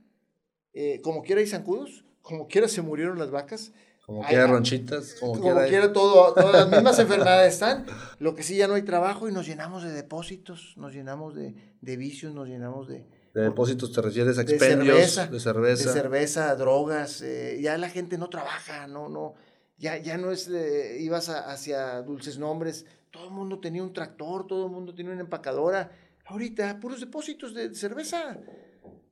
eh, 0.73 1.01
como 1.03 1.23
quiera 1.23 1.41
hay 1.41 1.47
zancudos, 1.47 2.05
como 2.21 2.49
quiera 2.49 2.69
se 2.69 2.83
murieron 2.83 3.19
las 3.19 3.31
vacas. 3.31 3.73
Como 4.11 4.25
quiera 4.25 4.49
ronchitas, 4.49 5.15
como, 5.21 5.41
como 5.41 5.65
quiera, 5.69 5.93
todo, 5.93 6.35
todas 6.35 6.53
las 6.53 6.69
mismas 6.69 6.99
enfermedades 6.99 7.55
están. 7.55 7.87
Lo 8.19 8.35
que 8.35 8.43
sí 8.43 8.57
ya 8.57 8.67
no 8.67 8.75
hay 8.75 8.83
trabajo 8.83 9.29
y 9.29 9.33
nos 9.33 9.47
llenamos 9.47 9.85
de 9.85 9.93
depósitos, 9.93 10.75
nos 10.77 10.93
llenamos 10.93 11.37
de, 11.37 11.55
de 11.81 11.97
vicios, 11.97 12.35
nos 12.35 12.49
llenamos 12.49 12.89
de, 12.89 13.07
de 13.35 13.43
depósitos 13.43 13.93
te 13.93 14.03
refieres 14.03 14.37
a 14.39 14.43
expendios 14.43 14.97
de 14.97 15.07
cerveza, 15.07 15.27
de 15.29 15.39
cerveza, 15.39 15.89
de 15.89 15.95
cerveza 15.95 16.57
drogas. 16.57 17.23
Eh, 17.23 17.61
ya 17.63 17.79
la 17.79 17.89
gente 17.89 18.19
no 18.19 18.29
trabaja, 18.29 18.89
no, 18.89 19.09
no, 19.09 19.35
ya, 19.79 19.97
ya 19.99 20.19
no 20.19 20.33
es, 20.33 20.49
eh, 20.49 20.97
ibas 20.99 21.29
hacia 21.29 22.03
dulces 22.03 22.37
nombres. 22.37 22.87
Todo 23.13 23.27
el 23.27 23.31
mundo 23.31 23.61
tenía 23.61 23.85
un 23.85 23.93
tractor, 23.93 24.45
todo 24.45 24.67
el 24.67 24.73
mundo 24.73 24.93
tenía 24.93 25.13
una 25.13 25.21
empacadora. 25.21 25.93
Ahorita, 26.27 26.81
puros 26.81 26.99
depósitos 26.99 27.55
de 27.55 27.73
cerveza. 27.77 28.41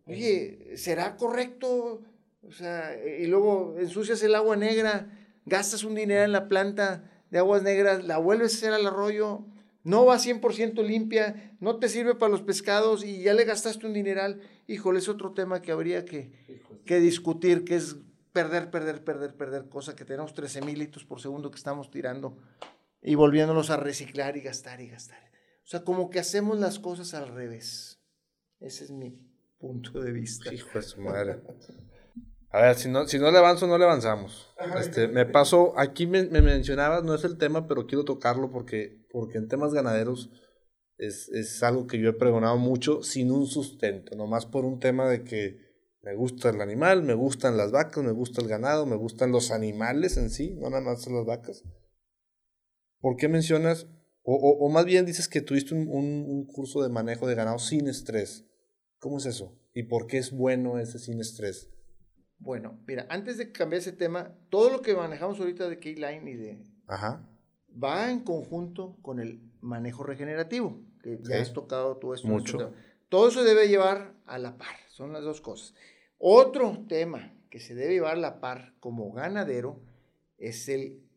Oye, 0.07 0.73
¿será 0.75 1.15
correcto? 1.15 2.01
O 2.43 2.53
sea, 2.53 2.97
y 3.05 3.27
luego 3.27 3.77
ensucias 3.79 4.23
el 4.23 4.35
agua 4.35 4.57
negra, 4.57 5.11
gastas 5.45 5.85
un 5.85 5.95
dinero 5.95 6.25
en 6.25 6.33
la 6.33 6.49
planta 6.49 7.11
de 7.31 7.39
aguas 7.39 7.63
negras, 7.63 8.05
la 8.05 8.19
vuelves 8.19 8.55
a 8.55 8.57
hacer 8.57 8.73
al 8.73 8.87
arroyo 8.87 9.45
no 9.89 10.05
va 10.05 10.17
100% 10.17 10.85
limpia, 10.85 11.57
no 11.61 11.79
te 11.79 11.89
sirve 11.89 12.15
para 12.15 12.31
los 12.31 12.43
pescados 12.43 13.03
y 13.03 13.23
ya 13.23 13.33
le 13.33 13.45
gastaste 13.45 13.87
un 13.87 13.95
dineral. 13.95 14.43
Híjole, 14.67 14.99
es 14.99 15.09
otro 15.09 15.33
tema 15.33 15.63
que 15.63 15.73
habría 15.73 16.05
que, 16.05 16.31
que 16.85 17.01
discutir, 17.01 17.65
que 17.65 17.77
es 17.77 17.97
perder, 18.35 18.71
perder, 18.71 19.03
perder, 19.03 19.35
perder, 19.35 19.69
cosa 19.71 19.97
que 19.97 20.05
tenemos 20.05 20.35
13 20.35 20.61
mil 20.61 20.79
litros 20.79 21.07
por 21.07 21.23
segundo 21.23 21.51
que 21.51 21.57
estamos 21.57 21.91
tirando 21.91 22.37
y 23.01 23.15
volviéndonos 23.15 23.71
a 23.71 23.79
reciclar 23.79 24.37
y 24.37 24.43
gastar 24.43 24.83
y 24.83 24.89
gastar. 24.89 25.31
O 25.65 25.67
sea, 25.67 25.85
como 25.85 26.11
que 26.11 26.19
hacemos 26.19 26.59
las 26.59 26.79
cosas 26.79 27.15
al 27.15 27.29
revés. 27.29 27.99
Ese 28.61 28.85
es 28.85 28.91
mi 28.91 29.19
punto 29.59 30.03
de 30.03 30.13
vista. 30.13 30.53
Hijo 30.53 30.71
de 30.75 30.83
su 30.83 31.01
madre. 31.01 31.41
A 32.51 32.63
ver, 32.63 32.77
si 32.77 32.89
no, 32.89 33.07
si 33.07 33.19
no 33.19 33.31
le 33.31 33.39
avanzo, 33.39 33.67
no 33.67 33.77
le 33.77 33.85
avanzamos. 33.85 34.55
Este, 34.79 35.07
me 35.07 35.27
paso, 35.27 35.79
aquí 35.79 36.07
me, 36.07 36.25
me, 36.25 36.41
mencionabas, 36.41 37.05
no 37.05 37.15
es 37.15 37.25
el 37.25 37.37
tema, 37.37 37.67
pero 37.67 37.87
quiero 37.87 38.05
tocarlo 38.05 38.51
porque, 38.51 39.05
porque 39.11 39.39
en 39.39 39.49
temas 39.49 39.75
ganaderos 39.75 40.31
es, 40.97 41.29
es 41.29 41.63
algo 41.63 41.87
que 41.87 41.99
yo 41.99 42.09
he 42.09 42.15
pregonado 42.15 42.57
mucho 42.57 43.03
sin 43.03 43.31
un 43.31 43.47
sustento, 43.47 44.17
nomás 44.17 44.47
por 44.47 44.65
un 44.65 44.81
tema 44.81 45.09
de 45.09 45.25
que 45.25 45.69
me 46.01 46.15
gusta 46.15 46.49
el 46.49 46.61
animal, 46.63 47.03
me 47.03 47.13
gustan 47.13 47.59
las 47.59 47.71
vacas, 47.71 48.03
me 48.03 48.13
gusta 48.13 48.41
el 48.41 48.49
ganado, 48.49 48.87
me 48.87 48.97
gustan 48.97 49.31
los 49.31 49.51
animales 49.51 50.17
en 50.17 50.31
sí, 50.31 50.55
no 50.55 50.71
nada 50.71 50.83
más 50.83 51.07
las 51.07 51.27
vacas. 51.27 51.65
¿Por 53.01 53.17
qué 53.17 53.29
mencionas, 53.29 53.87
o, 54.23 54.35
o, 54.35 54.67
o 54.67 54.71
más 54.71 54.87
bien 54.87 55.05
dices 55.05 55.29
que 55.29 55.43
tuviste 55.43 55.75
un, 55.75 55.87
un, 55.89 56.25
un 56.27 56.47
curso 56.47 56.83
de 56.83 56.89
manejo 56.89 57.27
de 57.27 57.35
ganado 57.35 57.59
sin 57.59 57.89
estrés? 57.89 58.47
¿Cómo 58.99 59.19
es 59.19 59.27
eso? 59.27 59.57
¿Y 59.75 59.83
por 59.85 60.07
qué 60.07 60.17
es 60.17 60.33
bueno 60.33 60.79
ese 60.79 60.99
sin 60.99 61.21
estrés? 61.21 61.71
Bueno, 62.39 62.79
mira, 62.87 63.07
antes 63.11 63.37
de 63.37 63.53
cambiar 63.53 63.81
ese 63.81 63.93
tema, 63.93 64.33
todo 64.49 64.71
lo 64.71 64.83
que 64.83 64.95
manejamos 64.95 65.39
ahorita 65.41 65.69
de 65.69 65.79
Keyline 65.79 66.29
y 66.29 66.35
de... 66.35 66.65
Ajá. 66.87 67.29
Va 67.83 68.11
en 68.11 68.21
conjunto 68.21 68.97
con 69.03 69.21
el 69.21 69.41
manejo 69.61 70.05
regenerativo, 70.05 70.81
que 71.03 71.19
ya 71.23 71.41
has 71.41 71.53
tocado 71.53 71.97
todo 71.97 72.15
esto. 72.15 72.29
Mucho. 72.29 72.73
Todo 73.09 73.29
eso 73.29 73.43
debe 73.45 73.69
llevar 73.69 74.15
a 74.27 74.39
la 74.39 74.57
par, 74.57 74.77
son 74.89 75.13
las 75.13 75.23
dos 75.23 75.41
cosas. 75.41 75.75
Otro 76.19 76.85
tema 76.89 77.33
que 77.51 77.61
se 77.61 77.75
debe 77.75 77.95
llevar 77.95 78.15
a 78.15 78.21
la 78.21 78.41
par 78.41 78.75
como 78.81 79.13
ganadero 79.13 79.81
es 80.39 80.69
el 80.69 81.08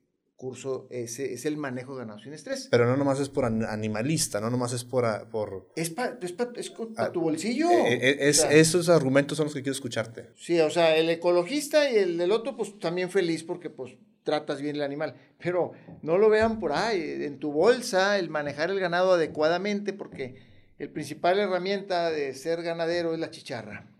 curso, 0.41 0.87
es, 0.89 1.19
es 1.19 1.45
el 1.45 1.55
manejo 1.55 1.93
de 1.93 1.99
ganado 1.99 2.17
sin 2.17 2.33
estrés. 2.33 2.67
Pero 2.71 2.87
no 2.87 2.97
nomás 2.97 3.19
es 3.19 3.29
por 3.29 3.45
animalista, 3.45 4.41
no 4.41 4.49
nomás 4.49 4.73
es 4.73 4.83
por... 4.83 5.05
por... 5.29 5.69
Es 5.75 5.91
para 5.91 6.17
es 6.19 6.31
pa, 6.31 6.49
es 6.55 6.71
pa 6.71 7.11
tu 7.11 7.21
bolsillo. 7.21 7.69
Eh, 7.69 7.99
eh, 8.01 8.17
es, 8.21 8.39
o 8.39 8.41
sea, 8.41 8.51
esos 8.53 8.89
argumentos 8.89 9.37
son 9.37 9.45
los 9.45 9.53
que 9.53 9.61
quiero 9.61 9.73
escucharte. 9.73 10.29
Sí, 10.35 10.59
o 10.59 10.71
sea, 10.71 10.97
el 10.97 11.07
ecologista 11.11 11.91
y 11.91 11.97
el 11.97 12.17
del 12.17 12.31
otro, 12.31 12.57
pues 12.57 12.79
también 12.79 13.11
feliz 13.11 13.43
porque 13.43 13.69
pues 13.69 13.93
tratas 14.23 14.61
bien 14.63 14.77
el 14.77 14.81
animal. 14.81 15.13
Pero 15.37 15.73
no 16.01 16.17
lo 16.17 16.27
vean 16.29 16.59
por 16.59 16.71
ahí, 16.71 17.23
en 17.23 17.37
tu 17.37 17.51
bolsa, 17.51 18.17
el 18.17 18.31
manejar 18.31 18.71
el 18.71 18.79
ganado 18.79 19.13
adecuadamente, 19.13 19.93
porque 19.93 20.41
el 20.79 20.89
principal 20.89 21.37
herramienta 21.37 22.09
de 22.09 22.33
ser 22.33 22.63
ganadero 22.63 23.13
es 23.13 23.19
la 23.19 23.29
chicharra, 23.29 23.91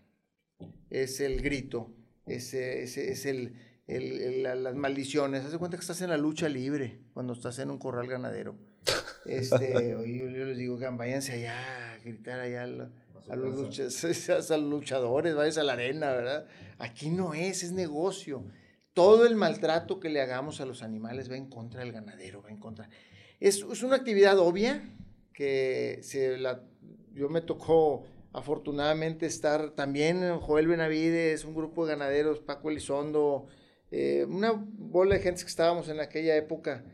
es 0.90 1.20
el 1.20 1.40
grito, 1.40 1.92
es, 2.26 2.52
es, 2.52 2.96
es 2.96 3.26
el 3.86 4.42
las 4.42 4.74
maldiciones. 4.74 5.44
Haz 5.44 5.52
de 5.52 5.58
cuenta 5.58 5.76
que 5.76 5.82
estás 5.82 6.00
en 6.02 6.10
la 6.10 6.16
lucha 6.16 6.48
libre 6.48 7.00
cuando 7.14 7.32
estás 7.32 7.58
en 7.58 7.70
un 7.70 7.78
corral 7.78 8.08
ganadero. 8.08 8.56
Este, 9.24 9.90
yo, 9.92 10.04
yo, 10.04 10.44
les 10.46 10.58
digo, 10.58 10.80
que 10.80 10.88
váyanse 10.88 11.34
allá 11.34 11.92
a 11.92 11.98
gritar 11.98 12.40
allá 12.40 12.64
a, 12.64 13.36
los, 13.36 13.54
luchas, 13.54 14.50
a 14.50 14.56
luchadores, 14.56 15.36
váyanse 15.36 15.60
a 15.60 15.62
la 15.62 15.74
arena, 15.74 16.10
¿verdad? 16.10 16.46
Aquí 16.80 17.08
no 17.08 17.32
es, 17.32 17.62
es 17.62 17.70
negocio. 17.70 18.42
Todo 18.94 19.24
el 19.24 19.36
maltrato 19.36 20.00
que 20.00 20.08
le 20.08 20.20
hagamos 20.20 20.60
a 20.60 20.66
los 20.66 20.82
animales 20.82 21.30
va 21.30 21.36
en 21.36 21.48
contra 21.48 21.82
del 21.82 21.92
ganadero, 21.92 22.42
va 22.42 22.50
en 22.50 22.58
contra. 22.58 22.88
Es, 23.38 23.64
es 23.70 23.84
una 23.84 23.94
actividad 23.94 24.40
obvia 24.40 24.82
que 25.32 26.00
se 26.02 26.36
la, 26.36 26.64
yo 27.14 27.28
me 27.28 27.42
tocó 27.42 28.04
afortunadamente 28.32 29.26
estar 29.26 29.70
también 29.70 30.38
Joel 30.40 30.66
Benavides, 30.66 31.44
un 31.44 31.54
grupo 31.54 31.86
de 31.86 31.92
ganaderos, 31.92 32.40
Paco 32.40 32.70
Elizondo, 32.70 33.46
eh, 33.92 34.24
una 34.24 34.52
bola 34.52 35.14
de 35.14 35.20
gente 35.20 35.42
que 35.42 35.48
estábamos 35.48 35.88
en 35.88 36.00
aquella 36.00 36.34
época, 36.34 36.84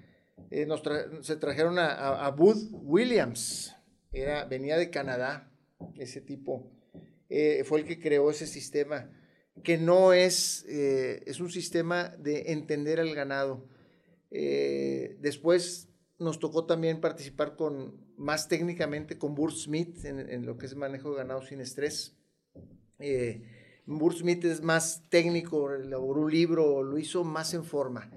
eh, 0.51 0.66
nos 0.66 0.82
se 1.22 1.36
trajeron 1.36 1.78
a, 1.78 1.92
a, 1.92 2.26
a, 2.26 2.30
Bud 2.32 2.70
Williams, 2.72 3.74
era, 4.12 4.44
venía 4.44 4.76
de 4.76 4.90
Canadá, 4.90 5.51
ese 5.96 6.20
tipo, 6.20 6.72
eh, 7.28 7.62
fue 7.64 7.80
el 7.80 7.86
que 7.86 8.01
creó 8.01 8.30
ese 8.30 8.49
sistema, 8.49 9.11
que 9.62 9.78
no 9.78 10.12
es, 10.12 10.64
eh, 10.68 11.22
es 11.26 11.38
un 11.38 11.51
sistema 11.51 12.09
de 12.18 12.53
entender 12.53 12.99
al 12.99 13.14
ganado. 13.14 13.68
Eh, 14.30 15.16
después 15.20 15.88
nos 16.18 16.40
tocó 16.40 16.66
también 16.66 17.01
participar 17.01 17.55
con, 17.55 18.12
más 18.16 18.49
técnicamente 18.49 19.18
con 19.18 19.36
Burt 19.36 19.55
Smith 19.55 20.05
en, 20.05 20.18
en 20.18 20.46
lo 20.46 20.59
que 20.59 20.66
es 20.66 20.74
manejo 20.74 21.11
de 21.11 21.18
ganado 21.18 21.42
sin 21.42 21.61
estrés. 21.61 22.16
Eh, 22.99 23.57
Burt 23.97 24.18
Smith 24.18 24.45
es 24.45 24.62
más 24.62 25.05
técnico, 25.09 25.72
elaboró 25.72 26.22
un 26.22 26.30
libro, 26.30 26.82
lo 26.82 26.99
hizo 26.99 27.24
más 27.24 27.55
en 27.55 27.64
forma. 27.64 28.11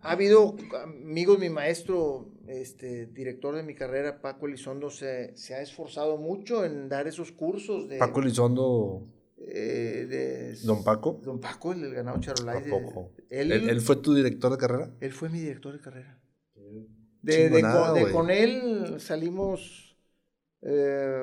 Ha 0.00 0.12
habido 0.12 0.56
amigos, 0.82 1.38
mi 1.38 1.48
maestro, 1.50 2.32
este, 2.48 3.06
director 3.06 3.54
de 3.54 3.62
mi 3.62 3.76
carrera, 3.76 4.20
Paco 4.20 4.46
Elizondo, 4.46 4.90
se, 4.90 5.36
se 5.36 5.54
ha 5.54 5.62
esforzado 5.62 6.16
mucho 6.16 6.64
en 6.64 6.88
dar 6.88 7.06
esos 7.06 7.30
cursos. 7.30 7.88
De, 7.88 7.98
Paco 7.98 8.20
Elizondo. 8.20 9.06
Eh, 9.38 10.06
de, 10.08 10.56
¿Don 10.64 10.82
Paco? 10.82 11.20
Don 11.24 11.38
Paco, 11.38 11.72
el, 11.72 11.84
el 11.84 11.94
ganado 11.94 12.18
Charolais. 12.18 12.66
Él, 13.30 13.52
él, 13.52 13.70
él, 13.70 13.80
fue 13.80 13.96
tu 13.96 14.14
director 14.14 14.50
de 14.50 14.58
carrera? 14.58 14.92
Él 15.00 15.12
fue 15.12 15.28
mi 15.28 15.38
director 15.38 15.72
de 15.72 15.80
carrera. 15.80 16.20
De, 17.22 17.50
de, 17.50 17.62
con, 17.62 17.94
de 17.94 18.10
con 18.12 18.30
él 18.30 19.00
salimos 19.00 19.85
eh, 20.68 21.22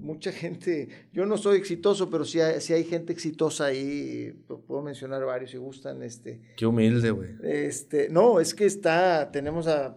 mucha 0.00 0.32
gente, 0.32 0.88
yo 1.12 1.24
no 1.26 1.36
soy 1.36 1.58
exitoso, 1.58 2.10
pero 2.10 2.24
si 2.24 2.40
hay, 2.40 2.60
si 2.60 2.72
hay 2.72 2.82
gente 2.82 3.12
exitosa 3.12 3.66
ahí, 3.66 4.32
puedo 4.66 4.82
mencionar 4.82 5.24
varios 5.24 5.52
si 5.52 5.58
gustan. 5.58 6.02
Este, 6.02 6.40
Qué 6.56 6.66
humilde, 6.66 7.12
güey. 7.12 7.30
Este, 7.44 8.08
no, 8.08 8.40
es 8.40 8.52
que 8.52 8.66
está, 8.66 9.30
tenemos 9.30 9.68
a, 9.68 9.96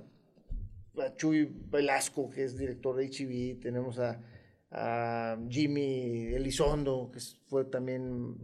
a 0.99 1.15
Chuy 1.15 1.51
Velasco, 1.71 2.29
que 2.29 2.43
es 2.43 2.55
director 2.55 2.95
de 2.95 3.09
HB, 3.09 3.59
tenemos 3.59 3.97
a, 3.97 4.21
a 4.69 5.35
Jimmy 5.49 6.35
Elizondo, 6.35 7.09
que 7.11 7.19
fue 7.47 7.65
también 7.65 8.35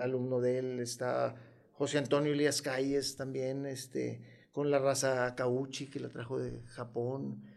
alumno 0.00 0.40
de 0.40 0.58
él, 0.58 0.80
está 0.80 1.34
José 1.72 1.98
Antonio 1.98 2.32
Elías 2.32 2.62
Calles 2.62 3.14
también, 3.16 3.66
este, 3.66 4.22
con 4.52 4.70
la 4.70 4.78
raza 4.78 5.34
Kauchi, 5.34 5.90
que 5.90 6.00
la 6.00 6.08
trajo 6.08 6.38
de 6.38 6.62
Japón 6.68 7.51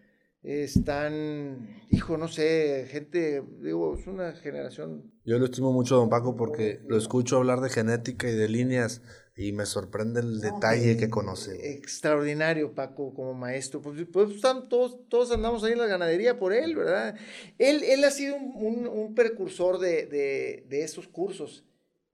están, 0.46 1.82
hijo, 1.90 2.18
no 2.18 2.28
sé, 2.28 2.88
gente, 2.90 3.44
digo, 3.62 3.98
es 3.98 4.06
una 4.06 4.34
generación. 4.34 5.12
Yo 5.26 5.40
lo 5.40 5.46
estimo 5.46 5.74
mucho 5.74 5.96
don 5.96 6.10
Paco 6.10 6.36
porque 6.36 6.82
lo 6.88 6.98
escucho 6.98 7.38
hablar 7.38 7.62
de 7.62 7.70
genética 7.70 8.30
y 8.30 8.36
de 8.36 8.48
líneas 8.48 9.02
y 9.36 9.52
me 9.52 9.66
sorprende 9.66 10.22
el 10.22 10.40
detalle 10.40 10.98
que 10.98 11.10
conoce. 11.10 11.74
Extraordinario, 11.74 12.74
Paco, 12.74 13.14
como 13.14 13.34
maestro. 13.34 13.82
Pues, 13.82 14.06
pues 14.12 14.36
están, 14.36 14.70
todos, 14.70 15.00
todos 15.10 15.32
andamos 15.32 15.64
ahí 15.64 15.74
en 15.74 15.80
la 15.80 15.88
ganadería 15.88 16.38
por 16.38 16.54
él, 16.54 16.76
¿verdad? 16.76 17.16
Él, 17.58 17.84
él 17.84 18.04
ha 18.04 18.12
sido 18.12 18.36
un, 18.36 18.54
un, 18.56 18.88
un 18.88 19.16
precursor 19.16 19.80
de, 19.80 20.06
de, 20.06 20.66
de, 20.70 20.84
esos 20.84 21.08
cursos. 21.08 21.66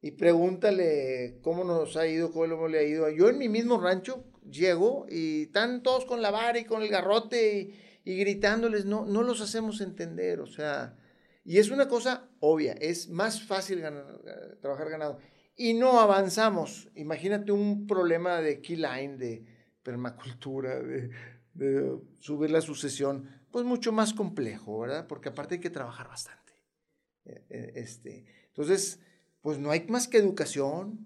Y 0.02 0.12
pregúntale 0.12 1.38
cómo 1.44 1.64
nos 1.64 1.96
ha 1.96 2.08
ido, 2.08 2.32
cómo 2.32 2.68
le 2.68 2.80
ha 2.80 2.84
ido. 2.84 3.08
Yo 3.10 3.30
en 3.30 3.38
mi 3.38 3.50
mismo 3.50 3.80
rancho 3.80 4.24
llego 4.50 5.06
y 5.10 5.44
están 5.44 5.84
todos 5.84 6.06
con 6.06 6.22
la 6.22 6.32
vara 6.32 6.58
y 6.58 6.66
con 6.66 6.82
el 6.82 6.90
garrote 6.90 7.60
y 7.60 7.81
y 8.04 8.18
gritándoles, 8.18 8.86
no, 8.86 9.06
no 9.06 9.24
los 9.24 9.42
hacemos 9.42 9.82
entender, 9.82 10.40
o 10.40 10.48
sea, 10.48 10.96
y 11.44 11.58
es 11.58 11.72
una 11.72 11.88
cosa 11.88 12.30
obvia, 12.40 12.74
es 12.74 13.10
más 13.10 13.44
fácil 13.44 13.82
ganar, 13.82 14.22
trabajar 14.62 14.90
ganado. 14.90 15.20
y 15.56 15.74
no 15.74 16.00
avanzamos. 16.00 16.90
Imagínate 16.96 17.52
un 17.52 17.88
problema 17.88 18.42
de 18.42 18.62
keyline, 18.62 19.18
de 19.18 19.46
permacultura, 19.84 20.80
de, 20.80 21.10
subir 22.20 22.50
la 22.50 22.62
sucesión, 22.62 23.30
pues 23.52 23.66
mucho 23.66 23.92
más 23.92 24.14
complejo, 24.14 24.80
¿verdad? 24.80 25.08
Porque 25.08 25.30
aparte 25.30 25.56
hay 25.56 25.62
que 25.62 25.70
trabajar 25.70 26.08
bastante. 26.08 26.54
Eh, 27.26 27.44
eh, 27.50 27.72
este, 27.76 28.26
entonces, 28.48 29.00
pues 29.42 29.60
no 29.60 29.72
hay 29.72 29.86
más 29.88 30.08
que 30.08 30.18
educación, 30.18 31.06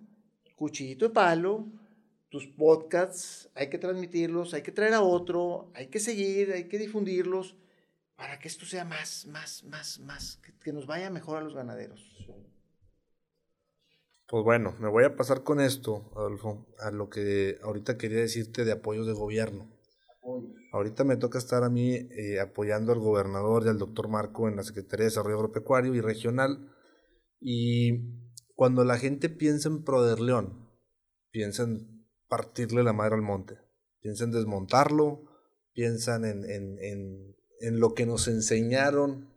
cuchillito 0.56 1.08
de 1.08 1.14
palo, 1.14 1.68
tus 2.36 2.48
podcasts, 2.48 3.50
hay 3.56 3.70
que 3.70 3.78
transmitirlos, 3.78 4.54
hay 4.54 4.62
que 4.62 4.74
traer 4.74 4.94
a 4.94 5.02
otro, 5.02 5.72
hay 5.74 5.88
que 5.88 6.02
seguir, 6.02 6.52
hay 6.52 6.66
que 6.68 6.78
difundirlos 6.78 7.56
para 8.18 8.40
que 8.40 8.50
esto 8.50 8.66
sea 8.66 8.84
más, 8.84 9.26
más, 9.28 9.64
más, 9.64 10.00
más, 10.02 10.36
que, 10.44 10.52
que 10.60 10.74
nos 10.74 10.86
vaya 10.86 11.10
mejor 11.10 11.38
a 11.38 11.42
los 11.42 11.56
ganaderos. 11.56 12.02
Pues 14.28 14.44
bueno, 14.44 14.76
me 14.82 14.90
voy 14.90 15.06
a 15.06 15.16
pasar 15.16 15.44
con 15.44 15.62
esto, 15.62 16.12
Adolfo, 16.14 16.68
a 16.78 16.92
lo 16.92 17.10
que 17.10 17.58
ahorita 17.64 17.98
quería 17.98 18.20
decirte 18.20 18.66
de 18.66 18.74
apoyos 18.74 19.08
de 19.08 19.14
gobierno. 19.14 19.72
Ahorita 20.74 21.06
me 21.06 21.16
toca 21.16 21.38
estar 21.38 21.64
a 21.64 21.70
mí 21.70 21.94
eh, 21.94 22.42
apoyando 22.42 22.92
al 22.92 23.00
gobernador 23.00 23.64
y 23.66 23.70
al 23.70 23.80
doctor 23.80 24.10
Marco 24.10 24.50
en 24.50 24.58
la 24.58 24.64
Secretaría 24.64 25.06
de 25.06 25.10
Desarrollo 25.12 25.38
Agropecuario 25.38 25.96
y 25.96 26.02
Regional. 26.02 26.70
Y 27.40 27.94
cuando 28.56 28.84
la 28.84 28.98
gente 28.98 29.30
piensa 29.30 29.70
en 29.70 29.86
Proder 29.86 30.20
León, 30.20 30.70
piensa 31.32 31.64
en 31.64 31.95
partirle 32.28 32.84
la 32.84 32.94
madre 32.94 33.16
al 33.16 33.22
monte, 33.22 33.58
piensa 34.00 34.24
en 34.24 34.32
desmontarlo, 34.32 35.24
piensan 35.74 36.26
en, 36.26 36.50
en, 36.50 36.80
en, 36.80 37.36
en 37.60 37.80
lo 37.80 37.94
que 37.94 38.06
nos 38.06 38.28
enseñaron 38.28 39.30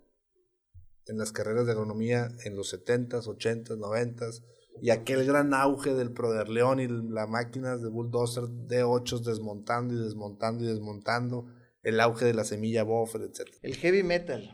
en 1.07 1.19
las 1.19 1.33
carreras 1.33 1.67
de 1.67 1.73
agronomía 1.73 2.29
en 2.45 2.55
los 2.57 2.75
70s, 2.75 3.25
80s, 3.25 3.79
90s 3.79 4.45
y 4.81 4.91
aquel 4.91 5.27
gran 5.27 5.55
auge 5.55 5.95
del 5.95 6.13
Proderleón 6.13 6.81
y 6.81 6.87
las 6.87 7.29
máquinas 7.29 7.83
de 7.83 7.89
bulldozer 7.89 8.45
D8 8.45 9.21
desmontando 9.21 9.95
y 9.95 9.99
desmontando 9.99 10.65
y 10.65 10.69
desmontando, 10.69 11.47
el 11.83 11.99
auge 12.01 12.27
de 12.27 12.35
la 12.35 12.45
semilla 12.45 12.85
buffer, 12.85 13.23
etc. 13.23 13.49
El 13.63 13.75
heavy 13.77 14.03
metal. 14.03 14.51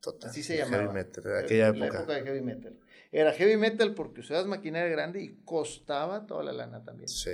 Total, 0.00 0.30
Así 0.30 0.42
se 0.42 0.56
llamaba. 0.56 0.84
Heavy 0.84 0.94
metal, 0.94 1.24
de 1.24 1.38
aquella 1.38 1.70
la 1.72 1.76
época. 1.86 1.98
época 1.98 2.14
de 2.14 2.22
heavy 2.22 2.40
metal. 2.40 2.78
Era 3.12 3.32
heavy 3.32 3.56
metal 3.56 3.94
porque 3.94 4.20
usabas 4.20 4.46
maquinaria 4.46 4.90
grande 4.90 5.22
y 5.22 5.42
costaba 5.44 6.26
toda 6.26 6.42
la 6.42 6.52
lana 6.52 6.82
también. 6.84 7.08
Sí. 7.08 7.30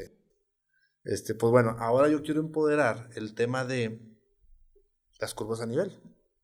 Este, 1.05 1.35
pues 1.35 1.51
bueno, 1.51 1.77
ahora 1.79 2.09
yo 2.09 2.23
quiero 2.23 2.41
empoderar 2.41 3.11
el 3.15 3.35
tema 3.35 3.65
de 3.65 4.01
las 5.21 5.35
curvas 5.35 5.61
a 5.61 5.67
nivel. 5.67 5.93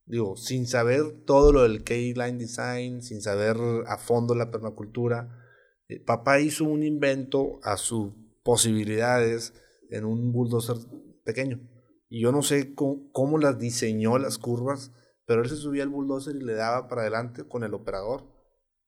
Digo, 0.04 0.36
sin 0.36 0.66
saber 0.66 1.24
todo 1.24 1.52
lo 1.52 1.62
del 1.62 1.84
K-Line 1.84 2.38
Design, 2.38 3.02
sin 3.02 3.22
saber 3.22 3.56
a 3.86 3.96
fondo 3.96 4.34
la 4.34 4.50
permacultura, 4.50 5.40
eh, 5.88 6.00
papá 6.00 6.40
hizo 6.40 6.64
un 6.64 6.82
invento 6.82 7.58
a 7.62 7.76
sus 7.76 8.12
posibilidades 8.42 9.54
en 9.90 10.04
un 10.04 10.32
bulldozer 10.32 10.76
pequeño. 11.24 11.60
Y 12.08 12.22
yo 12.22 12.32
no 12.32 12.42
sé 12.42 12.74
cómo, 12.74 13.38
las 13.38 13.58
diseñó 13.58 14.18
las 14.18 14.36
curvas, 14.36 14.92
pero 15.26 15.42
él 15.42 15.48
se 15.48 15.56
subía 15.56 15.84
al 15.84 15.88
bulldozer 15.88 16.36
y 16.36 16.40
le 16.40 16.54
daba 16.54 16.88
para 16.88 17.02
adelante 17.02 17.44
con 17.46 17.62
el 17.62 17.72
operador. 17.72 18.24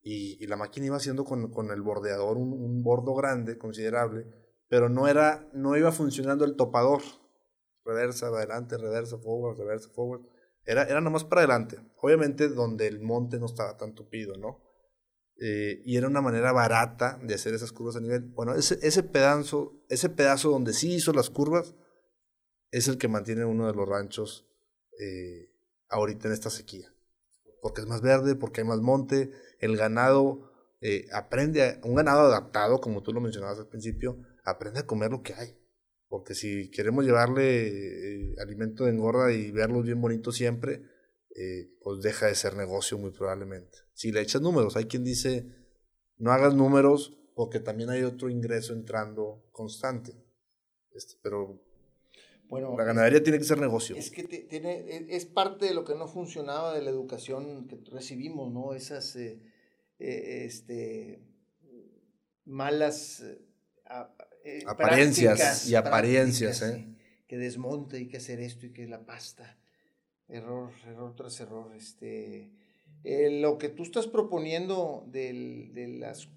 Y, 0.03 0.45
la 0.47 0.57
máquina 0.57 0.87
iba 0.87 0.97
haciendo 0.97 1.25
con, 1.25 1.53
con 1.53 1.71
el 1.71 1.81
bordeador 1.83 2.37
un, 2.37 2.53
un, 2.53 2.83
bordo 2.83 3.15
grande, 3.15 3.57
considerable, 3.57 4.27
pero 4.73 4.89
no, 4.89 5.07
era, 5.07 5.47
no 5.53 5.77
iba 5.77 5.93
funcionando 5.93 6.47
el 6.47 6.57
topador. 6.57 7.03
Reversa, 7.85 8.29
adelante, 8.29 8.79
reversa, 8.79 9.19
forward, 9.19 9.59
reversa, 9.59 9.91
forward. 9.91 10.23
Era, 10.65 10.85
era 10.85 11.03
nomás 11.03 11.25
para 11.25 11.43
adelante. 11.43 11.77
Obviamente 12.01 12.49
donde 12.49 12.87
el 12.87 12.99
monte 13.03 13.39
no 13.39 13.45
estaba 13.45 13.77
tan 13.77 13.95
tupido, 13.95 14.39
¿no? 14.39 14.63
Eh, 15.39 15.83
y 15.85 15.99
era 15.99 16.09
una 16.09 16.23
manera 16.23 16.53
barata 16.53 17.21
de 17.23 17.35
hacer 17.35 17.53
esas 17.53 17.71
curvas 17.71 17.97
a 17.97 18.01
nivel. 18.01 18.23
Bueno, 18.23 18.55
ese, 18.55 18.79
ese, 18.81 19.03
pedazo, 19.03 19.85
ese 19.91 20.09
pedazo 20.09 20.49
donde 20.49 20.73
sí 20.73 20.95
hizo 20.95 21.13
las 21.13 21.29
curvas 21.29 21.75
es 22.71 22.89
el 22.89 22.97
que 22.97 23.09
mantiene 23.09 23.45
uno 23.45 23.67
de 23.67 23.75
los 23.75 23.87
ranchos 23.87 24.49
eh, 24.99 25.51
ahorita 25.91 26.29
en 26.29 26.33
esta 26.33 26.49
sequía. 26.49 26.89
Porque 27.61 27.83
es 27.83 27.87
más 27.87 28.01
verde, 28.01 28.37
porque 28.37 28.63
hay 28.63 28.67
más 28.67 28.81
monte, 28.81 29.33
el 29.59 29.77
ganado 29.77 30.51
eh, 30.81 31.09
aprende, 31.13 31.79
un 31.85 31.95
ganado 31.95 32.21
adaptado, 32.21 32.81
como 32.81 33.03
tú 33.03 33.13
lo 33.13 33.21
mencionabas 33.21 33.59
al 33.59 33.69
principio, 33.69 34.17
aprende 34.43 34.81
a 34.81 34.87
comer 34.87 35.11
lo 35.11 35.23
que 35.23 35.35
hay. 35.35 35.59
Porque 36.09 36.35
si 36.35 36.71
queremos 36.71 37.05
llevarle 37.05 38.35
alimento 38.39 38.85
de 38.85 38.91
engorda 38.91 39.33
y 39.33 39.51
verlos 39.51 39.85
bien 39.85 40.01
bonitos 40.01 40.37
siempre, 40.37 40.83
pues 41.81 42.03
deja 42.03 42.27
de 42.27 42.35
ser 42.35 42.55
negocio 42.55 42.99
muy 42.99 43.13
probablemente 43.13 43.79
si 44.03 44.11
le 44.11 44.21
echas 44.21 44.43
números. 44.43 44.77
Hay 44.77 44.87
quien 44.87 45.05
dice, 45.05 45.47
no 46.19 46.33
hagas 46.33 46.55
números 46.55 47.17
porque 47.35 47.61
también 47.61 47.91
hay 47.91 48.03
otro 48.03 48.29
ingreso 48.29 48.73
entrando 48.73 49.45
constante. 49.53 50.13
Este, 50.91 51.15
pero 51.23 51.63
bueno, 52.49 52.77
la 52.77 52.85
ganadería 52.85 53.23
tiene 53.23 53.39
que 53.39 53.45
ser 53.45 53.59
negocio. 53.59 53.97
Es 53.97 54.11
que 54.11 54.25
tiene, 54.25 54.81
e, 54.81 55.17
es 55.17 55.25
parte 55.25 55.67
de 55.67 55.75
lo 55.75 55.85
que 55.85 55.95
no 55.95 56.09
funcionaba 56.09 56.75
de 56.75 56.83
la 56.83 56.91
educación 56.91 57.69
que 57.69 57.81
recibimos, 57.91 58.53
¿no? 58.53 58.75
Esas 58.75 59.17
eh, 59.17 59.41
eh, 59.99 60.45
este, 60.47 61.23
malas 62.45 63.25
eh, 64.45 64.65
apariencias 64.67 65.69
y 65.69 65.75
apariencias, 65.75 66.63
¿eh? 66.63 66.87
Que 67.27 67.39
desmonte 67.39 68.01
y 68.01 68.09
que 68.09 68.19
hacer 68.19 68.41
esto 68.41 68.67
y 68.67 68.73
que 68.73 68.87
la 68.87 69.07
pasta. 69.07 69.59
Error, 70.29 70.71
error 70.87 71.15
tras 71.15 71.41
error. 71.41 71.75
Este, 71.77 72.51
eh, 73.05 73.41
lo 73.41 73.59
que 73.59 73.69
tú 73.69 73.83
estás 73.83 74.07
proponiendo 74.07 75.05
de 75.07 75.97
las, 75.99 76.29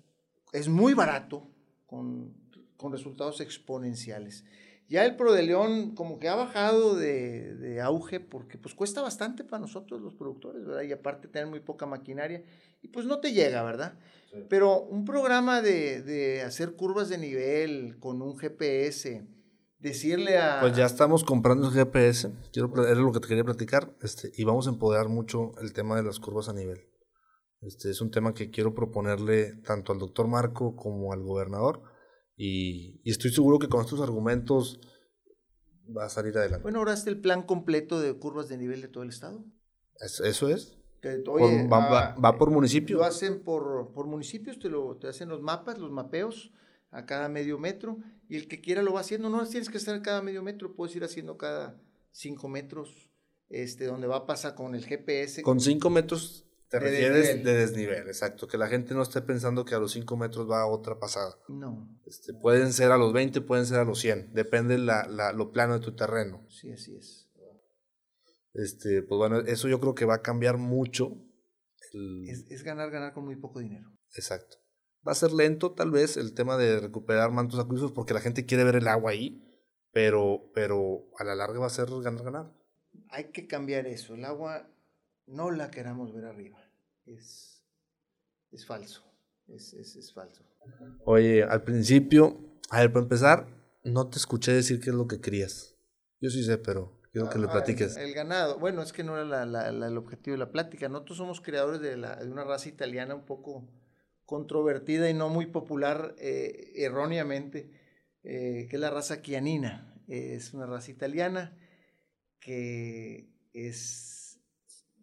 es 0.53 0.67
muy 0.67 0.93
barato, 0.93 1.47
con, 1.85 2.33
con, 2.77 2.91
resultados 2.91 3.41
exponenciales. 3.41 4.45
Ya 4.87 5.03
el 5.03 5.15
Pro 5.15 5.33
de 5.33 5.41
León 5.41 5.95
como 5.95 6.19
que 6.19 6.29
ha 6.29 6.35
bajado 6.35 6.95
de, 6.95 7.55
de, 7.55 7.81
auge 7.81 8.19
porque 8.19 8.57
pues 8.57 8.75
cuesta 8.75 9.01
bastante 9.01 9.43
para 9.43 9.59
nosotros 9.59 9.99
los 9.99 10.13
productores, 10.13 10.63
¿verdad? 10.63 10.83
Y 10.83 10.91
aparte 10.91 11.27
tener 11.27 11.47
muy 11.47 11.59
poca 11.59 11.87
maquinaria 11.87 12.43
y 12.83 12.89
pues 12.89 13.07
no 13.07 13.19
te 13.19 13.33
llega, 13.33 13.63
¿verdad? 13.63 13.97
Pero 14.47 14.81
un 14.81 15.05
programa 15.05 15.61
de, 15.61 16.03
de 16.03 16.43
hacer 16.43 16.75
curvas 16.75 17.09
de 17.09 17.17
nivel 17.17 17.97
con 17.99 18.21
un 18.21 18.37
GPS, 18.37 19.25
decirle 19.79 20.37
a... 20.37 20.59
Pues 20.61 20.75
ya 20.75 20.85
estamos 20.85 21.23
comprando 21.23 21.67
el 21.67 21.73
GPS, 21.73 22.31
quiero, 22.51 22.85
era 22.85 22.99
lo 22.99 23.11
que 23.11 23.19
te 23.19 23.27
quería 23.27 23.43
platicar, 23.43 23.95
este, 24.01 24.31
y 24.35 24.43
vamos 24.43 24.67
a 24.67 24.71
empoderar 24.71 25.07
mucho 25.07 25.53
el 25.61 25.73
tema 25.73 25.95
de 25.95 26.03
las 26.03 26.19
curvas 26.19 26.49
a 26.49 26.53
nivel. 26.53 26.87
Este 27.61 27.89
es 27.89 28.01
un 28.01 28.11
tema 28.11 28.33
que 28.33 28.51
quiero 28.51 28.75
proponerle 28.75 29.55
tanto 29.63 29.91
al 29.93 29.99
doctor 29.99 30.27
Marco 30.27 30.75
como 30.75 31.13
al 31.13 31.23
gobernador, 31.23 31.81
y, 32.37 33.01
y 33.03 33.11
estoy 33.11 33.31
seguro 33.31 33.59
que 33.59 33.69
con 33.69 33.81
estos 33.81 34.01
argumentos 34.01 34.79
va 35.95 36.05
a 36.05 36.09
salir 36.09 36.37
adelante. 36.37 36.63
Bueno, 36.63 36.79
ahora 36.79 36.93
está 36.93 37.09
el 37.09 37.19
plan 37.19 37.43
completo 37.43 37.99
de 37.99 38.13
curvas 38.13 38.49
de 38.49 38.57
nivel 38.57 38.81
de 38.81 38.87
todo 38.87 39.03
el 39.03 39.09
estado. 39.09 39.45
¿Eso 39.99 40.49
es? 40.49 40.77
va, 41.71 42.15
va, 42.15 42.37
por 42.37 42.49
municipio. 42.49 42.97
Lo 42.97 43.03
hacen 43.03 43.43
por, 43.43 43.91
por 43.93 44.07
municipios, 44.07 44.59
te, 44.59 44.69
lo, 44.69 44.97
te 44.97 45.07
hacen 45.07 45.29
los 45.29 45.41
mapas, 45.41 45.77
los 45.77 45.91
mapeos 45.91 46.51
a 46.91 47.05
cada 47.05 47.29
medio 47.29 47.59
metro 47.59 47.97
y 48.27 48.37
el 48.37 48.47
que 48.47 48.61
quiera 48.61 48.81
lo 48.81 48.93
va 48.93 49.01
haciendo. 49.01 49.29
No 49.29 49.45
tienes 49.47 49.69
que 49.69 49.77
estar 49.77 50.01
cada 50.01 50.21
medio 50.21 50.41
metro, 50.41 50.75
puedes 50.75 50.95
ir 50.95 51.03
haciendo 51.03 51.37
cada 51.37 51.79
cinco 52.11 52.47
metros, 52.47 53.09
este, 53.49 53.85
donde 53.85 54.07
va 54.07 54.17
a 54.17 54.25
pasar 54.25 54.55
con 54.55 54.75
el 54.75 54.85
GPS. 54.85 55.43
Con 55.43 55.59
cinco 55.59 55.89
metros 55.89 56.44
te 56.69 56.79
refieres 56.79 57.43
de 57.43 57.53
desnivel, 57.53 58.07
exacto. 58.07 58.47
Que 58.47 58.57
la 58.57 58.67
gente 58.67 58.93
no 58.93 59.01
esté 59.01 59.21
pensando 59.21 59.65
que 59.65 59.75
a 59.75 59.79
los 59.79 59.91
cinco 59.91 60.17
metros 60.17 60.49
va 60.49 60.65
otra 60.65 60.99
pasada. 60.99 61.37
No. 61.47 61.87
Este, 62.05 62.33
pueden 62.33 62.73
ser 62.73 62.91
a 62.91 62.97
los 62.97 63.13
20, 63.13 63.41
pueden 63.41 63.65
ser 63.65 63.79
a 63.79 63.85
los 63.85 63.99
100. 63.99 64.33
Depende 64.33 64.77
la, 64.77 65.07
la, 65.07 65.31
lo 65.31 65.51
plano 65.51 65.73
de 65.73 65.79
tu 65.79 65.95
terreno. 65.95 66.45
Sí, 66.49 66.71
así 66.71 66.95
es. 66.95 67.25
Este, 68.53 69.03
pues 69.03 69.17
bueno, 69.17 69.39
eso 69.39 69.67
yo 69.67 69.79
creo 69.79 69.95
que 69.95 70.05
va 70.05 70.15
a 70.15 70.21
cambiar 70.21 70.57
mucho. 70.57 71.21
Es, 72.27 72.49
es 72.49 72.63
ganar, 72.63 72.89
ganar 72.89 73.13
con 73.13 73.25
muy 73.25 73.35
poco 73.35 73.59
dinero. 73.59 73.89
Exacto. 74.15 74.57
Va 75.07 75.11
a 75.11 75.15
ser 75.15 75.33
lento 75.33 75.73
tal 75.73 75.91
vez 75.91 76.17
el 76.17 76.33
tema 76.33 76.57
de 76.57 76.79
recuperar 76.79 77.31
mantos 77.31 77.59
acuíferos 77.59 77.91
porque 77.91 78.13
la 78.13 78.21
gente 78.21 78.45
quiere 78.45 78.63
ver 78.63 78.77
el 78.77 78.87
agua 78.87 79.11
ahí, 79.11 79.43
pero, 79.91 80.49
pero 80.53 81.05
a 81.19 81.23
la 81.23 81.35
larga 81.35 81.59
va 81.59 81.67
a 81.67 81.69
ser 81.69 81.87
ganar, 82.01 82.23
ganar. 82.23 82.51
Hay 83.09 83.31
que 83.31 83.45
cambiar 83.45 83.85
eso. 83.87 84.15
El 84.15 84.25
agua 84.25 84.67
no 85.27 85.51
la 85.51 85.71
queramos 85.71 86.13
ver 86.13 86.25
arriba. 86.25 86.59
Es, 87.05 87.63
es 88.51 88.65
falso. 88.65 89.03
Es, 89.47 89.73
es, 89.73 89.95
es 89.95 90.13
falso. 90.13 90.43
Oye, 91.05 91.43
al 91.43 91.63
principio, 91.63 92.37
a 92.69 92.79
ver, 92.79 92.91
para 92.91 93.03
empezar, 93.03 93.47
no 93.83 94.09
te 94.09 94.17
escuché 94.17 94.51
decir 94.51 94.79
qué 94.79 94.89
es 94.89 94.95
lo 94.95 95.07
que 95.07 95.21
querías. 95.21 95.75
Yo 96.19 96.29
sí 96.29 96.43
sé, 96.43 96.57
pero 96.57 96.99
quiero 97.11 97.29
que 97.29 97.37
le 97.37 97.47
ah, 97.47 97.51
platiques. 97.51 97.97
El, 97.97 98.13
ganado. 98.13 98.57
Bueno, 98.57 98.81
es 98.81 98.91
que 98.91 99.03
no 99.03 99.15
era 99.15 99.25
la, 99.25 99.45
la, 99.45 99.87
el 99.87 99.97
objetivo 99.97 100.33
de 100.33 100.39
la 100.39 100.51
plática. 100.51 100.89
Nosotros 100.89 101.17
somos 101.17 101.41
creadores 101.41 101.81
de, 101.81 101.97
la, 101.97 102.15
de 102.15 102.31
una 102.31 102.43
raza 102.43 102.69
italiana 102.69 103.15
un 103.15 103.25
poco 103.25 103.67
controvertida 104.25 105.09
y 105.09 105.13
no 105.13 105.29
muy 105.29 105.45
popular 105.45 106.15
eh, 106.17 106.71
erróneamente, 106.75 107.69
eh, 108.23 108.67
que 108.69 108.75
es 108.75 108.79
la 108.79 108.89
raza 108.89 109.21
chianina. 109.21 109.93
Es 110.07 110.53
una 110.53 110.65
raza 110.65 110.91
italiana 110.91 111.57
que 112.39 113.29
es 113.53 114.14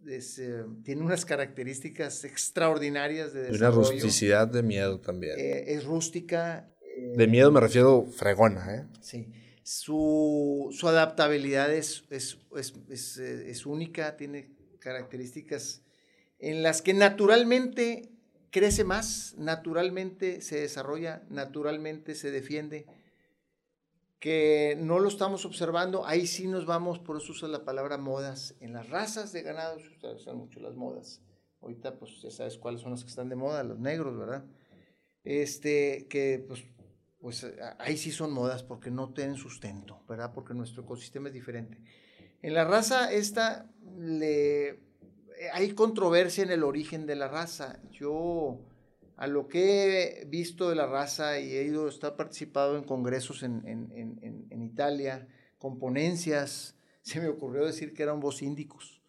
eh, 0.07 0.65
tiene 0.85 1.03
unas 1.03 1.25
características 1.25 2.25
extraordinarias 2.25 3.33
de 3.33 3.43
desarrollo. 3.45 3.79
Una 3.79 3.91
rusticidad 3.91 4.49
de 4.49 4.63
miedo 4.63 5.01
también. 5.01 5.39
Eh, 5.39 5.75
es 5.75 5.85
rústica. 5.85 6.69
de 7.17 7.27
miedo 7.27 7.51
me 7.51 7.61
refiero 7.61 8.07
fregona, 8.07 8.75
¿eh? 8.75 8.87
Sí. 9.01 9.29
Su, 9.63 10.71
su 10.73 10.89
adaptabilidad 10.89 11.73
es, 11.73 12.05
es, 12.11 12.39
es, 12.57 13.19
es, 13.19 13.65
única, 13.67 14.17
tiene 14.17 14.51
características 14.81 15.83
en 16.41 16.65
las 16.65 16.83
que 16.83 16.93
naturalmente 16.93 18.11
crece 18.51 18.83
más, 18.83 19.35
naturalmente 19.39 20.41
se 20.43 20.61
desarrolla, 20.61 21.23
naturalmente 21.31 22.17
se 22.17 22.33
defiende 22.33 22.87
que 24.23 24.79
no 24.79 25.01
lo 25.01 25.09
estamos 25.09 25.45
observando, 25.45 26.07
ahí 26.07 26.29
sí 26.29 26.47
nos 26.47 26.65
vamos, 26.65 27.01
por 27.01 27.17
eso 27.17 27.33
usa 27.33 27.49
la 27.49 27.65
palabra 27.65 27.99
modas. 27.99 28.55
En 28.61 28.73
las 28.73 28.89
razas 28.89 29.33
de 29.33 29.43
ganado 29.43 29.81
se 29.81 30.07
usan 30.15 30.37
mucho 30.37 30.61
las 30.61 30.77
modas. 30.77 31.21
Ahorita, 31.61 31.99
pues 31.99 32.23
ya 32.23 32.31
sabes 32.31 32.57
cuáles 32.57 32.83
son 32.83 32.93
las 32.93 33.03
que 33.03 33.11
están 33.11 33.29
de 33.29 33.35
moda, 33.35 33.65
los 33.65 33.81
negros, 33.81 34.17
¿verdad? 34.17 34.45
Este, 35.25 36.07
que 36.09 36.45
pues, 36.47 36.63
pues 37.19 37.45
ahí 37.81 37.97
sí 37.97 38.13
son 38.13 38.33
modas 38.33 38.63
porque 38.63 38.93
no 38.93 39.13
tienen 39.13 39.35
sustento, 39.35 40.05
¿verdad? 40.09 40.31
Porque 40.33 40.55
nuestro 40.55 40.85
ecosistema 40.85 41.27
es 41.27 41.35
diferente. 41.35 41.83
En 42.43 42.55
la 42.55 42.65
raza 42.65 43.13
esta 43.13 43.73
le, 43.99 44.79
hay 45.53 45.73
controversia 45.73 46.45
en 46.45 46.53
el 46.53 46.63
origen 46.63 47.07
de 47.07 47.17
la 47.17 47.27
raza. 47.27 47.81
Yo 47.91 48.61
a 49.23 49.29
lo 49.29 49.47
que 49.47 50.23
he 50.23 50.25
visto 50.25 50.69
de 50.69 50.75
la 50.75 50.89
raza 50.89 51.39
y 51.39 51.53
he 51.53 51.63
ido, 51.63 51.87
está 51.87 52.17
participado 52.17 52.77
en 52.77 52.83
congresos 52.83 53.45
en, 53.45 53.65
en, 53.69 54.49
en, 54.51 54.63
Italia, 54.63 55.29
con 55.59 55.79
ponencias, 55.79 56.77
se 57.03 57.21
me 57.21 57.29
ocurrió 57.29 57.65
decir 57.65 57.95
que 57.95 58.03
eran 58.03 58.19
vocíndicos. 58.19 59.01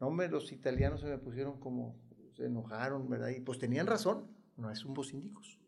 No, 0.00 0.08
hombre, 0.08 0.28
los 0.28 0.50
italianos 0.50 1.02
se 1.02 1.06
me 1.06 1.18
pusieron 1.18 1.60
como, 1.60 1.94
se 2.36 2.46
enojaron, 2.46 3.08
¿verdad? 3.08 3.28
Y 3.28 3.38
pues 3.38 3.60
tenían 3.60 3.86
razón, 3.86 4.26
no 4.56 4.72
es 4.72 4.84
un 4.84 4.92
vocíndicos. 4.92 5.60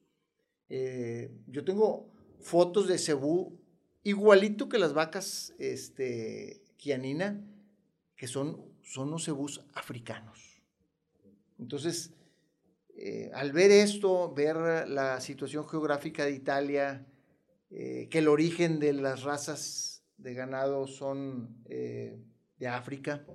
Eh, 0.68 1.30
yo 1.46 1.64
tengo 1.64 2.11
fotos 2.40 2.88
de 2.88 2.98
cebú 2.98 3.57
igualito 4.03 4.68
que 4.68 4.80
las 4.80 4.94
vacas 4.94 5.55
este, 5.61 6.64
quianina, 6.76 7.40
que 8.16 8.26
son, 8.26 8.64
son 8.82 9.12
los 9.12 9.26
cebús 9.26 9.64
africanos. 9.74 10.61
Entonces, 11.61 12.12
eh, 13.05 13.32
al 13.34 13.50
ver 13.50 13.72
esto, 13.72 14.32
ver 14.32 14.88
la 14.88 15.20
situación 15.20 15.68
geográfica 15.68 16.24
de 16.24 16.30
Italia, 16.30 17.05
eh, 17.68 18.07
que 18.09 18.18
el 18.18 18.28
origen 18.28 18.78
de 18.78 18.92
las 18.92 19.24
razas 19.24 20.05
de 20.18 20.34
ganado 20.34 20.86
son 20.86 21.64
eh, 21.64 22.16
de 22.59 22.68
África, 22.68 23.26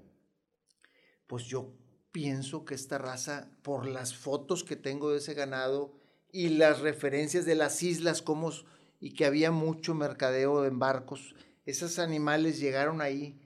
pues 1.28 1.44
yo 1.44 1.74
pienso 2.14 2.64
que 2.64 2.76
esta 2.76 2.98
raza, 2.98 3.52
por 3.62 3.86
las 3.86 4.16
fotos 4.16 4.64
que 4.64 4.78
tengo 4.78 5.12
de 5.12 5.18
ese 5.18 5.34
ganado 5.34 6.00
y 6.32 6.48
las 6.48 6.80
referencias 6.80 7.44
de 7.44 7.56
las 7.56 7.84
islas, 7.84 8.22
como, 8.22 8.54
y 9.02 9.16
que 9.16 9.26
había 9.26 9.52
mucho 9.52 9.94
mercadeo 9.94 10.64
en 10.64 10.80
barcos, 10.80 11.36
esos 11.66 12.00
animales 12.00 12.62
llegaron 12.62 13.02
ahí, 13.02 13.38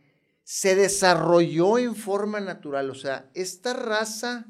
se 0.44 0.76
desarrolló 0.76 1.80
en 1.80 1.96
forma 1.96 2.40
natural, 2.40 2.92
o 2.92 2.96
sea, 2.96 3.32
esta 3.34 3.74
raza 3.74 4.46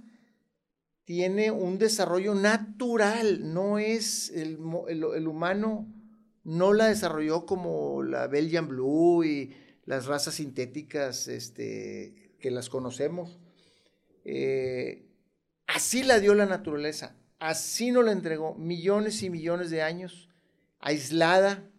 tiene 1.12 1.51
un 1.51 1.78
desarrollo 1.78 2.34
natural, 2.36 3.53
no 3.53 3.80
es 3.80 4.30
el, 4.30 4.57
el, 4.88 5.28
humano, 5.28 5.86
no 6.45 6.72
la 6.72 6.88
desarrolló 6.88 7.45
como 7.45 8.01
la 8.01 8.28
Belgian 8.28 8.70
Blue 8.70 9.26
y 9.26 9.53
las 9.84 10.05
razas 10.05 10.36
sintéticas 10.36 11.28
este, 11.28 12.32
que 12.39 12.49
las 12.49 12.70
conocemos. 12.70 13.41
Eh, 14.24 15.05
así 15.68 16.01
la 16.03 16.22
dio 16.22 16.34
la 16.34 16.45
naturaleza, 16.45 17.18
así 17.39 17.91
nos 17.91 18.05
la 18.05 18.14
entregó, 18.14 18.55
millones 18.55 19.22
y 19.22 19.30
millones 19.30 19.70
de 19.70 19.82
años, 19.82 20.30
aislada, 20.80 21.70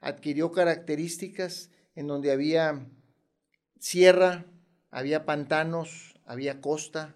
adquirió 0.00 0.50
características 0.50 1.68
en 1.94 2.06
donde 2.06 2.32
había 2.32 2.86
sierra, 3.78 4.46
había 4.90 5.26
pantanos, 5.26 6.14
había 6.24 6.62
costa, 6.62 7.14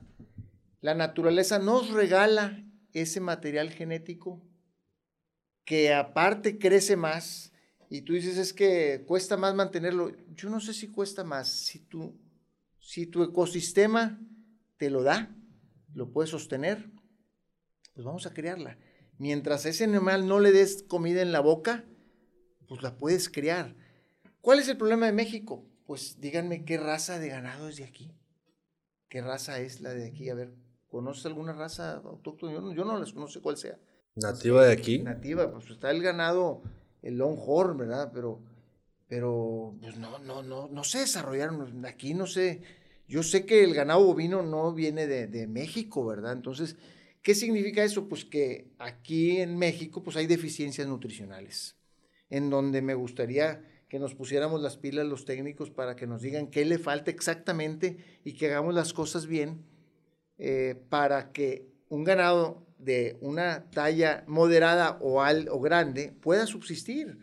la 0.82 0.94
naturaleza 0.94 1.58
nos 1.58 1.90
regala 1.90 2.62
ese 2.92 3.20
material 3.20 3.70
genético 3.70 4.42
que 5.64 5.94
aparte 5.94 6.58
crece 6.58 6.96
más 6.96 7.52
y 7.88 8.02
tú 8.02 8.14
dices 8.14 8.36
es 8.36 8.52
que 8.52 9.04
cuesta 9.06 9.36
más 9.36 9.54
mantenerlo. 9.54 10.10
Yo 10.34 10.50
no 10.50 10.60
sé 10.60 10.74
si 10.74 10.88
cuesta 10.88 11.24
más. 11.24 11.48
Si 11.50 11.78
tu, 11.78 12.18
si 12.80 13.06
tu 13.06 13.22
ecosistema 13.22 14.20
te 14.76 14.90
lo 14.90 15.02
da, 15.02 15.34
lo 15.94 16.10
puedes 16.10 16.30
sostener, 16.30 16.90
pues 17.94 18.04
vamos 18.04 18.26
a 18.26 18.34
criarla. 18.34 18.76
Mientras 19.18 19.64
a 19.64 19.68
ese 19.68 19.84
animal 19.84 20.26
no 20.26 20.40
le 20.40 20.50
des 20.50 20.82
comida 20.82 21.22
en 21.22 21.30
la 21.32 21.40
boca, 21.40 21.84
pues 22.66 22.82
la 22.82 22.96
puedes 22.96 23.28
criar. 23.28 23.76
¿Cuál 24.40 24.58
es 24.58 24.68
el 24.68 24.78
problema 24.78 25.06
de 25.06 25.12
México? 25.12 25.64
Pues 25.86 26.18
díganme 26.20 26.64
qué 26.64 26.78
raza 26.78 27.20
de 27.20 27.28
ganado 27.28 27.68
es 27.68 27.76
de 27.76 27.84
aquí. 27.84 28.10
¿Qué 29.08 29.20
raza 29.20 29.60
es 29.60 29.80
la 29.80 29.94
de 29.94 30.06
aquí? 30.06 30.30
A 30.30 30.34
ver, 30.34 30.54
¿Conoces 30.92 31.24
alguna 31.24 31.54
raza 31.54 32.02
autóctona? 32.04 32.52
Yo 32.52 32.60
no, 32.60 32.74
yo 32.74 32.84
no, 32.84 32.98
les, 32.98 33.14
no 33.14 33.26
sé 33.26 33.40
cuál 33.40 33.56
sea. 33.56 33.78
¿Nativa 34.14 34.66
de 34.66 34.74
aquí? 34.74 34.98
Nativa, 34.98 35.50
pues 35.50 35.70
está 35.70 35.90
el 35.90 36.02
ganado, 36.02 36.60
el 37.00 37.16
Longhorn, 37.16 37.78
¿verdad? 37.78 38.10
Pero, 38.12 38.42
pero 39.08 39.74
pues 39.80 39.96
no, 39.96 40.18
no, 40.18 40.42
no, 40.42 40.68
no 40.68 40.84
se 40.84 40.98
desarrollaron. 40.98 41.86
Aquí 41.86 42.12
no 42.12 42.26
sé. 42.26 42.60
Yo 43.08 43.22
sé 43.22 43.46
que 43.46 43.64
el 43.64 43.72
ganado 43.72 44.04
bovino 44.04 44.42
no 44.42 44.74
viene 44.74 45.06
de, 45.06 45.28
de 45.28 45.46
México, 45.46 46.04
¿verdad? 46.04 46.34
Entonces, 46.34 46.76
¿qué 47.22 47.34
significa 47.34 47.82
eso? 47.82 48.06
Pues 48.06 48.26
que 48.26 48.74
aquí 48.78 49.38
en 49.38 49.56
México 49.56 50.02
pues 50.02 50.16
hay 50.18 50.26
deficiencias 50.26 50.86
nutricionales, 50.86 51.78
en 52.28 52.50
donde 52.50 52.82
me 52.82 52.92
gustaría 52.92 53.64
que 53.88 53.98
nos 53.98 54.14
pusiéramos 54.14 54.60
las 54.60 54.76
pilas 54.76 55.06
los 55.06 55.24
técnicos 55.24 55.70
para 55.70 55.96
que 55.96 56.06
nos 56.06 56.20
digan 56.20 56.48
qué 56.48 56.66
le 56.66 56.78
falta 56.78 57.10
exactamente 57.10 58.20
y 58.24 58.34
que 58.34 58.48
hagamos 58.48 58.74
las 58.74 58.92
cosas 58.92 59.26
bien 59.26 59.71
eh, 60.44 60.74
para 60.88 61.30
que 61.30 61.70
un 61.88 62.02
ganado 62.02 62.66
de 62.76 63.16
una 63.20 63.70
talla 63.70 64.24
moderada 64.26 64.98
o, 65.00 65.22
al, 65.22 65.48
o 65.48 65.60
grande 65.60 66.10
pueda 66.20 66.46
subsistir 66.46 67.16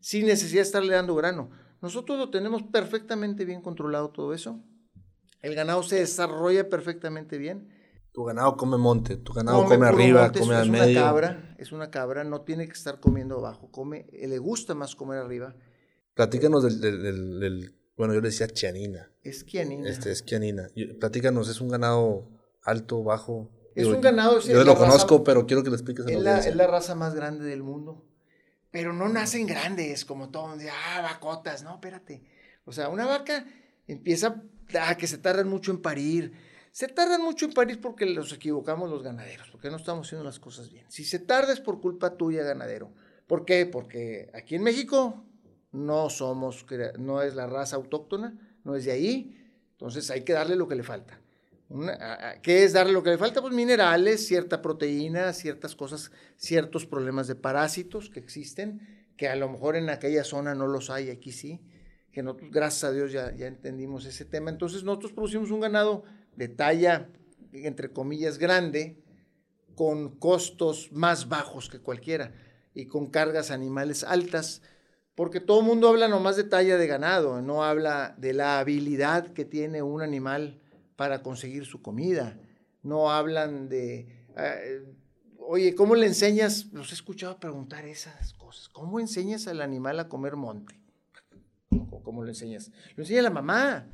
sin 0.00 0.24
necesidad 0.24 0.60
de 0.60 0.68
estarle 0.68 0.94
dando 0.94 1.14
grano. 1.14 1.50
Nosotros 1.82 2.16
lo 2.18 2.30
tenemos 2.30 2.62
perfectamente 2.62 3.44
bien 3.44 3.60
controlado 3.60 4.08
todo 4.08 4.32
eso. 4.32 4.58
El 5.42 5.54
ganado 5.54 5.82
se 5.82 5.96
desarrolla 5.96 6.70
perfectamente 6.70 7.36
bien. 7.36 7.68
Tu 8.10 8.24
ganado 8.24 8.56
come 8.56 8.78
monte, 8.78 9.18
tu 9.18 9.34
ganado 9.34 9.66
come, 9.66 9.86
arriba, 9.86 10.32
come 10.32 10.54
al 10.54 10.70
medio. 10.70 10.84
Es 10.84 10.90
una 10.92 11.02
cabra, 11.02 11.54
es 11.58 11.72
una 11.72 11.90
cabra, 11.90 12.24
no 12.24 12.40
tiene 12.40 12.66
que 12.68 12.72
estar 12.72 13.00
comiendo 13.00 13.36
abajo, 13.36 13.70
come, 13.70 14.06
le 14.12 14.38
gusta 14.38 14.74
más 14.74 14.96
comer 14.96 15.18
arriba. 15.18 15.54
Platícanos 16.14 16.62
del, 16.62 16.80
del, 17.38 17.74
bueno, 17.98 18.14
yo 18.14 18.22
le 18.22 18.28
decía 18.28 18.46
chianina. 18.46 19.12
Es 19.20 19.44
quianina. 19.44 19.90
Este 19.90 20.10
es 20.10 20.22
quianina. 20.22 20.68
Platícanos, 20.98 21.50
es 21.50 21.60
un 21.60 21.68
ganado 21.68 22.30
alto, 22.62 23.02
bajo. 23.02 23.50
Es 23.74 23.86
un 23.86 24.00
ganado. 24.00 24.40
yo 24.40 24.64
lo 24.64 24.76
conozco, 24.76 25.24
pero 25.24 25.46
quiero 25.46 25.62
que 25.62 25.70
le 25.70 25.76
expliques 25.76 26.06
a 26.06 26.10
es 26.10 26.20
la, 26.20 26.38
es 26.38 26.54
la 26.54 26.66
raza 26.66 26.94
más 26.94 27.14
grande 27.14 27.44
del 27.44 27.62
mundo. 27.62 28.04
Pero 28.70 28.92
no 28.92 29.08
nacen 29.08 29.46
grandes, 29.46 30.04
como 30.04 30.30
todos, 30.30 30.58
ah, 30.70 31.02
vacotas, 31.02 31.62
no, 31.62 31.74
espérate. 31.74 32.22
O 32.64 32.72
sea, 32.72 32.88
una 32.88 33.06
vaca 33.06 33.44
empieza 33.86 34.42
a 34.80 34.96
que 34.96 35.06
se 35.06 35.18
tardan 35.18 35.48
mucho 35.48 35.70
en 35.70 35.82
parir. 35.82 36.32
Se 36.70 36.88
tardan 36.88 37.22
mucho 37.22 37.44
en 37.44 37.52
parir 37.52 37.80
porque 37.80 38.06
los 38.06 38.32
equivocamos 38.32 38.88
los 38.88 39.02
ganaderos, 39.02 39.50
porque 39.50 39.68
no 39.70 39.76
estamos 39.76 40.06
haciendo 40.06 40.24
las 40.24 40.38
cosas 40.38 40.70
bien. 40.70 40.86
Si 40.88 41.04
se 41.04 41.18
tarda 41.18 41.52
es 41.52 41.60
por 41.60 41.80
culpa 41.80 42.16
tuya, 42.16 42.42
ganadero. 42.44 42.92
¿Por 43.26 43.44
qué? 43.44 43.66
Porque 43.66 44.30
aquí 44.34 44.54
en 44.54 44.62
México 44.62 45.22
no 45.70 46.08
somos, 46.08 46.64
no 46.98 47.22
es 47.22 47.34
la 47.34 47.46
raza 47.46 47.76
autóctona, 47.76 48.38
no 48.64 48.74
es 48.74 48.84
de 48.86 48.92
ahí, 48.92 49.38
entonces 49.72 50.10
hay 50.10 50.22
que 50.22 50.32
darle 50.32 50.56
lo 50.56 50.68
que 50.68 50.76
le 50.76 50.82
falta. 50.82 51.21
¿Qué 52.42 52.64
es 52.64 52.72
darle 52.72 52.92
lo 52.92 53.02
que 53.02 53.10
le 53.10 53.18
falta? 53.18 53.40
Pues 53.40 53.54
minerales, 53.54 54.26
cierta 54.26 54.60
proteína, 54.60 55.32
ciertas 55.32 55.74
cosas, 55.74 56.10
ciertos 56.36 56.86
problemas 56.86 57.28
de 57.28 57.34
parásitos 57.34 58.10
que 58.10 58.20
existen, 58.20 59.06
que 59.16 59.28
a 59.28 59.36
lo 59.36 59.48
mejor 59.48 59.76
en 59.76 59.88
aquella 59.88 60.24
zona 60.24 60.54
no 60.54 60.66
los 60.66 60.90
hay, 60.90 61.10
aquí 61.10 61.32
sí, 61.32 61.60
que 62.12 62.22
nosotros, 62.22 62.50
gracias 62.50 62.84
a 62.84 62.92
Dios, 62.92 63.12
ya, 63.12 63.34
ya 63.34 63.46
entendimos 63.46 64.04
ese 64.04 64.24
tema. 64.24 64.50
Entonces 64.50 64.84
nosotros 64.84 65.12
producimos 65.12 65.50
un 65.50 65.60
ganado 65.60 66.04
de 66.36 66.48
talla, 66.48 67.08
entre 67.52 67.92
comillas, 67.92 68.38
grande, 68.38 69.02
con 69.74 70.18
costos 70.18 70.92
más 70.92 71.28
bajos 71.28 71.68
que 71.68 71.80
cualquiera 71.80 72.34
y 72.74 72.86
con 72.86 73.08
cargas 73.08 73.50
animales 73.50 74.04
altas, 74.04 74.62
porque 75.14 75.40
todo 75.40 75.60
el 75.60 75.66
mundo 75.66 75.88
habla 75.88 76.08
nomás 76.08 76.36
de 76.36 76.44
talla 76.44 76.76
de 76.76 76.86
ganado, 76.86 77.42
no 77.42 77.64
habla 77.64 78.14
de 78.18 78.32
la 78.32 78.58
habilidad 78.58 79.32
que 79.32 79.44
tiene 79.44 79.82
un 79.82 80.02
animal 80.02 80.61
para 81.02 81.20
conseguir 81.20 81.66
su 81.66 81.82
comida. 81.82 82.38
No 82.84 83.10
hablan 83.10 83.68
de, 83.68 84.06
eh, 84.36 84.84
oye, 85.40 85.74
¿cómo 85.74 85.96
le 85.96 86.06
enseñas? 86.06 86.66
Los 86.72 86.92
he 86.92 86.94
escuchado 86.94 87.40
preguntar 87.40 87.84
esas 87.86 88.34
cosas. 88.34 88.68
¿Cómo 88.68 89.00
enseñas 89.00 89.48
al 89.48 89.62
animal 89.62 89.98
a 89.98 90.08
comer 90.08 90.36
monte? 90.36 90.78
¿Cómo 92.04 92.22
lo 92.22 92.28
enseñas? 92.28 92.70
Lo 92.94 93.02
enseña 93.02 93.20
la 93.20 93.30
mamá, 93.30 93.88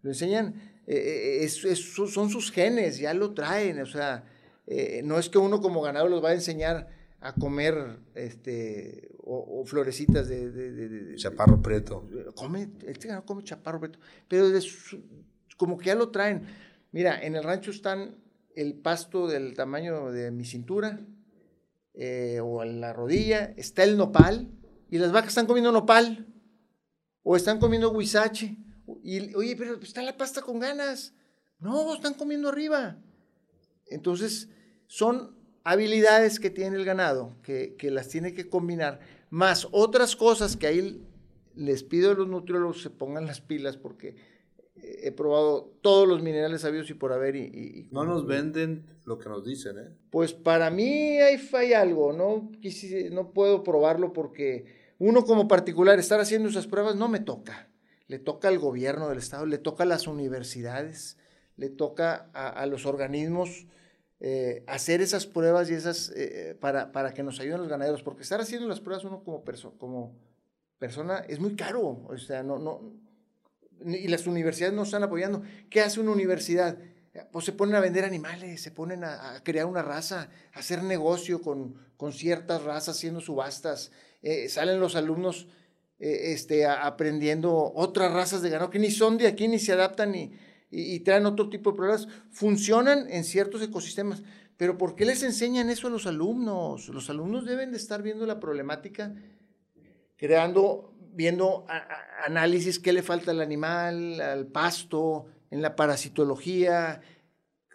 lo 0.00 0.08
enseñan 0.08 0.54
eh, 0.86 1.46
son 1.50 2.30
sus 2.30 2.50
genes, 2.50 2.96
ya 2.96 3.12
lo 3.12 3.34
traen, 3.34 3.82
o 3.82 3.86
sea, 3.86 4.24
no 5.02 5.18
es 5.18 5.28
que 5.28 5.36
uno 5.36 5.60
como 5.60 5.82
ganador 5.82 6.10
los 6.10 6.24
va 6.24 6.30
a 6.30 6.34
enseñar 6.34 6.88
a 7.20 7.34
comer 7.34 7.98
este, 8.14 9.14
o, 9.18 9.62
florecitas 9.66 10.28
de, 10.28 11.14
Chaparro 11.16 11.60
preto. 11.60 12.08
Come, 12.34 12.70
este 12.86 13.08
ganado 13.08 13.26
come 13.26 13.44
chaparro 13.44 13.80
preto, 13.80 13.98
pero 14.28 14.48
como 15.56 15.78
que 15.78 15.86
ya 15.86 15.94
lo 15.94 16.10
traen. 16.10 16.46
Mira, 16.92 17.20
en 17.20 17.34
el 17.34 17.44
rancho 17.44 17.70
están 17.70 18.16
el 18.54 18.74
pasto 18.74 19.26
del 19.26 19.54
tamaño 19.54 20.12
de 20.12 20.30
mi 20.30 20.44
cintura 20.44 21.00
o 22.42 22.62
en 22.62 22.80
la 22.80 22.92
rodilla, 22.92 23.52
está 23.56 23.84
el 23.84 23.96
nopal, 23.96 24.50
y 24.90 24.98
las 24.98 25.12
vacas 25.12 25.30
están 25.30 25.46
comiendo 25.46 25.72
nopal 25.72 26.26
o 27.22 27.36
están 27.36 27.58
comiendo 27.58 27.90
huizache. 27.90 28.56
Y, 29.02 29.34
oye, 29.34 29.56
pero 29.56 29.80
está 29.80 30.02
la 30.02 30.16
pasta 30.16 30.42
con 30.42 30.58
ganas. 30.58 31.14
No, 31.58 31.94
están 31.94 32.14
comiendo 32.14 32.48
arriba. 32.48 32.98
Entonces, 33.86 34.48
son 34.86 35.36
habilidades 35.64 36.38
que 36.38 36.50
tiene 36.50 36.76
el 36.76 36.84
ganado, 36.84 37.36
que, 37.42 37.74
que, 37.76 37.90
las 37.90 38.08
tiene 38.08 38.34
que 38.34 38.48
combinar, 38.48 39.00
más 39.30 39.66
otras 39.72 40.14
cosas 40.14 40.56
que 40.56 40.66
ahí 40.66 41.02
les 41.54 41.82
pido 41.82 42.10
a 42.10 42.14
los 42.14 42.28
nutriólogos 42.28 42.82
se 42.82 42.90
pongan 42.90 43.26
las 43.26 43.40
pilas 43.40 43.76
porque 43.76 44.16
he 45.02 45.12
probado 45.12 45.72
todos 45.80 46.08
los 46.08 46.22
minerales 46.22 46.62
sabios 46.62 46.88
y 46.90 46.94
por 46.94 47.12
haber. 47.12 47.36
Y, 47.36 47.88
no 47.90 48.04
nos 48.04 48.26
venden 48.26 48.86
lo 49.04 49.18
que 49.18 49.28
nos 49.28 49.44
dicen, 49.44 49.78
¿eh? 49.78 49.88
Pues 50.10 50.32
para 50.32 50.70
mí 50.70 51.18
hay, 51.18 51.38
hay 51.52 51.72
algo, 51.72 52.12
¿no? 52.12 52.50
no 53.10 53.32
puedo 53.32 53.62
probarlo 53.62 54.12
porque 54.12 54.66
uno 54.98 55.24
como 55.24 55.48
particular 55.48 55.98
estar 55.98 56.20
haciendo 56.20 56.48
esas 56.48 56.66
pruebas 56.66 56.96
no 56.96 57.08
me 57.08 57.20
toca. 57.20 57.68
Le 58.06 58.18
toca 58.18 58.48
al 58.48 58.58
gobierno 58.58 59.08
del 59.08 59.18
Estado, 59.18 59.46
le 59.46 59.58
toca 59.58 59.84
a 59.84 59.86
las 59.86 60.06
universidades, 60.06 61.18
le 61.56 61.70
toca 61.70 62.30
a, 62.32 62.66
los 62.66 62.86
organismos 62.86 63.66
eh, 64.20 64.62
hacer 64.66 65.00
esas 65.00 65.26
pruebas 65.26 65.70
y 65.70 65.74
esas 65.74 66.10
eh, 66.16 66.56
para, 66.60 66.92
para, 66.92 67.14
que 67.14 67.22
nos 67.22 67.40
ayuden 67.40 67.60
los 67.60 67.68
ganaderos, 67.68 68.02
porque 68.02 68.22
estar 68.22 68.40
haciendo 68.40 68.68
las 68.68 68.80
pruebas 68.80 69.04
uno 69.04 69.22
como, 69.24 69.42
como 69.78 70.16
persona 70.78 71.18
es 71.28 71.40
muy 71.40 71.56
caro, 71.56 72.04
o 72.06 72.18
sea, 72.18 72.42
no, 72.42 72.58
no, 72.58 73.03
y 73.84 74.08
las 74.08 74.26
universidades 74.26 74.74
no 74.74 74.82
están 74.82 75.02
apoyando. 75.02 75.42
¿Qué 75.70 75.80
hace 75.80 76.00
una 76.00 76.12
universidad? 76.12 76.78
Pues 77.30 77.44
se 77.44 77.52
ponen 77.52 77.76
a 77.76 77.80
vender 77.80 78.04
animales, 78.04 78.60
se 78.60 78.70
ponen 78.70 79.04
a, 79.04 79.40
crear 79.44 79.66
una 79.66 79.82
raza, 79.82 80.30
a 80.52 80.58
hacer 80.58 80.82
negocio 80.82 81.40
con, 81.40 81.76
con 81.96 82.12
ciertas 82.12 82.62
razas, 82.64 82.96
haciendo 82.96 83.20
subastas, 83.20 83.92
eh, 84.22 84.48
salen 84.48 84.80
los 84.80 84.96
alumnos 84.96 85.46
eh, 86.00 86.32
este, 86.32 86.66
aprendiendo 86.66 87.72
otras 87.74 88.12
razas 88.12 88.42
de 88.42 88.50
ganado 88.50 88.70
que 88.70 88.80
ni 88.80 88.90
son 88.90 89.16
de 89.16 89.28
aquí 89.28 89.46
ni 89.46 89.60
se 89.60 89.72
adaptan 89.72 90.14
y, 90.14 90.32
y, 90.70 91.00
traen 91.00 91.26
otro 91.26 91.48
tipo 91.48 91.70
de 91.70 91.76
problemas. 91.76 92.08
Funcionan 92.32 93.08
en 93.10 93.22
ciertos 93.22 93.62
ecosistemas, 93.62 94.22
pero 94.56 94.76
¿por 94.76 94.96
qué 94.96 95.04
les 95.04 95.22
enseñan 95.22 95.70
eso 95.70 95.86
a 95.86 95.90
los 95.90 96.06
alumnos? 96.06 96.88
Los 96.88 97.10
alumnos 97.10 97.44
deben 97.44 97.70
de 97.70 97.76
estar 97.76 98.02
viendo 98.02 98.26
la 98.26 98.40
problemática, 98.40 99.14
creando, 100.16 100.93
viendo 101.14 101.66
análisis, 102.24 102.78
qué 102.78 102.92
le 102.92 103.02
falta 103.02 103.30
al 103.30 103.40
animal, 103.40 104.20
al 104.20 104.46
pasto, 104.46 105.26
en 105.50 105.62
la 105.62 105.76
parasitología, 105.76 107.00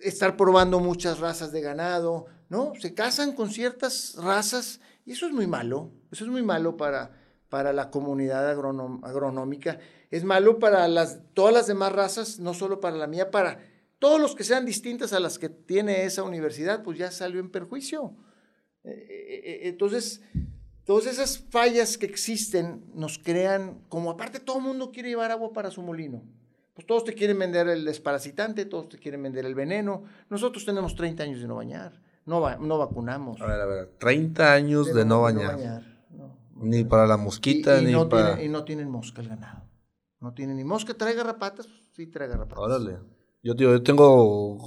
estar 0.02 0.36
probando 0.36 0.80
muchas 0.80 1.20
razas 1.20 1.52
de 1.52 1.62
ganado, 1.62 2.26
¿no? 2.50 2.74
Se 2.80 2.94
casan 2.94 3.34
con 3.34 3.50
ciertas 3.50 4.16
razas 4.18 4.82
y 5.06 5.14
eso 5.14 5.26
es 5.26 5.32
muy 5.32 5.48
malo, 5.48 5.92
eso 6.12 6.26
es 6.26 6.30
muy 6.30 6.44
malo 6.44 6.78
para, 6.78 7.12
para 7.50 7.74
la 7.74 7.90
comunidad 7.90 8.50
agronómica, 8.50 9.80
es 10.12 10.24
malo 10.24 10.60
para 10.60 10.88
las, 10.88 11.20
todas 11.34 11.54
las 11.54 11.68
demás 11.68 11.94
razas, 11.94 12.40
no 12.40 12.54
solo 12.54 12.80
para 12.80 12.98
la 12.98 13.08
mía, 13.08 13.32
para 13.32 13.60
todos 14.00 14.20
los 14.20 14.36
que 14.36 14.44
sean 14.44 14.66
distintas 14.66 15.14
a 15.14 15.20
las 15.20 15.38
que 15.38 15.50
tiene 15.50 16.04
esa 16.06 16.24
universidad, 16.24 16.84
pues 16.84 16.98
ya 16.98 17.12
salió 17.12 17.40
en 17.40 17.52
perjuicio. 17.52 18.16
Eh, 18.84 18.92
eh, 18.92 19.42
eh, 19.44 19.60
entonces, 19.64 20.22
todas 20.90 21.06
esas 21.06 21.38
fallas 21.38 22.00
que 22.00 22.08
existen 22.08 22.84
nos 22.96 23.20
crean, 23.20 23.80
como 23.90 24.10
aparte 24.10 24.40
todo 24.40 24.58
el 24.58 24.64
mundo 24.64 24.90
quiere 24.90 25.10
llevar 25.10 25.30
agua 25.30 25.54
para 25.54 25.70
su 25.70 25.84
molino, 25.84 26.24
pues 26.74 26.88
todos 26.88 27.04
te 27.04 27.14
quieren 27.14 27.38
vender 27.38 27.68
el 27.68 27.86
desparasitante, 27.86 28.66
todos 28.66 28.90
te 28.90 28.98
quieren 28.98 29.22
vender 29.22 29.46
el 29.46 29.54
veneno, 29.54 30.06
nosotros 30.32 30.66
tenemos 30.66 30.96
30 30.96 31.22
años 31.22 31.42
de 31.42 31.48
no 31.48 31.58
bañar. 31.58 32.02
No, 32.26 32.58
no 32.58 32.80
vacunamos. 32.80 33.40
A 33.40 33.46
ver, 33.46 33.62
a 33.62 33.66
ver, 33.68 33.94
30 34.00 34.52
años 34.52 34.92
de, 34.92 35.06
no, 35.06 35.22
bañar. 35.22 35.84
Ni 36.56 36.84
para 36.84 37.06
la 37.06 37.18
mosquita, 37.18 37.80
ni 37.82 37.92
no 37.92 38.10
para... 38.10 38.44
y 38.44 38.50
no 38.50 38.64
tienen 38.64 38.90
mosca 38.90 39.22
el 39.22 39.30
ganado. 39.30 39.70
No 40.20 40.34
tienen 40.34 40.58
ni 40.58 40.64
mosca. 40.64 40.96
¿Trae 40.96 41.14
garrapatas? 41.14 41.68
Sí, 41.96 42.08
trae 42.08 42.28
garrapatas. 42.28 42.64
Órale. 42.64 42.98
Yo, 43.44 43.54
yo 43.54 43.84
tengo 43.84 44.58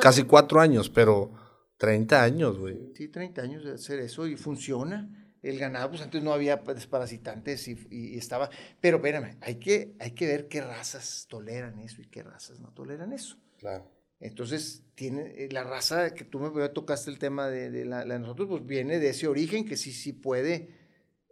casi 0.00 0.22
cuatro 0.22 0.60
años, 0.60 0.88
pero 0.88 1.32
30 1.78 2.22
años, 2.22 2.56
güey. 2.56 2.92
Sí, 2.94 3.08
30 3.08 3.42
años 3.42 3.64
de 3.64 3.72
hacer 3.72 3.98
eso 3.98 4.28
y 4.28 4.36
funciona. 4.36 5.21
El 5.42 5.58
ganado, 5.58 5.90
pues 5.90 6.02
antes 6.02 6.22
no 6.22 6.32
había 6.32 6.56
desparasitantes 6.56 7.66
y, 7.68 7.76
y, 7.90 8.16
estaba... 8.16 8.48
Pero 8.80 8.98
espérame, 8.98 9.36
hay 9.40 9.56
que, 9.56 9.94
hay 9.98 10.12
que 10.12 10.26
ver 10.26 10.48
qué 10.48 10.60
razas 10.60 11.26
toleran 11.28 11.80
eso 11.80 12.00
y 12.00 12.06
qué 12.06 12.22
razas 12.22 12.60
no 12.60 12.72
toleran 12.72 13.12
eso. 13.12 13.36
Claro. 13.58 13.90
Entonces, 14.22 14.84
tiene, 14.94 15.32
eh, 15.36 15.48
la 15.50 15.64
raza 15.64 16.14
que 16.14 16.24
tú 16.24 16.38
me 16.38 16.68
tocaste 16.68 17.10
el 17.10 17.18
tema 17.18 17.48
de, 17.48 17.84
la, 17.84 18.04
de, 18.04 18.18
nosotros, 18.20 18.48
pues 18.48 18.64
viene 18.64 19.00
de 19.00 19.08
ese 19.08 19.26
origen 19.26 19.64
que 19.64 19.76
sí, 19.76 19.90
sí 19.92 20.12
puede 20.12 20.68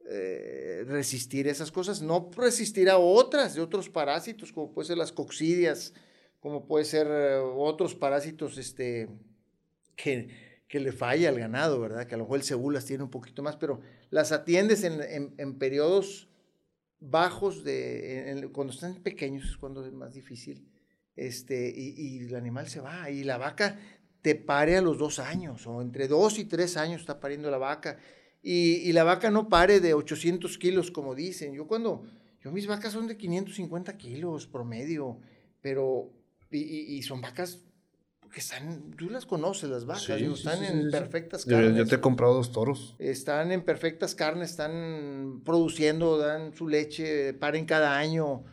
eh, 0.06 0.82
resistir 0.88 1.46
esas 1.46 1.70
cosas, 1.70 2.02
no 2.02 2.30
resistir 2.36 2.90
a 2.90 2.98
otras, 2.98 3.54
de 3.54 3.60
otros 3.60 3.88
parásitos, 3.88 4.52
como 4.52 4.72
puede 4.72 4.88
ser 4.88 4.98
las 4.98 5.12
coccidias, 5.12 5.94
como 6.40 6.66
puede 6.66 6.84
ser 6.84 7.06
eh, 7.08 7.36
otros 7.36 7.94
parásitos 7.94 8.58
este, 8.58 9.08
que, 9.94 10.64
que, 10.66 10.80
le 10.80 10.90
falla 10.90 11.28
al 11.28 11.38
ganado, 11.38 11.78
¿verdad? 11.78 12.08
Que 12.08 12.16
a 12.16 12.18
lo 12.18 12.24
mejor 12.24 12.38
el 12.38 12.44
cebú 12.44 12.72
las 12.72 12.86
tiene 12.86 13.04
un 13.04 13.10
poquito 13.10 13.40
más, 13.44 13.54
pero 13.54 13.80
las 14.10 14.32
atiendes 14.32 14.84
en, 14.84 15.34
en, 15.38 15.58
periodos 15.58 16.28
bajos, 16.98 17.64
de, 17.64 18.48
cuando 18.52 18.72
están 18.72 18.96
pequeños 18.96 19.48
es 19.48 19.56
cuando 19.56 19.86
es 19.86 19.92
más 19.92 20.12
difícil 20.12 20.68
este, 21.16 21.72
y, 21.74 22.18
el 22.26 22.34
animal 22.34 22.68
se 22.68 22.80
va. 22.80 23.10
Y 23.10 23.24
la 23.24 23.38
vaca 23.38 23.78
te 24.22 24.34
pare 24.34 24.76
a 24.76 24.82
los 24.82 24.98
dos 24.98 25.18
años, 25.18 25.66
o 25.66 25.80
entre 25.80 26.08
dos 26.08 26.38
y 26.38 26.44
tres 26.44 26.76
años 26.76 27.00
está 27.00 27.20
pariendo 27.20 27.50
la 27.50 27.58
vaca. 27.58 27.98
Y, 28.42 28.90
la 28.92 29.04
vaca 29.04 29.30
no 29.30 29.48
pare 29.48 29.80
de 29.80 29.94
800 29.94 30.58
kilos, 30.58 30.90
como 30.90 31.14
dicen. 31.14 31.52
Yo 31.54 31.66
cuando, 31.66 32.04
yo 32.42 32.50
mis 32.50 32.66
vacas 32.66 32.92
son 32.92 33.06
de 33.06 33.16
550 33.16 33.96
kilos 33.96 34.46
promedio, 34.46 35.18
pero, 35.60 36.10
y, 36.50 37.02
son 37.02 37.20
vacas 37.20 37.60
que 38.30 38.40
están, 38.40 38.92
tú 38.92 39.10
las 39.10 39.26
conoces 39.26 39.68
las 39.68 39.84
vacas, 39.84 40.08
están 40.08 40.64
en 40.64 40.90
perfectas 40.90 41.44
carnes. 41.44 41.76
Yo, 41.76 41.86
te 41.86 41.96
he 41.96 42.00
comprado 42.00 42.34
dos 42.34 42.52
toros. 42.52 42.94
Están 42.98 43.52
en 43.52 43.62
perfectas 43.62 44.14
carnes, 44.14 44.50
están 44.50 45.42
produciendo, 45.44 46.18
dan 46.18 46.54
su 46.54 46.68
leche, 46.68 47.34
paren 47.34 47.66
cada 47.66 47.98
año. 47.98 48.44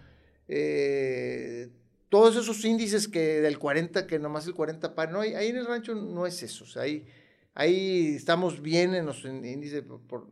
Eh, 0.48 1.70
todos 2.10 2.36
esos 2.38 2.64
índices 2.66 3.08
que 3.08 3.42
del 3.42 3.60
40, 3.60 4.08
que 4.08 4.20
nomás 4.20 4.48
el 4.48 4.54
40 4.54 4.96
par, 4.96 5.12
no, 5.12 5.22
ahí 5.22 5.48
en 5.48 5.58
el 5.58 5.66
rancho 5.66 5.94
no 5.94 6.26
es 6.26 6.42
eso, 6.42 6.64
o 6.64 6.68
sea, 6.68 6.84
ahí, 6.84 7.06
ahí 7.54 8.16
estamos 8.16 8.62
bien 8.62 8.96
en 8.96 9.06
los 9.06 9.26
índices 9.26 9.84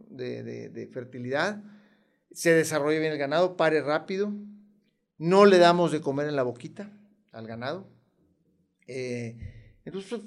de, 0.10 0.70
de, 0.70 0.88
fertilidad, 0.88 1.62
se 2.32 2.54
desarrolla 2.54 3.00
bien 3.00 3.12
el 3.12 3.18
ganado, 3.18 3.58
pare 3.58 3.82
rápido, 3.82 4.32
no 5.18 5.46
le 5.46 5.58
damos 5.58 5.92
de 5.92 6.00
comer 6.00 6.28
en 6.28 6.36
la 6.38 6.44
boquita 6.44 6.90
al 7.32 7.46
ganado. 7.46 7.95
Eh, 8.88 9.38
entonces, 9.84 10.22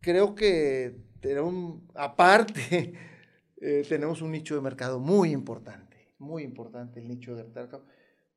creo 0.00 0.34
que 0.34 0.96
un, 1.42 1.88
aparte, 1.94 2.94
eh, 3.60 3.84
tenemos 3.88 4.22
un 4.22 4.32
nicho 4.32 4.54
de 4.54 4.60
mercado 4.60 5.00
muy 5.00 5.30
importante, 5.32 5.96
muy 6.18 6.42
importante 6.42 7.00
el 7.00 7.08
nicho 7.08 7.34
de 7.34 7.44
mercado 7.44 7.84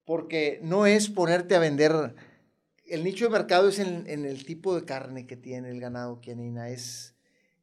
porque 0.10 0.60
no 0.64 0.88
es 0.88 1.08
ponerte 1.08 1.54
a 1.54 1.60
vender. 1.60 2.16
El 2.88 3.04
nicho 3.04 3.26
de 3.26 3.30
mercado 3.30 3.70
es 3.70 3.78
en, 3.78 4.08
el 4.08 4.44
tipo 4.44 4.74
de 4.74 4.84
carne 4.84 5.28
que 5.28 5.38
tiene 5.38 5.70
el 5.70 5.80
ganado 5.80 6.20
quianina. 6.20 6.70
Es, 6.70 7.14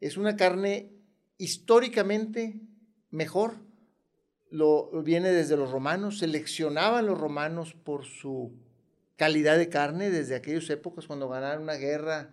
es 0.01 0.17
una 0.17 0.37
carne 0.37 0.93
históricamente 1.39 2.61
mejor. 3.11 3.55
Lo, 4.49 4.93
viene 5.03 5.31
desde 5.31 5.57
los 5.57 5.73
romanos. 5.73 6.21
Seleccionaban 6.21 7.07
los 7.07 7.19
romanos 7.19 7.75
por 7.75 8.05
su 8.05 8.53
calidad 9.17 9.59
de 9.59 9.69
carne 9.69 10.11
desde 10.11 10.37
aquellas 10.37 10.69
épocas 10.71 11.07
cuando 11.07 11.29
ganaron 11.29 11.63
una 11.63 11.75
guerra. 11.75 12.31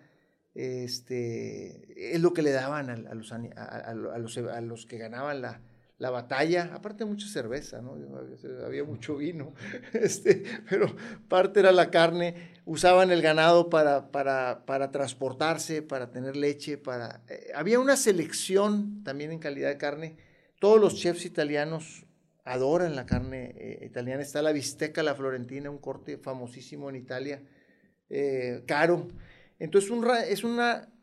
Este, 0.56 2.14
es 2.16 2.22
lo 2.22 2.34
que 2.34 2.44
le 2.44 2.52
daban 2.52 2.90
a, 2.90 3.14
los, 3.16 3.32
a 3.32 4.62
los 4.62 4.86
que 4.86 4.98
ganaban 5.00 5.42
la, 5.42 5.62
la 6.04 6.10
batalla, 6.10 6.72
aparte 6.74 7.06
mucha 7.06 7.28
cerveza, 7.28 7.82
¿no? 7.82 7.98
había 8.66 8.84
mucho 8.84 9.16
vino, 9.16 9.54
este, 9.94 10.44
pero 10.70 10.94
parte 11.30 11.62
era 11.62 11.72
la 11.72 11.92
carne, 11.92 12.52
usaban 12.66 13.10
el 13.10 13.22
ganado 13.22 13.70
para, 13.70 14.12
para, 14.12 14.66
para 14.66 14.92
transportarse, 14.92 15.82
para 15.82 16.12
tener 16.12 16.36
leche, 16.36 16.78
para... 16.78 17.22
Eh, 17.30 17.52
había 17.56 17.80
una 17.80 17.96
selección 17.96 19.02
también 19.04 19.32
en 19.32 19.40
calidad 19.40 19.70
de 19.70 19.78
carne, 19.78 20.18
todos 20.60 20.78
los 20.80 20.96
chefs 20.96 21.26
italianos 21.26 22.06
adoran 22.44 22.96
la 22.96 23.06
carne 23.06 23.54
eh, 23.56 23.86
italiana, 23.86 24.22
está 24.22 24.42
la 24.42 24.52
bisteca, 24.52 25.04
la 25.04 25.16
florentina, 25.16 25.70
un 25.70 25.78
corte 25.78 26.18
famosísimo 26.18 26.90
en 26.90 26.96
Italia, 26.98 27.44
eh, 28.10 28.64
caro. 28.68 29.08
Entonces 29.60 29.92
es 30.30 30.44
una 30.44 30.94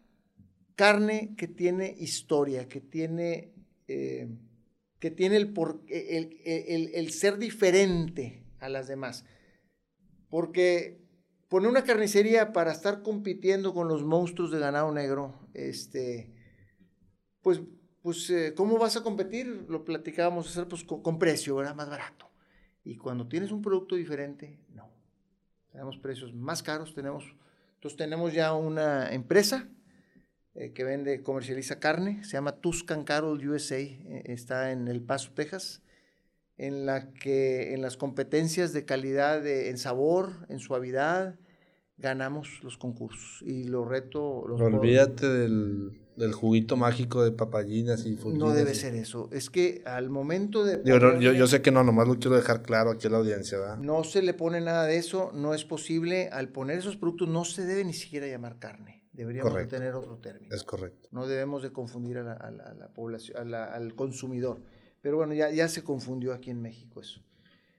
carne 0.77 1.35
que 1.37 1.49
tiene 1.49 1.95
historia, 1.99 2.69
que 2.69 2.81
tiene, 2.81 3.55
eh, 3.89 4.29
que 4.99 5.11
tiene 5.11 5.37
el, 5.37 5.53
por, 5.53 5.83
el, 5.89 7.11
ser 7.11 7.39
diferente 7.39 8.45
a 8.59 8.69
las 8.69 8.87
demás. 8.87 9.25
Porque 10.29 11.01
poner 11.49 11.71
una 11.71 11.85
carnicería 11.85 12.53
para 12.53 12.73
estar 12.73 13.03
compitiendo 13.03 13.73
con 13.73 13.89
los 13.89 14.05
monstruos 14.05 14.51
de 14.51 14.59
ganado 14.59 14.93
negro, 14.93 15.49
este, 15.55 16.33
pues, 17.43 17.61
pues 18.03 18.29
eh, 18.31 18.55
¿cómo 18.57 18.79
vas 18.79 18.97
a 18.97 19.03
competir? 19.03 19.67
Lo 19.69 19.85
platicábamos 19.85 20.49
hacer 20.49 20.67
pues 20.69 20.85
con, 20.85 21.19
precio, 21.19 21.61
era 21.61 21.75
más 21.75 21.89
barato. 21.89 22.29
Y 22.85 22.97
cuando 22.97 23.29
tienes 23.29 23.53
un 23.53 23.63
producto 23.63 23.97
diferente, 23.97 24.59
no. 24.75 24.89
Tenemos 25.71 25.99
precios 25.99 26.35
más 26.35 26.63
caros, 26.63 26.95
tenemos, 26.95 27.25
entonces 27.75 27.97
tenemos 27.97 28.33
ya 28.33 28.55
una 28.55 29.13
empresa 29.13 29.69
eh, 30.55 30.73
que 30.73 30.83
vende, 30.83 31.23
comercializa 31.23 31.79
carne, 31.79 32.25
se 32.25 32.33
llama 32.33 32.57
Tuscan 32.57 33.05
Carol 33.05 33.47
USA, 33.47 33.79
eh, 33.79 34.23
está 34.27 34.73
en 34.73 34.89
El 34.89 35.01
Paso, 35.03 35.33
Texas 35.33 35.83
en 36.61 36.85
la 36.85 37.11
que 37.13 37.73
en 37.73 37.81
las 37.81 37.97
competencias 37.97 38.75
de 38.75 38.85
calidad 38.85 39.47
en 39.47 39.79
sabor, 39.79 40.47
en 40.51 40.59
suavidad, 40.59 41.39
ganamos 41.97 42.63
los 42.63 42.77
concursos. 42.77 43.41
Y 43.41 43.65
lo 43.65 43.87
reto... 43.87 44.45
Los 44.47 44.61
Olvídate 44.61 45.27
del, 45.27 45.99
del, 46.21 46.33
juguito 46.33 46.77
mágico 46.77 47.23
de 47.25 47.33
papayinas 47.33 48.07
y 48.07 48.17
No 48.27 48.51
debe 48.53 48.75
ser 48.75 48.95
eso. 48.95 49.29
Es 49.33 49.51
que 49.51 49.83
al 49.85 50.11
momento 50.11 50.65
de... 50.65 50.81
Yo, 50.85 51.19
yo, 51.21 51.47
sé 51.47 51.63
que 51.63 51.71
no, 51.71 51.83
nomás 51.83 52.07
lo 52.07 52.19
quiero 52.19 52.37
dejar 52.37 52.63
claro 52.63 52.91
aquí 52.91 53.07
a 53.07 53.11
la 53.11 53.19
audiencia. 53.19 53.59
¿verdad? 53.59 53.79
No 53.79 54.05
se 54.05 54.23
le 54.23 54.35
pone 54.35 54.61
nada 54.61 54.87
de 54.87 54.97
eso, 54.97 55.31
no 55.35 55.55
es 55.55 55.65
posible. 55.65 56.29
Al 56.29 56.49
poner 56.49 56.79
esos 56.79 56.97
productos 56.97 57.29
no 57.29 57.45
se 57.45 57.65
debe 57.65 57.85
ni 57.85 57.95
siquiera 57.95 58.27
llamar 58.27 58.59
carne. 58.59 59.05
Deberíamos 59.13 59.69
tener 59.69 59.95
otro 59.95 60.19
término. 60.19 60.55
Es 60.55 60.63
correcto. 60.63 61.09
No 61.11 61.27
debemos 61.27 61.63
de 61.63 61.73
confundir 61.73 62.19
a 62.19 62.23
la, 62.23 62.33
a 62.33 62.51
la, 62.51 62.89
población, 62.95 63.55
al 63.55 63.95
consumidor. 63.95 64.61
Pero 65.01 65.17
bueno, 65.17 65.35
ya, 65.35 65.51
ya 65.51 65.69
se 65.69 65.83
confundió 65.83 66.33
aquí 66.33 66.51
en 66.51 66.61
México 66.61 67.01
eso. 67.01 67.21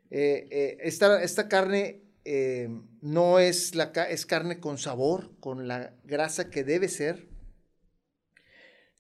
Eh, 0.10 0.48
eh, 0.52 0.78
esta, 0.82 1.24
esta, 1.24 1.48
carne 1.48 2.02
eh, 2.26 2.70
no 3.02 3.40
es, 3.40 3.76
la, 3.76 3.92
es 4.10 4.26
carne 4.26 4.60
con 4.60 4.78
sabor, 4.78 5.32
con 5.40 5.68
la 5.68 5.94
grasa 6.04 6.50
que 6.50 6.64
debe 6.64 6.90
ser. 6.90 7.28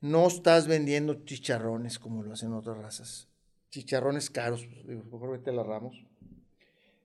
No 0.02 0.28
estás 0.28 0.68
vendiendo 0.68 1.24
chicharrones 1.26 2.00
como 2.00 2.24
lo 2.24 2.34
hacen 2.34 2.54
otras 2.54 2.78
razas. 2.78 3.28
Chicharrones 3.70 4.30
caros, 4.30 4.66
pues, 4.66 4.88
digo, 4.88 5.04
mejor 5.04 5.32
vete 5.32 5.52
a 5.52 5.54
la 5.54 5.64
Ramos. 5.64 6.06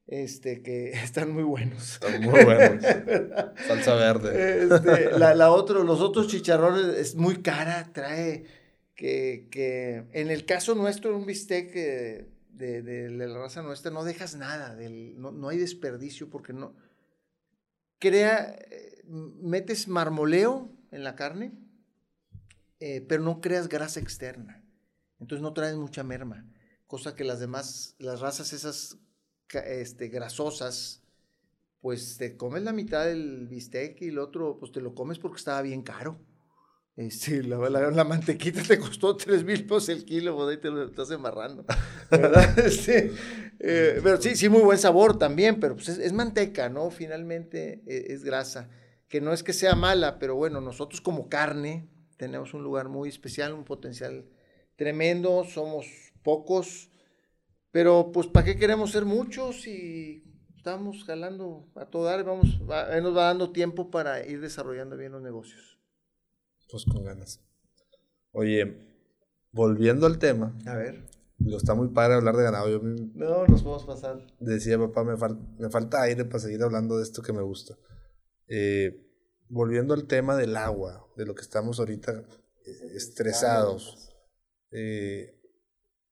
Este, 0.06 0.62
que 0.62 0.90
están 0.92 1.30
muy 1.30 1.44
buenos. 1.44 1.94
Están 1.94 2.22
muy 2.22 2.44
buenos. 2.44 2.82
Salsa 3.68 3.94
verde. 3.94 4.64
Este, 4.64 5.18
la, 5.18 5.34
la 5.34 5.50
otro, 5.50 5.84
los 5.84 6.00
otros 6.00 6.26
chicharrones 6.28 6.86
es 6.98 7.14
muy 7.14 7.42
cara, 7.42 7.90
trae 7.92 8.44
que, 8.96 10.06
en 10.12 10.30
el 10.30 10.44
caso 10.46 10.74
nuestro, 10.74 11.16
un 11.16 11.26
bistec 11.26 11.72
de, 11.72 12.82
de, 12.82 13.10
la 13.10 13.38
raza 13.38 13.62
nuestra, 13.62 13.90
no 13.90 14.04
dejas 14.04 14.36
nada, 14.36 14.74
del, 14.74 15.20
no, 15.20 15.48
hay 15.48 15.58
desperdicio 15.58 16.30
porque 16.30 16.52
no... 16.52 16.74
Crea, 17.98 18.54
eh, 18.70 19.02
metes 19.06 19.88
marmoleo 19.88 20.70
en 20.90 21.04
la 21.04 21.14
carne, 21.14 21.52
eh, 22.80 23.04
pero 23.08 23.22
no 23.22 23.40
creas 23.40 23.68
grasa 23.68 24.00
externa. 24.00 24.62
Entonces 25.18 25.42
no 25.42 25.52
traes 25.52 25.76
mucha 25.76 26.02
merma, 26.02 26.46
cosa 26.86 27.14
que 27.14 27.24
las 27.24 27.40
demás, 27.40 27.94
las 27.98 28.20
razas 28.20 28.52
esas 28.52 28.98
este, 29.52 30.08
grasosas, 30.08 31.02
pues 31.80 32.16
te 32.18 32.36
comes 32.36 32.62
la 32.62 32.72
mitad 32.72 33.06
del 33.06 33.46
bistec 33.48 34.02
y 34.02 34.08
el 34.08 34.18
otro, 34.18 34.58
pues 34.58 34.72
te 34.72 34.80
lo 34.80 34.94
comes 34.94 35.18
porque 35.18 35.38
estaba 35.38 35.62
bien 35.62 35.82
caro. 35.82 36.20
Este, 36.96 37.42
la, 37.44 37.58
la, 37.68 38.04
mantequita 38.04 38.62
te 38.62 38.78
costó 38.78 39.16
3 39.16 39.44
mil 39.44 39.64
pesos 39.64 39.90
el 39.90 40.04
kilo, 40.04 40.34
pues 40.34 40.48
ahí 40.48 40.60
te 40.60 40.70
lo 40.70 40.84
estás 40.84 41.10
embarrando. 41.10 41.64
Este, 42.56 43.12
eh, 43.60 44.00
pero 44.02 44.20
sí, 44.20 44.36
sí, 44.36 44.48
muy 44.48 44.62
buen 44.62 44.78
sabor 44.78 45.18
también, 45.18 45.60
pero 45.60 45.76
pues 45.76 45.88
es, 45.88 46.12
manteca, 46.12 46.68
¿no? 46.68 46.90
Finalmente 46.90 47.82
e, 47.86 48.12
es, 48.12 48.24
grasa, 48.24 48.70
que 49.08 49.20
no 49.20 49.32
es 49.32 49.42
que 49.42 49.52
sea 49.52 49.74
mala, 49.74 50.18
pero 50.18 50.36
bueno, 50.36 50.60
nosotros 50.60 51.00
como 51.00 51.28
carne 51.28 51.88
tenemos 52.16 52.54
un 52.54 52.62
lugar 52.62 52.88
muy 52.88 53.08
especial, 53.08 53.52
un 53.52 53.64
potencial 53.64 54.28
tremendo, 54.76 55.44
somos 55.44 55.86
pocos, 56.22 56.90
pero 57.70 58.10
pues 58.12 58.26
¿para 58.26 58.46
qué 58.46 58.56
queremos 58.56 58.92
ser 58.92 59.04
muchos 59.04 59.66
y 59.66 60.24
estamos 60.66 61.04
jalando 61.04 61.68
a 61.76 61.86
todo 61.86 62.06
dar, 62.06 62.24
vamos, 62.24 62.58
nos 62.58 63.16
va 63.16 63.26
dando 63.26 63.52
tiempo 63.52 63.88
para 63.88 64.26
ir 64.26 64.40
desarrollando 64.40 64.96
bien 64.96 65.12
los 65.12 65.22
negocios. 65.22 65.78
Pues 66.68 66.84
con 66.84 67.04
ganas. 67.04 67.40
Oye, 68.32 68.76
volviendo 69.52 70.06
al 70.06 70.18
tema. 70.18 70.58
A 70.66 70.74
ver. 70.74 71.06
Lo 71.38 71.56
está 71.56 71.74
muy 71.74 71.88
padre 71.88 72.14
hablar 72.14 72.34
de 72.34 72.42
ganado. 72.42 72.68
Yo 72.68 72.80
no, 72.82 73.46
nos 73.46 73.62
podemos 73.62 73.84
pasar. 73.84 74.26
Decía 74.40 74.76
papá, 74.76 75.04
me, 75.04 75.14
me 75.58 75.70
falta 75.70 76.02
aire 76.02 76.24
para 76.24 76.40
seguir 76.40 76.60
hablando 76.64 76.96
de 76.96 77.04
esto 77.04 77.22
que 77.22 77.32
me 77.32 77.42
gusta. 77.42 77.76
Eh, 78.48 79.05
volviendo 79.48 79.94
al 79.94 80.06
tema 80.06 80.36
del 80.36 80.56
agua, 80.56 81.06
de 81.16 81.26
lo 81.26 81.34
que 81.34 81.42
estamos 81.42 81.78
ahorita 81.78 82.12
eh, 82.64 82.92
estresados. 82.94 84.10
Eh, 84.70 85.38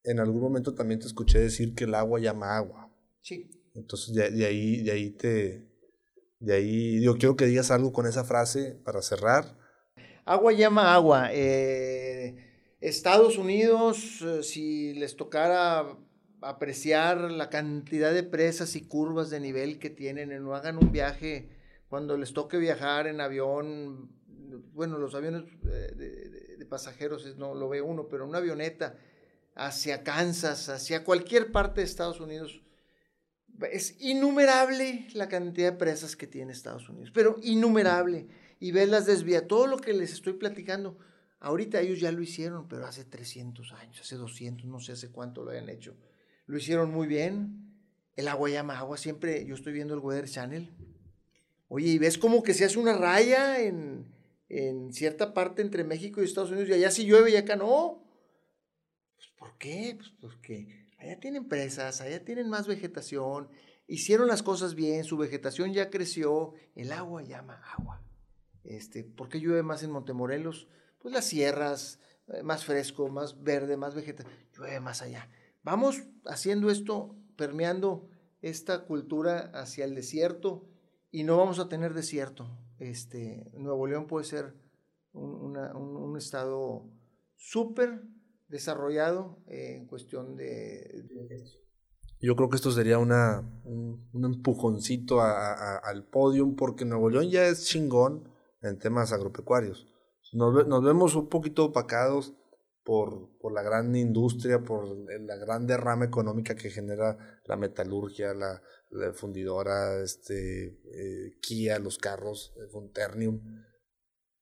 en 0.03 0.19
algún 0.19 0.41
momento 0.41 0.73
también 0.73 0.99
te 0.99 1.07
escuché 1.07 1.39
decir 1.39 1.75
que 1.75 1.85
el 1.85 1.95
agua 1.95 2.19
llama 2.19 2.55
agua. 2.55 2.91
Sí. 3.21 3.49
Entonces 3.73 4.13
de, 4.13 4.31
de 4.31 4.45
ahí, 4.45 4.83
de 4.83 4.91
ahí 4.91 5.09
te, 5.11 5.67
de 6.39 6.53
ahí, 6.53 7.01
yo 7.01 7.17
quiero 7.17 7.35
que 7.35 7.45
digas 7.45 7.71
algo 7.71 7.91
con 7.91 8.05
esa 8.05 8.23
frase 8.23 8.79
para 8.83 9.01
cerrar 9.01 9.57
Agua 10.25 10.53
llama 10.53 10.93
agua. 10.95 11.29
Eh, 11.31 12.35
Estados 12.81 13.37
Unidos, 13.37 14.23
si 14.41 14.95
les 14.95 15.15
tocara 15.15 15.85
apreciar 16.41 17.31
la 17.31 17.51
cantidad 17.51 18.11
de 18.11 18.23
presas 18.23 18.75
y 18.75 18.87
curvas 18.87 19.29
de 19.29 19.39
nivel 19.39 19.77
que 19.77 19.91
tienen, 19.91 20.29
no 20.43 20.55
hagan 20.55 20.77
un 20.77 20.91
viaje 20.91 21.49
cuando 21.95 22.17
les 22.17 22.33
toque 22.33 22.57
viajar 22.57 23.07
en 23.07 23.21
avión, 23.21 24.11
bueno, 24.73 24.97
los 24.97 25.15
aviones 25.15 25.45
eh, 25.71 26.57
de, 26.57 26.65
pasajeros 26.65 27.37
no 27.37 27.55
lo 27.55 27.69
ve 27.69 27.79
uno, 27.81 28.09
pero 28.09 28.27
una 28.27 28.39
avioneta 28.39 28.97
hacia 29.55 30.03
Kansas, 30.03 30.67
hacia 30.67 31.05
cualquier 31.05 31.53
parte 31.53 31.79
de 31.79 31.85
Estados 31.85 32.19
Unidos, 32.19 32.61
es 33.71 33.95
innumerable 34.01 35.07
la 35.13 35.29
cantidad 35.29 35.71
de 35.71 35.77
presas 35.77 36.17
que 36.17 36.27
tiene 36.27 36.51
Estados 36.51 36.89
Unidos, 36.89 37.11
pero 37.13 37.37
innumerable 37.41 38.27
y 38.59 38.73
ves 38.73 38.89
las 38.89 39.05
desvías. 39.05 39.47
Todo 39.47 39.65
lo 39.65 39.77
que 39.77 39.93
les 39.93 40.11
estoy 40.11 40.33
platicando, 40.33 40.97
ahorita 41.39 41.79
ellos 41.79 42.01
ya 42.01 42.11
lo 42.11 42.21
hicieron, 42.21 42.67
pero 42.67 42.85
hace 42.85 43.05
300 43.05 43.71
años, 43.71 44.01
hace 44.01 44.17
200, 44.17 44.65
no 44.65 44.81
sé 44.81 44.91
hace 44.91 45.13
cuánto 45.13 45.45
lo 45.45 45.51
hayan 45.51 45.69
hecho. 45.69 45.95
Lo 46.45 46.57
hicieron 46.57 46.91
muy 46.91 47.07
bien. 47.07 47.71
El 48.17 48.27
agua 48.27 48.49
llama 48.49 48.77
agua. 48.77 48.97
Siempre 48.97 49.45
yo 49.45 49.55
estoy 49.55 49.71
viendo 49.71 49.93
el 49.93 50.01
Weather 50.01 50.27
Channel. 50.27 50.75
Oye, 51.67 51.87
y 51.89 51.97
ves 51.97 52.17
como 52.17 52.43
que 52.43 52.53
se 52.53 52.65
hace 52.65 52.77
una 52.77 52.95
raya 52.95 53.59
en, 53.61 54.05
en 54.49 54.93
cierta 54.93 55.33
parte 55.33 55.61
entre 55.61 55.83
México 55.83 56.21
y 56.21 56.25
Estados 56.25 56.51
Unidos 56.51 56.69
y 56.69 56.73
allá 56.73 56.91
sí 56.91 57.05
llueve 57.05 57.31
y 57.31 57.35
acá 57.35 57.55
no. 57.55 58.03
Pues, 59.15 59.27
¿Por 59.37 59.57
qué? 59.57 59.95
Pues 59.97 60.13
porque 60.21 60.87
allá 60.97 61.19
tienen 61.19 61.47
presas, 61.47 62.01
allá 62.01 62.23
tienen 62.23 62.49
más 62.49 62.67
vegetación, 62.67 63.49
hicieron 63.87 64.27
las 64.27 64.43
cosas 64.43 64.75
bien, 64.75 65.03
su 65.03 65.17
vegetación 65.17 65.73
ya 65.73 65.89
creció, 65.89 66.53
el 66.75 66.91
agua 66.91 67.23
llama 67.23 67.61
agua. 67.77 68.01
Este, 68.63 69.03
¿Por 69.03 69.29
qué 69.29 69.39
llueve 69.39 69.63
más 69.63 69.83
en 69.83 69.91
Montemorelos? 69.91 70.67
Pues 70.99 71.13
las 71.13 71.25
sierras, 71.25 71.99
eh, 72.27 72.43
más 72.43 72.65
fresco, 72.65 73.09
más 73.09 73.43
verde, 73.43 73.77
más 73.77 73.93
vegetal, 73.95 74.27
llueve 74.55 74.79
más 74.79 75.01
allá. 75.01 75.29
Vamos 75.63 76.03
haciendo 76.25 76.69
esto, 76.69 77.15
permeando 77.35 78.07
esta 78.41 78.85
cultura 78.85 79.51
hacia 79.53 79.85
el 79.85 79.95
desierto 79.95 80.67
y 81.15 81.23
no 81.23 81.37
vamos 81.37 81.59
a 81.59 81.69
tener 81.69 81.93
desierto. 81.93 82.45
Este, 82.77 83.49
Nuevo 83.53 83.87
León 83.87 84.05
puede 84.05 84.25
ser 84.25 84.53
un, 85.13 86.17
estado 86.17 86.91
súper 87.37 88.01
desarrollado 88.49 89.39
en 89.47 89.87
cuestión 89.87 90.35
de, 90.35 91.05
Yo 92.19 92.35
creo 92.35 92.49
que 92.49 92.57
esto 92.57 92.69
sería 92.69 92.97
una, 92.97 93.39
un, 93.63 94.25
empujoncito 94.25 95.21
al 95.21 96.03
podium 96.03 96.57
porque 96.57 96.83
Nuevo 96.83 97.09
León 97.09 97.29
ya 97.29 97.47
es 97.47 97.65
chingón 97.65 98.27
en 98.61 98.77
temas 98.77 99.13
agropecuarios. 99.13 99.87
Nos, 100.33 100.67
nos 100.67 100.83
vemos 100.83 101.15
un 101.15 101.29
poquito 101.29 101.63
opacados 101.63 102.33
por, 102.85 103.35
por, 103.39 103.51
la 103.51 103.63
gran 103.63 103.95
industria, 103.95 104.63
por 104.63 104.87
la 104.87 105.35
gran 105.35 105.65
derrama 105.65 106.05
económica 106.05 106.55
que 106.55 106.69
genera 106.69 107.17
la 107.45 107.57
metalurgia, 107.57 108.33
la, 108.33 108.61
fundidora, 109.13 110.01
este, 110.01 110.67
eh, 110.67 111.37
Kia, 111.41 111.79
los 111.79 111.97
carros, 111.97 112.53
Fonternium. 112.71 113.41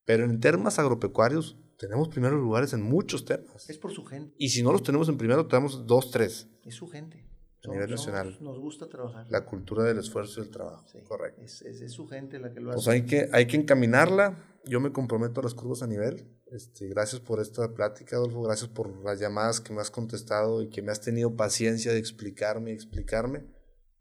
Pero 0.05 0.25
en 0.25 0.39
temas 0.41 0.77
agropecuarios 0.77 1.57
tenemos 1.79 2.09
primeros 2.09 2.39
lugares 2.39 2.73
en 2.73 2.83
muchos 2.83 3.25
temas. 3.25 3.69
Es 3.69 3.77
por 3.77 3.91
su 3.91 4.03
gente. 4.03 4.35
Y 4.37 4.49
si 4.49 4.61
no 4.61 4.73
los 4.73 4.83
tenemos 4.83 5.07
en 5.07 5.17
primero, 5.17 5.47
tenemos 5.47 5.87
dos, 5.87 6.11
tres. 6.11 6.49
Es 6.63 6.75
su 6.75 6.87
gente. 6.87 7.32
A 7.65 7.71
nivel 7.71 7.89
nacional. 7.91 8.37
Nos 8.41 8.59
gusta 8.59 8.87
trabajar. 8.87 9.25
La 9.29 9.45
cultura 9.45 9.83
del 9.83 9.99
esfuerzo 9.99 10.41
y 10.41 10.43
el 10.43 10.51
trabajo. 10.51 10.85
Correcto. 11.07 11.41
Es, 11.41 11.61
es, 11.61 11.91
su 11.91 12.07
gente 12.07 12.39
la 12.39 12.53
que 12.53 12.59
lo 12.59 12.71
pues 12.71 12.87
hace. 12.87 13.01
Pues 13.01 13.01
hay 13.01 13.05
que, 13.05 13.29
hay 13.31 13.47
que 13.47 13.57
encaminarla. 13.57 14.37
Yo 14.65 14.79
me 14.79 14.91
comprometo 14.91 15.39
a 15.39 15.43
las 15.43 15.53
curvas 15.53 15.81
a 15.81 15.87
nivel. 15.87 16.27
Este, 16.51 16.87
gracias 16.87 17.21
por 17.21 17.39
esta 17.39 17.73
plática, 17.73 18.15
Adolfo. 18.15 18.41
Gracias 18.43 18.69
por 18.69 19.03
las 19.03 19.19
llamadas 19.19 19.59
que 19.59 19.73
me 19.73 19.81
has 19.81 19.91
contestado 19.91 20.61
y 20.61 20.69
que 20.69 20.81
me 20.81 20.91
has 20.91 21.01
tenido 21.01 21.35
paciencia 21.35 21.91
de 21.91 21.99
explicarme 21.99 22.71
y 22.71 22.73
explicarme. 22.75 23.45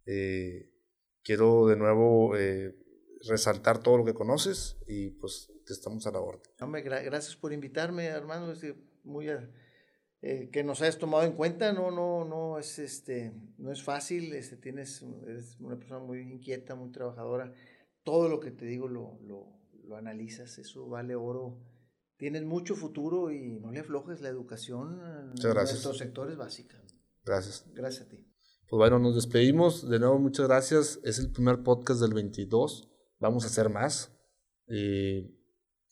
Eh, 0.06 0.70
quiero 1.22 1.66
de 1.66 1.76
nuevo 1.76 2.36
eh, 2.36 2.76
resaltar 3.28 3.78
todo 3.78 3.98
lo 3.98 4.04
que 4.04 4.14
conoces 4.14 4.76
y 4.86 5.10
pues 5.10 5.50
te 5.66 5.72
estamos 5.72 6.06
a 6.06 6.10
la 6.10 6.20
orden. 6.20 6.42
Hombre, 6.60 6.82
gracias 6.82 7.36
por 7.36 7.52
invitarme, 7.52 8.06
hermano. 8.06 8.52
muy 9.04 9.28
eh, 10.22 10.50
que 10.52 10.62
nos 10.62 10.80
hayas 10.82 10.98
tomado 10.98 11.24
en 11.24 11.32
cuenta, 11.32 11.72
no, 11.72 11.90
no, 11.90 12.24
no 12.24 12.58
es 12.58 12.78
este, 12.78 13.32
no 13.58 13.72
es 13.72 13.82
fácil, 13.82 14.32
este, 14.34 14.56
tienes, 14.56 15.04
eres 15.26 15.58
una 15.58 15.76
persona 15.76 15.98
muy 15.98 16.20
inquieta, 16.20 16.76
muy 16.76 16.92
trabajadora. 16.92 17.52
Todo 18.04 18.28
lo 18.28 18.38
que 18.38 18.52
te 18.52 18.64
digo 18.64 18.86
lo, 18.86 19.18
lo, 19.22 19.58
lo 19.84 19.96
analizas, 19.96 20.58
eso 20.58 20.88
vale 20.88 21.16
oro. 21.16 21.58
Tienes 22.16 22.44
mucho 22.44 22.76
futuro 22.76 23.32
y 23.32 23.58
no 23.58 23.72
le 23.72 23.80
aflojes 23.80 24.20
la 24.20 24.28
educación 24.28 25.30
Muchas 25.30 25.52
gracias. 25.52 25.70
en 25.70 25.76
estos 25.78 25.98
sectores 25.98 26.36
básicos. 26.36 26.96
Gracias. 27.24 27.66
Gracias 27.74 28.06
a 28.06 28.08
ti. 28.08 28.24
Pues 28.68 28.78
bueno, 28.78 29.00
nos 29.00 29.16
despedimos. 29.16 29.88
De 29.90 29.98
nuevo, 29.98 30.20
muchas 30.20 30.46
gracias. 30.46 31.00
Es 31.02 31.18
el 31.18 31.32
primer 31.32 31.64
podcast 31.64 32.00
del 32.00 32.14
22. 32.14 32.88
Vamos 33.18 33.42
a 33.42 33.48
hacer 33.48 33.70
más. 33.70 34.16
Eh, 34.68 35.28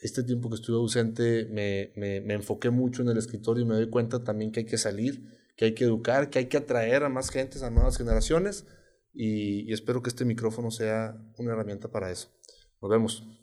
este 0.01 0.23
tiempo 0.23 0.49
que 0.49 0.57
estuve 0.57 0.77
ausente 0.77 1.47
me, 1.51 1.93
me, 1.97 2.21
me, 2.21 2.35
enfoqué 2.35 2.71
mucho 2.71 3.03
en 3.03 3.09
el 3.09 3.19
escritorio 3.19 3.65
y 3.65 3.67
me 3.67 3.75
doy 3.75 3.91
cuenta 3.91 4.25
también 4.25 4.51
que 4.51 4.61
hay 4.61 4.67
que 4.67 4.79
salir, 4.79 5.39
que 5.57 5.67
hay 5.67 5.75
que 5.75 5.85
educar, 5.85 6.31
que 6.31 6.39
hay 6.39 6.47
que 6.47 6.57
atraer 6.57 7.05
a 7.05 7.09
más 7.09 7.31
gentes, 7.31 7.63
a 7.63 7.71
nuevas 7.71 7.99
generaciones 7.99 8.67
y, 9.13 9.69
y 9.69 9.73
espero 9.73 10.03
que 10.03 10.09
este 10.11 10.25
micrófono 10.25 10.71
sea 10.71 11.17
una 11.37 11.53
herramienta 11.53 11.89
para 11.89 12.11
eso. 12.11 12.29
Nos 12.81 12.91
vemos. 12.91 13.40